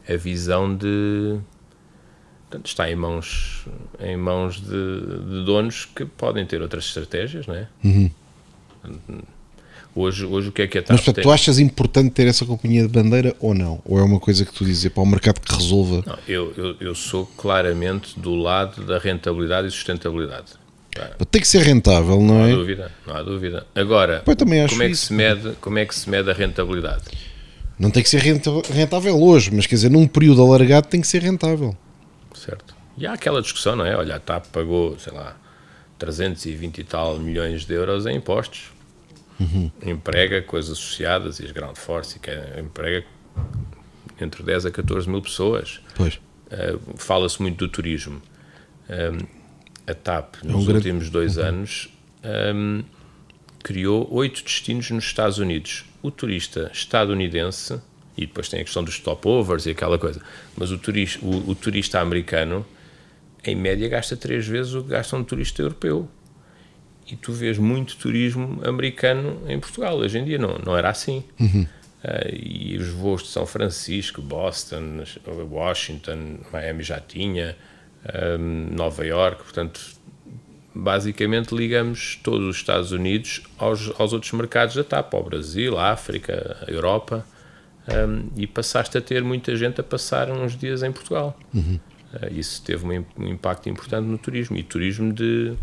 [0.09, 1.39] a visão de.
[2.49, 3.67] Portanto, está em mãos,
[3.99, 7.69] em mãos de, de donos que podem ter outras estratégias, não é?
[7.83, 8.11] Uhum.
[9.97, 12.45] Hoje, hoje o que é que a TAP Mas portanto, tu achas importante ter essa
[12.45, 13.81] companhia de bandeira ou não?
[13.85, 16.03] Ou é uma coisa que tu dizes para o mercado que resolva?
[16.05, 20.53] Não, eu, eu, eu sou claramente do lado da rentabilidade e sustentabilidade.
[21.31, 22.49] Tem que ser rentável, não, não é?
[22.49, 23.67] Não há dúvida, não há dúvida.
[23.75, 27.05] Agora, como é, que se mede, como é que se mede a rentabilidade?
[27.79, 31.23] Não tem que ser rentável hoje, mas quer dizer, num período alargado tem que ser
[31.23, 31.77] rentável.
[32.33, 32.75] Certo.
[32.97, 33.97] E há aquela discussão, não é?
[33.97, 35.37] Olha, a TAP pagou, sei lá,
[35.99, 38.75] 320 e tal milhões de euros em impostos
[39.39, 39.69] Uhum.
[39.85, 42.31] emprega coisas associadas e as ground force que
[42.61, 43.05] emprega
[44.21, 45.81] entre 10 a 14 mil pessoas.
[45.97, 46.15] Pois.
[46.47, 48.23] Uh, Fala-se muito do turismo.
[48.89, 49.27] Um,
[49.87, 51.11] a TAP, nos é um últimos grande...
[51.11, 51.45] dois uhum.
[51.45, 51.89] anos,
[52.55, 52.85] um,
[53.63, 55.85] criou oito destinos nos Estados Unidos.
[56.03, 57.81] O turista estadunidense,
[58.17, 60.21] e depois tem a questão dos stopovers e aquela coisa,
[60.57, 62.65] mas o turista, o, o turista americano,
[63.45, 66.09] em média, gasta três vezes o que gasta um turista europeu
[67.11, 69.97] e tu vês muito turismo americano em Portugal.
[69.97, 71.25] Hoje em dia não, não era assim.
[71.39, 71.67] Uhum.
[72.05, 75.05] Uh, e os voos de São Francisco, Boston,
[75.51, 77.57] Washington, Miami já tinha,
[78.39, 79.81] um, Nova York, portanto,
[80.75, 85.93] basicamente ligamos todos os Estados Unidos aos, aos outros mercados da TAP, ao Brasil, à
[85.93, 87.25] África, à Europa,
[87.89, 91.39] um, e passaste a ter muita gente a passar uns dias em Portugal.
[91.55, 91.79] Uhum.
[92.13, 95.55] Uh, isso teve um, um impacto importante no turismo, e turismo de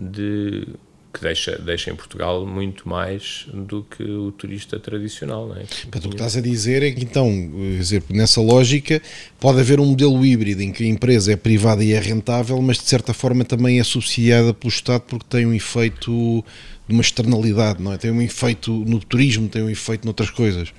[0.00, 0.66] de
[1.12, 5.48] que deixa, deixa em Portugal muito mais do que o turista tradicional.
[5.48, 5.64] Não é?
[5.64, 7.28] Portanto, o que estás a dizer é que, então,
[7.76, 9.02] dizer, nessa lógica,
[9.40, 12.78] pode haver um modelo híbrido em que a empresa é privada e é rentável, mas
[12.78, 16.44] de certa forma também é subsidiada pelo Estado porque tem um efeito
[16.86, 17.98] de uma externalidade, não é?
[17.98, 20.72] Tem um efeito no turismo, tem um efeito noutras coisas.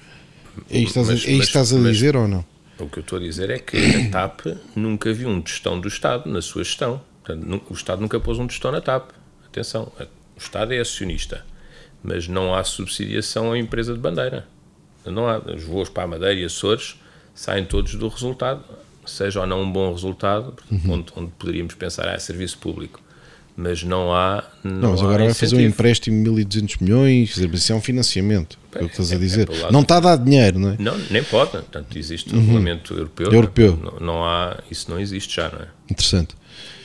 [0.69, 2.45] É isto estás, mas, a, é isto estás a dizer ou não?
[2.80, 5.88] O que eu estou a dizer é que a TAP nunca viu um tostão do
[5.88, 7.02] Estado na sua gestão.
[7.36, 9.12] Portanto, o Estado nunca pôs um tostão na TAP.
[9.45, 11.45] Atenção, o Estado é acionista,
[12.03, 14.48] mas não há subsidiação à empresa de bandeira.
[15.06, 15.38] Não há.
[15.38, 16.95] Os voos para a Madeira e Açores
[17.34, 18.64] saem todos do resultado,
[19.06, 20.94] seja ou não um bom resultado, uhum.
[20.94, 23.02] onde, onde, poderíamos pensar, ah, é serviço público.
[23.56, 24.44] Mas não há.
[24.64, 27.76] Não, não mas agora vai fazer um empréstimo de 1.200 milhões, quer dizer, isso é
[27.76, 28.58] um financiamento.
[28.74, 29.49] É, o que estás a é, dizer.
[29.49, 30.78] É não está a dar dinheiro, não é?
[30.80, 31.52] Não, nem pode.
[31.52, 32.45] Portanto, existe um uhum.
[32.45, 33.32] regulamento europeu.
[33.32, 33.78] Europeu.
[33.78, 35.68] Não, não, há, isso não existe já, não é?
[35.90, 36.34] Interessante.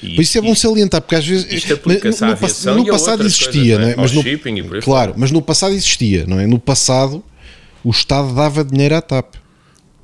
[0.03, 3.81] E, isso é bom salientar, porque às vezes isto no, no, no passado existia, coisas,
[3.81, 3.97] não é?
[3.97, 5.15] Mas no, claro, fora.
[5.17, 6.47] mas no passado existia, não é?
[6.47, 7.25] No passado
[7.83, 9.37] o Estado dava dinheiro à TAP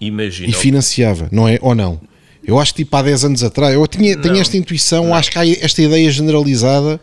[0.00, 0.48] Imagina.
[0.48, 1.58] e financiava, não é?
[1.60, 2.00] Ou não?
[2.44, 5.14] Eu acho que tipo há 10 anos atrás, eu tinha, tenho esta intuição, não.
[5.14, 7.00] acho que há esta ideia generalizada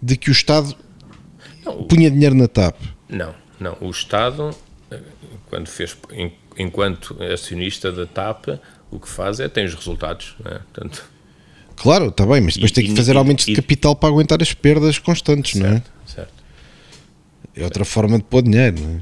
[0.00, 0.74] de que o Estado
[1.64, 2.76] não, punha dinheiro na TAP.
[3.08, 3.76] Não, não.
[3.80, 4.50] O Estado,
[5.48, 5.96] quando fez,
[6.58, 8.48] enquanto acionista da TAP,
[8.90, 10.34] o que faz é tem os resultados.
[10.42, 10.58] Não é?
[10.58, 11.04] Portanto,
[11.76, 14.08] claro, está bem, mas depois e, tem que fazer e, aumentos e, de capital para
[14.08, 15.82] aguentar as perdas constantes, certo, não é?
[16.06, 16.34] Certo.
[17.54, 19.00] É outra forma de pôr dinheiro, não é?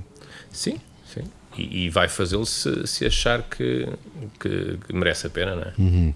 [0.53, 0.79] Sim,
[1.57, 3.89] e, e vai fazê-lo se, se, achar que,
[4.41, 5.73] que, que, merece a pena, não é?
[5.79, 6.15] Uhum.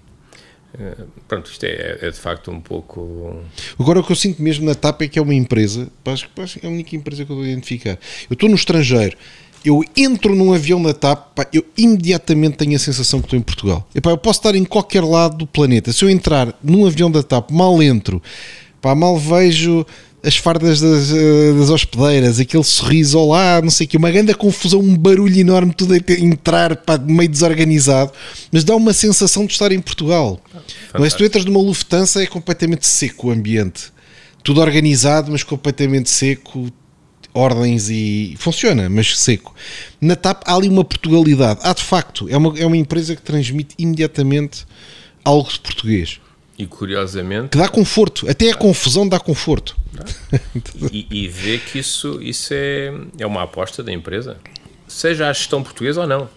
[0.75, 3.43] Uh, pronto, isto é, é, de facto um pouco.
[3.79, 6.67] Agora, o que eu sinto mesmo na TAP é que é uma empresa, acho que
[6.67, 7.99] é a única empresa que eu vou identificar.
[8.29, 9.17] Eu estou no estrangeiro,
[9.65, 13.43] eu entro num avião na TAP, pá, eu imediatamente tenho a sensação que estou em
[13.43, 13.87] Portugal.
[13.95, 15.93] Epá, eu posso estar em qualquer lado do planeta.
[15.93, 18.23] Se eu entrar num avião da TAP, mal entro,
[18.81, 19.85] pá, mal vejo
[20.23, 24.35] as fardas das, eh, das hospedeiras, aquele sorriso, olá, não sei o que, uma grande
[24.35, 28.13] confusão, um barulho enorme, tudo a entrar pá, meio desorganizado,
[28.51, 30.41] mas dá uma sensação de estar em Portugal.
[30.99, 33.93] Mas se tu entras numa Lufthansa é completamente seco o ambiente.
[34.43, 36.69] Tudo organizado, mas completamente seco,
[37.39, 39.55] ordens e funciona, mas seco.
[40.01, 41.61] Na TAP há ali uma Portugalidade.
[41.63, 44.67] Há de facto, é uma, é uma empresa que transmite imediatamente
[45.25, 46.21] algo de português.
[46.59, 47.51] E curiosamente.
[47.51, 49.77] Que dá conforto, até a confusão dá conforto.
[50.93, 54.37] e, e vê que isso, isso é, é uma aposta da empresa,
[54.89, 56.29] seja a gestão portuguesa ou não.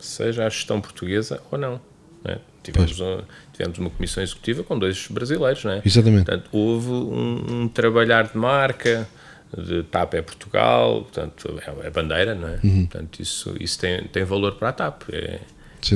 [0.00, 1.80] Seja a gestão portuguesa ou não.
[2.24, 2.38] É?
[2.62, 3.20] Tivemos, um,
[3.52, 5.82] tivemos uma comissão executiva com dois brasileiros, não é?
[5.84, 6.24] Exatamente.
[6.24, 9.08] Portanto, houve um, um trabalhar de marca,
[9.56, 12.58] de TAP é Portugal, portanto, é, é bandeira, não é?
[12.64, 12.86] Uhum.
[12.86, 15.02] Portanto, isso, isso tem, tem valor para a TAP.
[15.10, 15.40] É,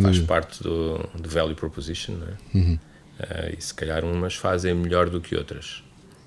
[0.02, 2.34] faz parte do, do value proposition, não é?
[2.54, 2.78] Uhum.
[3.18, 5.82] Uh, e se calhar umas fazem melhor do que outras.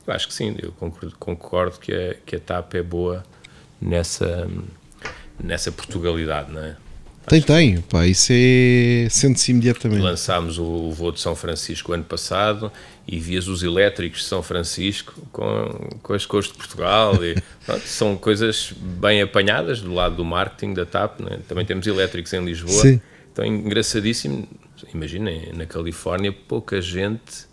[0.08, 3.24] Eu acho que sim, eu concordo, concordo que, a, que a TAP é boa
[3.80, 4.50] nessa,
[5.40, 6.76] nessa Portugalidade, não é?
[7.30, 9.08] Tem, tem, pá, isso é.
[9.10, 10.02] sente-se imediatamente.
[10.02, 12.72] Lançámos o, voo de São Francisco ano passado
[13.08, 17.24] e vias os elétricos de São Francisco com, com as cores de Portugal.
[17.24, 17.36] E,
[17.66, 21.22] pronto, são coisas bem apanhadas do lado do marketing da TAP.
[21.22, 21.38] É?
[21.48, 22.82] Também temos elétricos em Lisboa.
[22.82, 23.02] Sim.
[23.32, 24.48] Então, engraçadíssimo
[24.94, 27.48] imaginem, na Califórnia pouca gente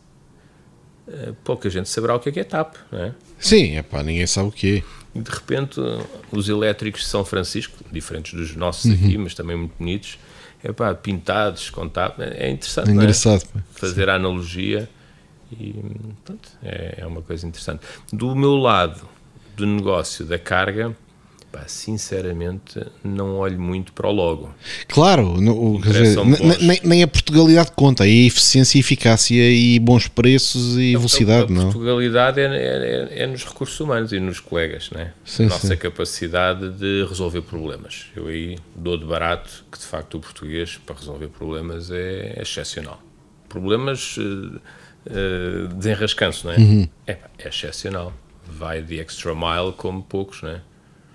[1.08, 3.14] eh, pouca gente saberá o que é que é TAP, não é?
[3.38, 4.82] Sim, epá, ninguém sabe o que é.
[5.16, 5.80] E de repente,
[6.30, 8.92] os elétricos de São Francisco, diferentes dos nossos uhum.
[8.92, 10.18] aqui, mas também muito bonitos,
[10.62, 13.60] epá, pintados com TAP, é interessante, é engraçado, é?
[13.72, 14.88] fazer a analogia
[15.52, 15.74] e
[16.24, 17.80] pronto, é, é uma coisa interessante.
[18.12, 19.08] Do meu lado
[19.56, 20.94] do negócio da carga,
[21.66, 24.54] Sinceramente, não olho muito para o logo.
[24.88, 26.16] Claro, no, dizer,
[26.60, 31.52] nem, nem, a Portugalidade conta, é a eficiência, eficácia e bons preços e a, velocidade.
[31.52, 31.64] A, a não?
[31.64, 35.12] Portugalidade é, é, é, nos recursos humanos e nos colegas, né?
[35.24, 35.76] Sim, Nossa sim.
[35.76, 38.06] capacidade de resolver problemas.
[38.14, 43.02] Eu aí dou de barato que de facto o português para resolver problemas é excepcional.
[43.48, 46.56] Problemas uh, uh, desenrascanço, não é?
[46.58, 46.88] Uhum.
[47.06, 48.12] É, é excepcional.
[48.46, 50.60] Vai de extra mile como poucos, não é?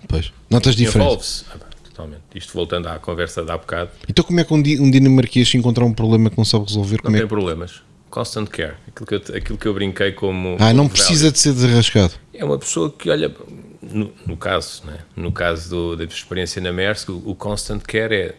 [0.08, 0.32] Pois.
[0.50, 1.44] Notas diferentes.
[1.52, 2.22] Ah, totalmente.
[2.34, 3.90] Isto voltando à conversa de há bocado.
[4.08, 7.00] Então, como é que um, um dinamarquês se encontrar um problema que não sabe resolver?
[7.04, 7.26] Não tem é?
[7.26, 7.82] problemas.
[8.10, 8.74] Constant care.
[8.88, 10.56] Aquilo que eu, aquilo que eu brinquei como.
[10.60, 11.32] Ah, não precisa value.
[11.32, 12.14] de ser desarrascado.
[12.34, 13.34] É uma pessoa que olha.
[13.80, 14.98] No, no caso, né?
[15.16, 18.34] no caso do, da experiência na Maersk, o, o, constant care é.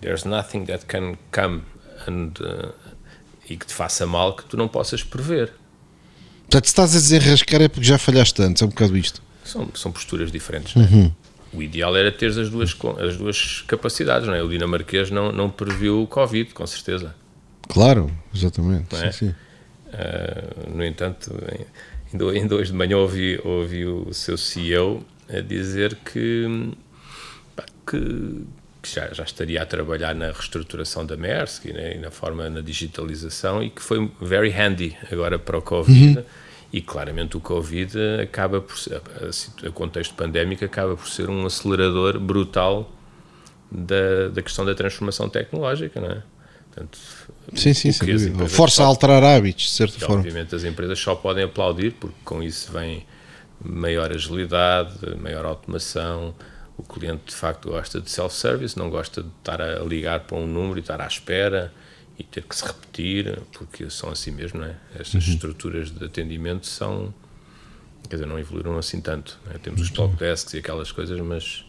[0.00, 1.62] There's nothing that can come
[2.06, 2.72] and, uh,
[3.50, 5.52] e que te faça mal que tu não possas prever.
[6.42, 9.20] Portanto, se estás a desenrascar é porque já falhaste antes, é um bocado isto.
[9.48, 10.76] São, são posturas diferentes.
[10.76, 11.04] Uhum.
[11.04, 11.12] Né?
[11.52, 14.26] O ideal era ter as duas, as duas capacidades.
[14.28, 14.42] Não é?
[14.42, 17.14] O dinamarquês não, não previu o Covid, com certeza.
[17.68, 18.94] Claro, exatamente.
[18.94, 19.10] É?
[19.10, 19.34] Sim, sim.
[19.88, 21.32] Uh, no entanto,
[22.12, 26.74] ainda hoje de manhã ouvi, ouvi o seu CEO a dizer que,
[27.86, 28.44] que,
[28.82, 32.50] que já, já, estaria a trabalhar na reestruturação da Maersk e, né, e, na forma
[32.50, 36.18] na digitalização e que foi very handy agora para o Covid.
[36.18, 36.24] Uhum
[36.72, 39.00] e claramente o Covid acaba por ser,
[39.66, 42.90] o contexto pandémico acaba por ser um acelerador brutal
[43.70, 46.22] da, da questão da transformação tecnológica, não é?
[46.66, 46.98] Portanto,
[47.54, 48.48] sim, sim, sim.
[48.48, 50.16] Força a alterar hábitos, de certa forma.
[50.16, 53.06] Obviamente as empresas só podem aplaudir, porque com isso vem
[53.64, 56.34] maior agilidade, maior automação.
[56.76, 60.46] O cliente de facto gosta de self-service, não gosta de estar a ligar para um
[60.46, 61.72] número e estar à espera
[62.18, 64.76] e ter que se repetir, porque são assim mesmo, não é?
[64.98, 65.34] Estas uhum.
[65.34, 67.14] estruturas de atendimento são,
[68.08, 69.38] quer dizer, não evoluíram assim tanto.
[69.54, 69.58] É?
[69.58, 71.64] Temos os talk desks e aquelas coisas, mas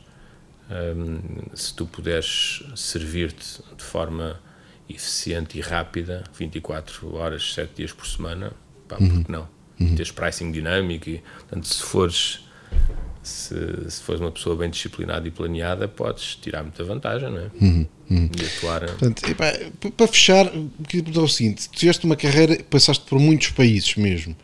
[0.70, 4.40] um, se tu puderes servir-te de forma
[4.90, 8.52] eficiente e rápida, 24 horas, 7 dias por semana,
[8.88, 9.10] pá, uhum.
[9.10, 9.48] porque não?
[9.80, 9.96] Uhum.
[9.96, 12.49] Teres pricing dinâmico e, portanto, se fores
[13.30, 13.56] se,
[13.90, 17.50] se fores uma pessoa bem disciplinada e planeada, podes tirar muita vantagem, não é?
[17.62, 18.30] Uhum, uhum.
[18.40, 18.86] E atuar.
[18.86, 19.22] Portanto,
[19.96, 20.46] para fechar,
[20.88, 24.36] queria perguntar o seguinte: tu tiveste uma carreira, passaste por muitos países mesmo.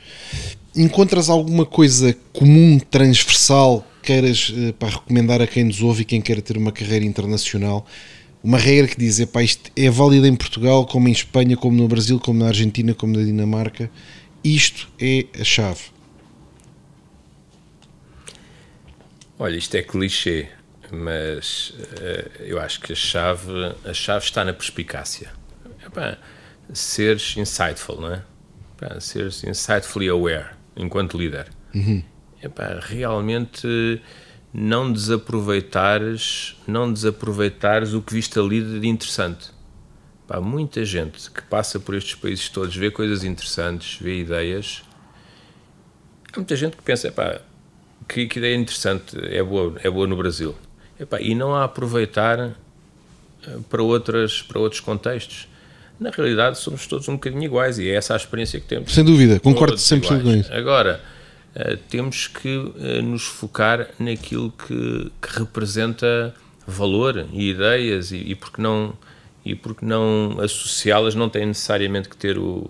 [0.75, 6.21] Encontras alguma coisa comum, transversal, queiras eh, para recomendar a quem nos ouve e quem
[6.21, 7.85] quer ter uma carreira internacional?
[8.43, 11.87] Uma regra que diz: epá, isto é válida em Portugal, como em Espanha, como no
[11.87, 13.89] Brasil, como na Argentina, como na Dinamarca.
[14.43, 15.94] Isto é a chave
[19.37, 20.47] Olha, isto é clichê,
[20.91, 23.51] mas uh, eu acho que a chave,
[23.83, 25.29] a chave está na perspicácia.
[25.85, 26.17] Epá,
[26.73, 28.23] seres insightful, não é?
[28.75, 31.47] Epá, seres insightfully aware enquanto líder.
[31.73, 32.01] Uhum.
[32.41, 34.01] Epá, realmente
[34.53, 39.51] não desaproveitares, não desaproveitares o que viste ali de interessante.
[40.23, 44.81] Epá, muita gente que passa por estes países todos vê coisas interessantes, vê ideias.
[46.31, 47.41] Há muita gente que pensa, epá,
[48.07, 50.55] que, que ideia interessante, é boa, é boa no Brasil.
[50.99, 52.51] Epá, e não a aproveitar eh,
[53.69, 55.47] para, outras, para outros contextos.
[55.99, 58.93] Na realidade, somos todos um bocadinho iguais e é essa a experiência que temos.
[58.93, 60.53] Sem dúvida, concordo sempre com isso.
[60.53, 61.01] Agora,
[61.55, 66.33] uh, temos que uh, nos focar naquilo que, que, representa
[66.67, 68.93] valor e ideias e, e porque não
[69.45, 72.67] e porque não associá-las não tem necessariamente que ter o,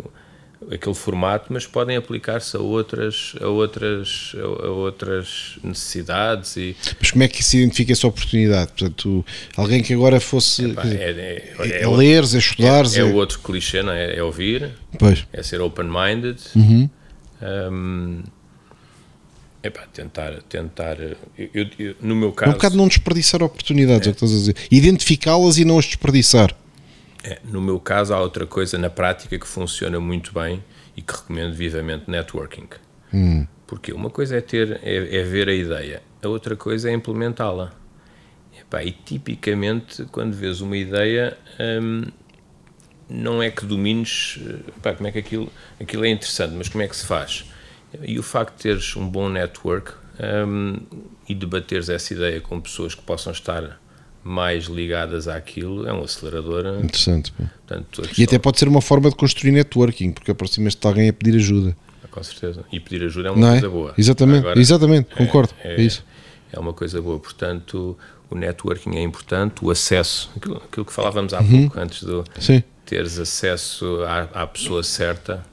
[0.71, 6.57] aquele formato, mas podem aplicar-se a outras, a, outras, a, outras necessidades.
[6.57, 6.75] E...
[6.99, 8.71] Mas como é que se identifica essa oportunidade?
[8.71, 9.25] Portanto,
[9.55, 12.95] alguém que agora fosse Epá, é, é, é, é, leres, é estudares.
[12.95, 14.15] É, é, o outro clichê, não é?
[14.15, 15.25] É ouvir, pois.
[15.31, 16.39] é ser open-minded.
[16.55, 16.89] Uhum.
[17.41, 18.23] Um,
[19.61, 22.51] Epá, tentar, tentar eu, eu, no meu caso...
[22.51, 24.55] É um bocado não desperdiçar oportunidades, é, o que estás a dizer.
[24.69, 26.55] Identificá-las e não as desperdiçar.
[27.25, 30.63] É, no meu caso, há outra coisa na prática que funciona muito bem
[30.95, 32.67] e que recomendo vivamente: networking.
[33.11, 33.47] Hum.
[33.65, 37.73] Porque uma coisa é ter, é, é ver a ideia, a outra coisa é implementá-la.
[38.83, 41.37] E tipicamente, quando vês uma ideia,
[41.81, 42.03] hum,
[43.09, 44.39] não é que domines
[44.97, 47.45] como é que aquilo, aquilo é interessante, mas como é que se faz.
[48.01, 49.93] E o facto de teres um bom network
[50.45, 50.77] hum,
[51.27, 53.79] e debateres essa ideia com pessoas que possam estar
[54.25, 56.65] mais ligadas àquilo, é um acelerador.
[56.83, 57.31] Interessante.
[57.31, 61.13] Portanto, e até pode ser uma forma de construir networking, porque aproximas-te de alguém a
[61.13, 61.77] pedir ajuda.
[62.03, 62.65] Ah, com certeza.
[62.71, 63.69] E pedir ajuda é uma Não coisa é?
[63.69, 63.93] boa.
[63.95, 65.53] Exatamente, Agora, exatamente, é, concordo.
[65.63, 66.03] É, é, isso.
[66.51, 67.19] É uma coisa boa.
[67.19, 67.95] Portanto,
[68.27, 71.61] o networking é importante, o acesso, aquilo, aquilo que falávamos há uhum.
[71.61, 75.45] pouco, antes de teres acesso à, à pessoa certa,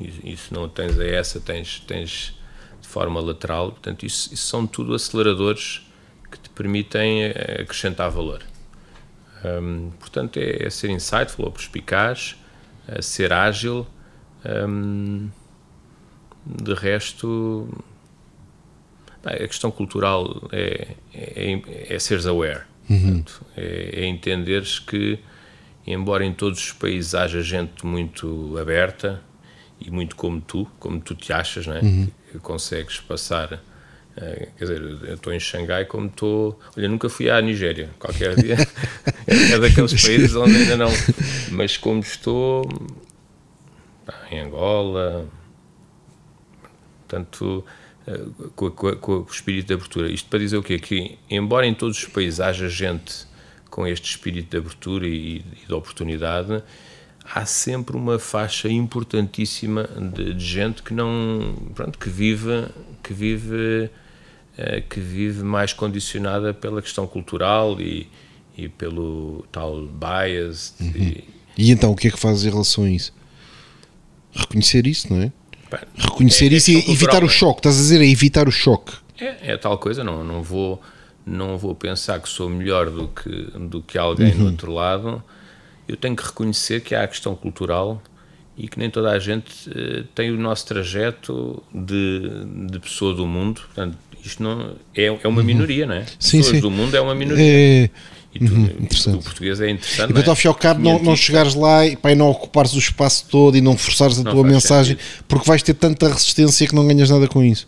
[0.00, 2.36] e, e, se não tens a essa, tens, tens
[2.82, 3.70] de forma lateral.
[3.70, 5.85] Portanto, isso, isso são tudo aceleradores
[6.56, 8.42] permitem eh, acrescentar valor.
[9.44, 12.34] Um, portanto, é, é, ser insightful ou perspicaz,
[12.88, 13.86] é ser ágil.
[14.44, 15.28] Um,
[16.44, 17.68] de resto,
[19.24, 22.62] a questão cultural é, é, é seres aware.
[22.88, 23.22] Uhum.
[23.22, 25.18] Portanto, é, é entenderes que,
[25.86, 29.22] embora em todos os países haja gente muito aberta
[29.80, 31.80] e muito como tu, como tu te achas, não é?
[31.82, 32.08] Uhum.
[32.32, 33.60] que consegues passar
[34.16, 36.58] é, quer dizer, eu estou em Xangai como estou.
[36.76, 38.56] Olha, nunca fui à Nigéria, qualquer dia.
[39.26, 40.90] é daqueles países onde ainda não.
[41.50, 42.66] Mas como estou
[44.30, 45.28] em Angola,
[47.06, 47.64] portanto,
[48.06, 48.24] eh,
[48.54, 50.10] com, com, com, o espírito de abertura.
[50.10, 50.78] Isto para dizer o quê?
[50.78, 53.26] Que, embora em todos os países haja gente
[53.68, 56.62] com este espírito de abertura e, e de oportunidade,
[57.22, 61.54] há sempre uma faixa importantíssima de, de gente que não.
[61.74, 62.66] Pronto, que vive.
[63.02, 64.05] Que vive eh,
[64.88, 68.08] que vive mais condicionada pela questão cultural e,
[68.56, 70.74] e pelo tal bias.
[70.80, 70.92] Uhum.
[70.96, 71.24] E,
[71.58, 73.12] e, então, o que é que fazes em relação a isso?
[74.34, 75.32] Reconhecer isso, não é?
[75.96, 77.28] Reconhecer é, é isso e evitar o é?
[77.28, 77.60] choque.
[77.60, 78.92] Estás a dizer é evitar o choque.
[79.18, 80.80] É, é tal coisa, não, não vou
[81.26, 84.38] não vou pensar que sou melhor do que, do que alguém uhum.
[84.38, 85.22] do outro lado.
[85.88, 88.00] Eu tenho que reconhecer que há a questão cultural
[88.56, 92.30] e que nem toda a gente uh, tem o nosso trajeto de,
[92.70, 93.62] de pessoa do mundo.
[93.62, 95.46] Portanto, isto não é, é uma uhum.
[95.46, 96.04] minoria, não é?
[96.18, 96.60] Sim, Pessoas sim.
[96.60, 97.44] do mundo é uma minoria.
[97.44, 97.90] É...
[98.34, 100.10] E tu, uhum, o português é interessante.
[100.10, 100.28] E para é?
[100.28, 102.78] ao fim e ao cabo não, não chegares lá e, pá, e não ocupares o
[102.78, 105.24] espaço todo e não forçares a não tua mensagem, sentido.
[105.26, 107.66] porque vais ter tanta resistência que não ganhas nada com isso.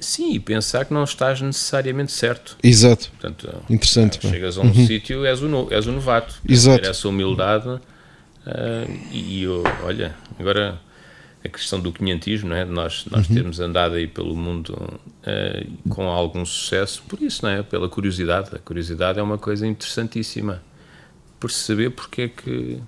[0.00, 2.56] Sim, e pensar que não estás necessariamente certo.
[2.62, 3.10] Exato.
[3.10, 4.26] Portanto, Interessante.
[4.26, 4.86] chegas a um uhum.
[4.86, 6.36] sítio, és o, no, és o novato.
[6.48, 6.86] Exato.
[6.86, 7.68] Essa humildade.
[7.68, 7.80] Uh,
[9.12, 10.80] e, eu, olha, agora
[11.44, 12.64] a questão do quinhentismo, não é?
[12.64, 13.34] nós, nós uhum.
[13.34, 17.62] termos andado aí pelo mundo uh, com algum sucesso, por isso, não é?
[17.62, 18.50] Pela curiosidade.
[18.54, 20.62] A curiosidade é uma coisa interessantíssima.
[21.38, 22.78] Perceber porque é que,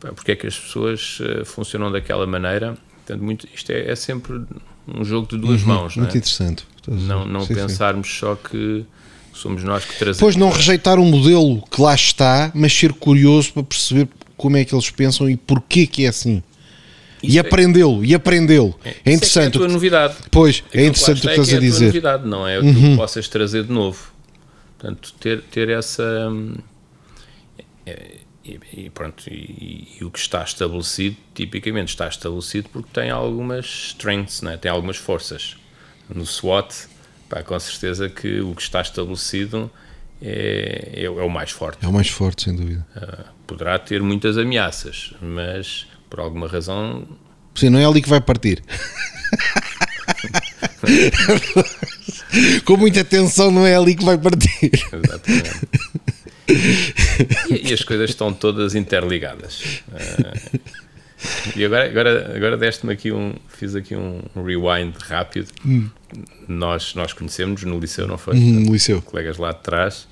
[0.00, 2.76] porque é que as pessoas uh, funcionam daquela maneira.
[2.96, 4.42] Portanto, muito, isto é, é sempre
[4.86, 5.68] um jogo de duas uhum.
[5.68, 5.96] mãos.
[5.96, 6.18] Muito não é?
[6.18, 6.66] interessante.
[6.86, 8.18] Não, não sim, pensarmos sim.
[8.18, 8.84] só que
[9.32, 10.20] somos nós que trazemos.
[10.20, 14.64] Pois não rejeitar um modelo que lá está, mas ser curioso para perceber como é
[14.64, 16.42] que eles pensam e porquê que é assim.
[17.22, 18.78] Isso e é- aprendê-lo, e aprendê-lo.
[18.84, 19.42] É, é interessante.
[19.42, 20.16] É, é a tua novidade.
[20.30, 21.84] Pois, é interessante o que estás é a dizer.
[21.84, 22.96] É novidade, não é o que uhum.
[22.96, 24.12] possas trazer de novo.
[24.78, 26.02] Portanto, ter, ter essa.
[26.30, 26.54] Hum,
[27.86, 33.10] é, e, e, pronto, e, e, o que está estabelecido, tipicamente está estabelecido porque tem
[33.10, 34.56] algumas strengths, né?
[34.56, 35.56] tem algumas forças.
[36.12, 36.74] No SWOT,
[37.28, 39.70] pá, com certeza que o que está estabelecido
[40.20, 41.84] é, é, é o mais forte.
[41.84, 42.86] É o mais forte, sem dúvida.
[42.96, 47.08] Uh, poderá ter muitas ameaças, mas por alguma razão.
[47.54, 48.62] Sim, não é ali que vai partir.
[52.66, 54.70] Com muita tensão, não é ali que vai partir.
[54.92, 55.68] Exatamente.
[57.48, 59.82] E, e as coisas estão todas interligadas.
[59.88, 60.60] Uh,
[61.56, 63.34] e agora, agora, agora deste-me aqui um.
[63.48, 65.48] Fiz aqui um rewind rápido.
[65.64, 65.88] Hum.
[66.46, 68.36] Nós, nós conhecemos no liceu, não foi?
[68.36, 69.00] Hum, no liceu.
[69.00, 70.06] Colegas lá de trás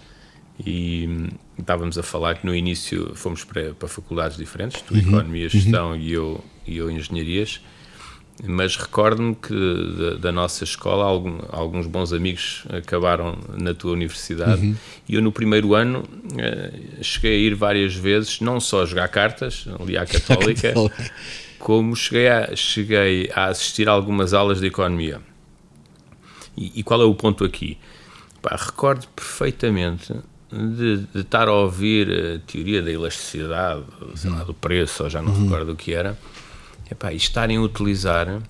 [0.66, 1.28] e
[1.59, 5.49] estávamos a falar que no início fomos para, para faculdades diferentes, tu uhum, Economia, uhum.
[5.49, 5.97] Gestão uhum.
[5.97, 7.61] e, eu, e eu Engenharias,
[8.45, 9.55] mas recordo-me que
[9.99, 14.77] da, da, nossa escola algum, alguns bons amigos acabaram na tua universidade uhum.
[15.09, 19.09] e eu no primeiro ano uh, cheguei a ir várias vezes, não só a jogar
[19.09, 20.73] cartas ali à Católica,
[21.59, 25.20] como cheguei a, cheguei a assistir a algumas aulas de Economia.
[26.57, 27.78] E, e qual é o ponto aqui?
[28.41, 30.15] Pá, recordo perfeitamente
[30.52, 33.85] de, de, estar a ouvir a teoria da elasticidade,
[34.16, 35.44] sei lá, do preço, ou já não uhum.
[35.44, 36.18] recordo o que era,
[36.90, 38.43] epá, e estarem a utilizar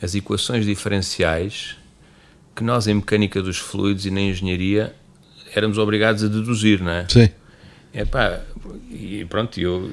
[0.00, 1.76] as equações diferenciais
[2.54, 4.94] que nós em mecânica dos fluidos e na engenharia
[5.54, 7.06] éramos obrigados a deduzir, não é?
[7.08, 7.28] Sim.
[7.92, 8.40] Epá,
[8.90, 9.90] e pronto, eu,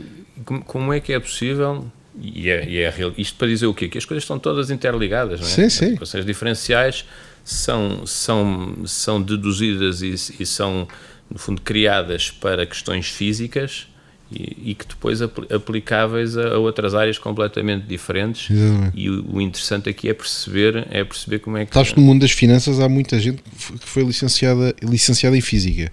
[0.65, 1.85] como, é que é possível
[2.19, 3.87] e é, e é isto para dizer o quê?
[3.87, 5.49] Que as coisas estão todas interligadas, não é?
[5.49, 5.85] Sim, sim.
[5.85, 7.05] As equações diferenciais
[7.43, 10.87] são, são, são deduzidas e, e são
[11.31, 13.87] no fundo, criadas para questões físicas
[14.31, 18.49] e, e que depois apl aplicáveis a, a, outras áreas completamente diferentes.
[18.49, 18.91] Exatamente.
[18.95, 21.73] E o, o, interessante aqui é perceber, é perceber como é que.
[21.73, 25.91] Sabes que no mundo das finanças há muita gente que foi licenciada, licenciada em física.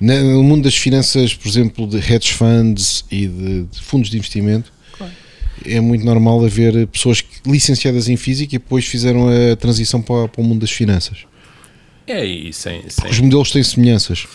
[0.00, 4.72] No mundo das finanças, por exemplo, de hedge funds e de, de fundos de investimento.
[5.66, 10.40] É muito normal haver pessoas licenciadas em física e depois fizeram a transição para, para
[10.40, 11.26] o mundo das finanças.
[12.06, 13.10] É, e sem, sem...
[13.10, 14.26] Os modelos têm semelhanças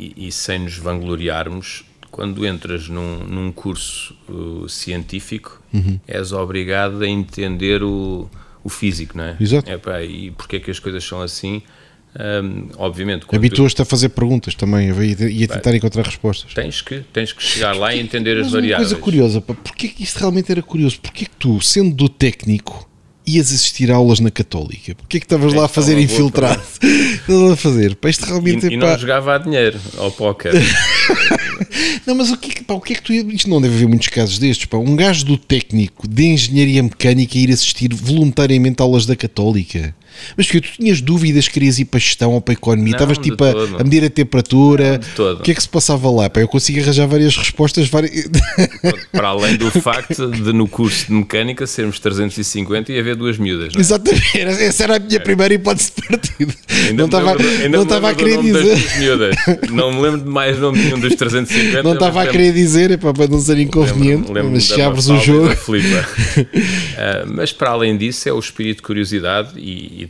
[0.00, 6.00] e, e, sem nos vangloriarmos, quando entras num, num curso uh, científico, uhum.
[6.08, 8.28] és obrigado a entender o,
[8.64, 9.36] o físico, não é?
[9.38, 9.70] Exato.
[9.70, 11.62] É, pá, e porque é que as coisas são assim?
[12.42, 13.82] Um, obviamente habituas-te tu...
[13.82, 17.94] a fazer perguntas também e a tentar encontrar respostas tens que, tens que chegar lá
[17.94, 20.98] e entender as variáveis uma coisa curiosa, pá, porque é que isto realmente era curioso
[21.00, 22.89] porque é que tu, sendo do técnico
[23.36, 24.94] ias assistir aulas na Católica?
[24.94, 26.62] Porquê é que estavas lá a fazer infiltrado?
[27.20, 27.94] Estavas a fazer?
[27.96, 30.52] Para isto realmente e, é, e não jogava a dinheiro ao póquer.
[32.06, 33.12] não, mas o que, pá, o que é que tu.
[33.12, 34.66] Isto não deve haver muitos casos destes.
[34.66, 34.78] Pá.
[34.78, 39.94] Um gajo do técnico de engenharia mecânica ir assistir voluntariamente aulas da Católica.
[40.36, 42.92] Mas que tu tinhas dúvidas que querias ir para a gestão ou para a economia?
[42.92, 43.50] Estavas tipo a,
[43.80, 45.00] a, medir a temperatura?
[45.18, 46.28] O que é que se passava lá?
[46.28, 47.88] Pá, eu consigo arranjar várias respostas.
[47.88, 48.28] Várias...
[49.12, 53.72] Para além do facto de no curso de mecânica sermos 350 e haver duas miúdas.
[53.72, 53.80] Não é?
[53.80, 55.20] Exatamente, essa era a minha é.
[55.20, 56.54] primeira hipótese de partida.
[56.88, 57.36] Ainda não estava,
[57.68, 58.78] não estava a querer dizer.
[59.70, 61.69] Não me lembro de mais nome nenhum dos 350.
[61.82, 65.08] Não estava a querer dizer, é para não ser inconveniente, lembro, lembro mas se abres
[65.08, 65.48] o jogo.
[65.48, 65.56] uh,
[67.34, 70.08] mas para além disso, é o espírito de curiosidade e, e,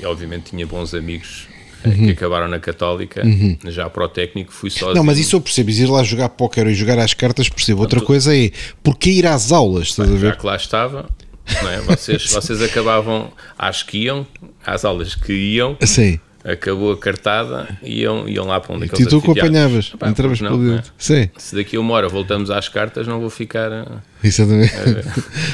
[0.00, 1.46] e obviamente tinha bons amigos
[1.84, 2.06] eh, uhum.
[2.06, 3.56] que acabaram na Católica, uhum.
[3.66, 4.94] já para o técnico fui só.
[4.94, 7.80] Não, mas isso eu percebo, ir lá jogar póquer e jogar às cartas, percebo.
[7.80, 8.50] Outra coisa é
[8.82, 10.30] porque ir às aulas, estás a ver?
[10.30, 11.08] Já que lá estava,
[11.46, 11.80] é?
[11.80, 14.26] vocês, vocês acabavam, acho que iam,
[14.64, 15.76] às aulas que iam.
[15.82, 20.50] Sim acabou a cartada e iam, iam lá para onde E tu acompanhavas, entravas não,
[20.50, 20.74] pelo.
[20.74, 20.82] É?
[21.36, 24.72] Se daqui a uma hora voltamos às cartas, não vou ficar Exatamente.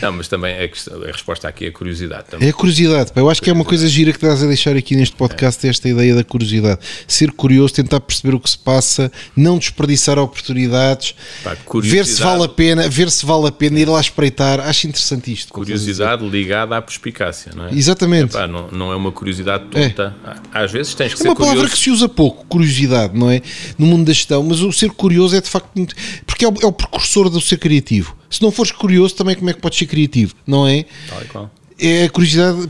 [0.00, 2.46] Não, mas também a, questão- a resposta aqui é a curiosidade também.
[2.46, 4.96] É a curiosidade, eu acho que é uma coisa gira que estás a deixar aqui
[4.96, 6.80] neste podcast, esta ideia da curiosidade.
[7.06, 12.44] Ser curioso, tentar perceber o que se passa, não desperdiçar oportunidades, Pá, ver se vale
[12.44, 14.60] a pena, ver se vale a pena ir lá espreitar.
[14.60, 15.52] Acho interessante isto.
[15.52, 17.74] Curiosidade ligada à perspicácia, não é?
[17.74, 18.32] Exatamente.
[18.32, 20.14] Pá, não, não é uma curiosidade tonta.
[20.52, 21.76] Às vezes tens que É ser uma palavra curioso.
[21.76, 23.40] que se usa pouco, curiosidade, não é?
[23.78, 25.94] No mundo da gestão, mas o ser curioso é de facto muito.
[26.26, 28.16] Porque é o, é o precursor do ser criativo.
[28.30, 30.84] Se não fores curioso, também como é que podes ser criativo, não é?
[31.08, 31.50] Tal e qual.
[31.78, 32.68] É a curiosidade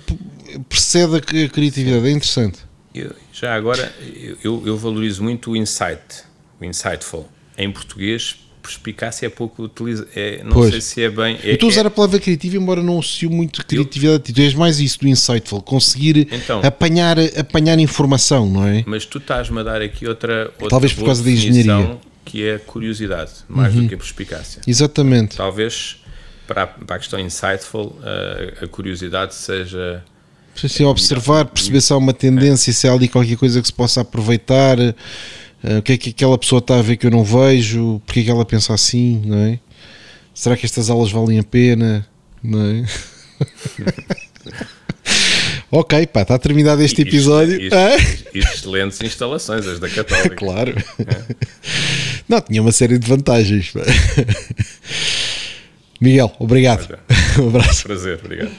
[0.68, 2.58] precede a cri- a criatividade, é interessante.
[2.94, 3.92] Eu- já agora,
[4.42, 6.22] eu, eu valorizo muito o insight,
[6.60, 7.26] o insightful.
[7.58, 10.08] Em português, perspicácia é pouco utilizado.
[10.16, 10.70] É, não Pois.
[10.70, 11.36] sei se é bem.
[11.42, 14.32] É, Eu estou a usar é- a palavra criativo, embora não associe muito criatividade.
[14.32, 16.60] Tu és mais isso do insightful, conseguir Então.
[16.64, 18.82] apanhar, apanhar informação, não é?
[18.86, 20.46] Mas tu estás-me a dar aqui outra.
[20.52, 21.98] outra Talvez por causa da engenharia.
[22.26, 22.32] Uhum.
[22.32, 24.62] Que é curiosidade, mais do que a perspicácia.
[24.66, 25.36] Exatamente.
[25.36, 25.98] Talvez
[26.46, 30.02] para a, para a questão insightful, a, a curiosidade seja.
[30.54, 33.72] Se é observar, perceber se há uma tendência, se há ali qualquer coisa que se
[33.72, 34.94] possa aproveitar, eh,
[35.78, 38.22] o que é que aquela pessoa está a ver que eu não vejo, porque é
[38.22, 39.58] que ela pensa assim, não é?
[40.32, 42.06] Será que estas aulas valem a pena,
[42.40, 42.84] não é?
[45.78, 47.58] ok, pá, está terminado este e- episódio.
[47.72, 47.96] Ah?
[48.34, 50.34] e excelentes instalações, as da Católica.
[50.36, 50.74] Claro.
[52.28, 53.72] Não, tinha uma série de vantagens.
[56.00, 56.98] Miguel, obrigado.
[57.40, 57.82] Um abraço.
[57.82, 58.52] Prazer, obrigado.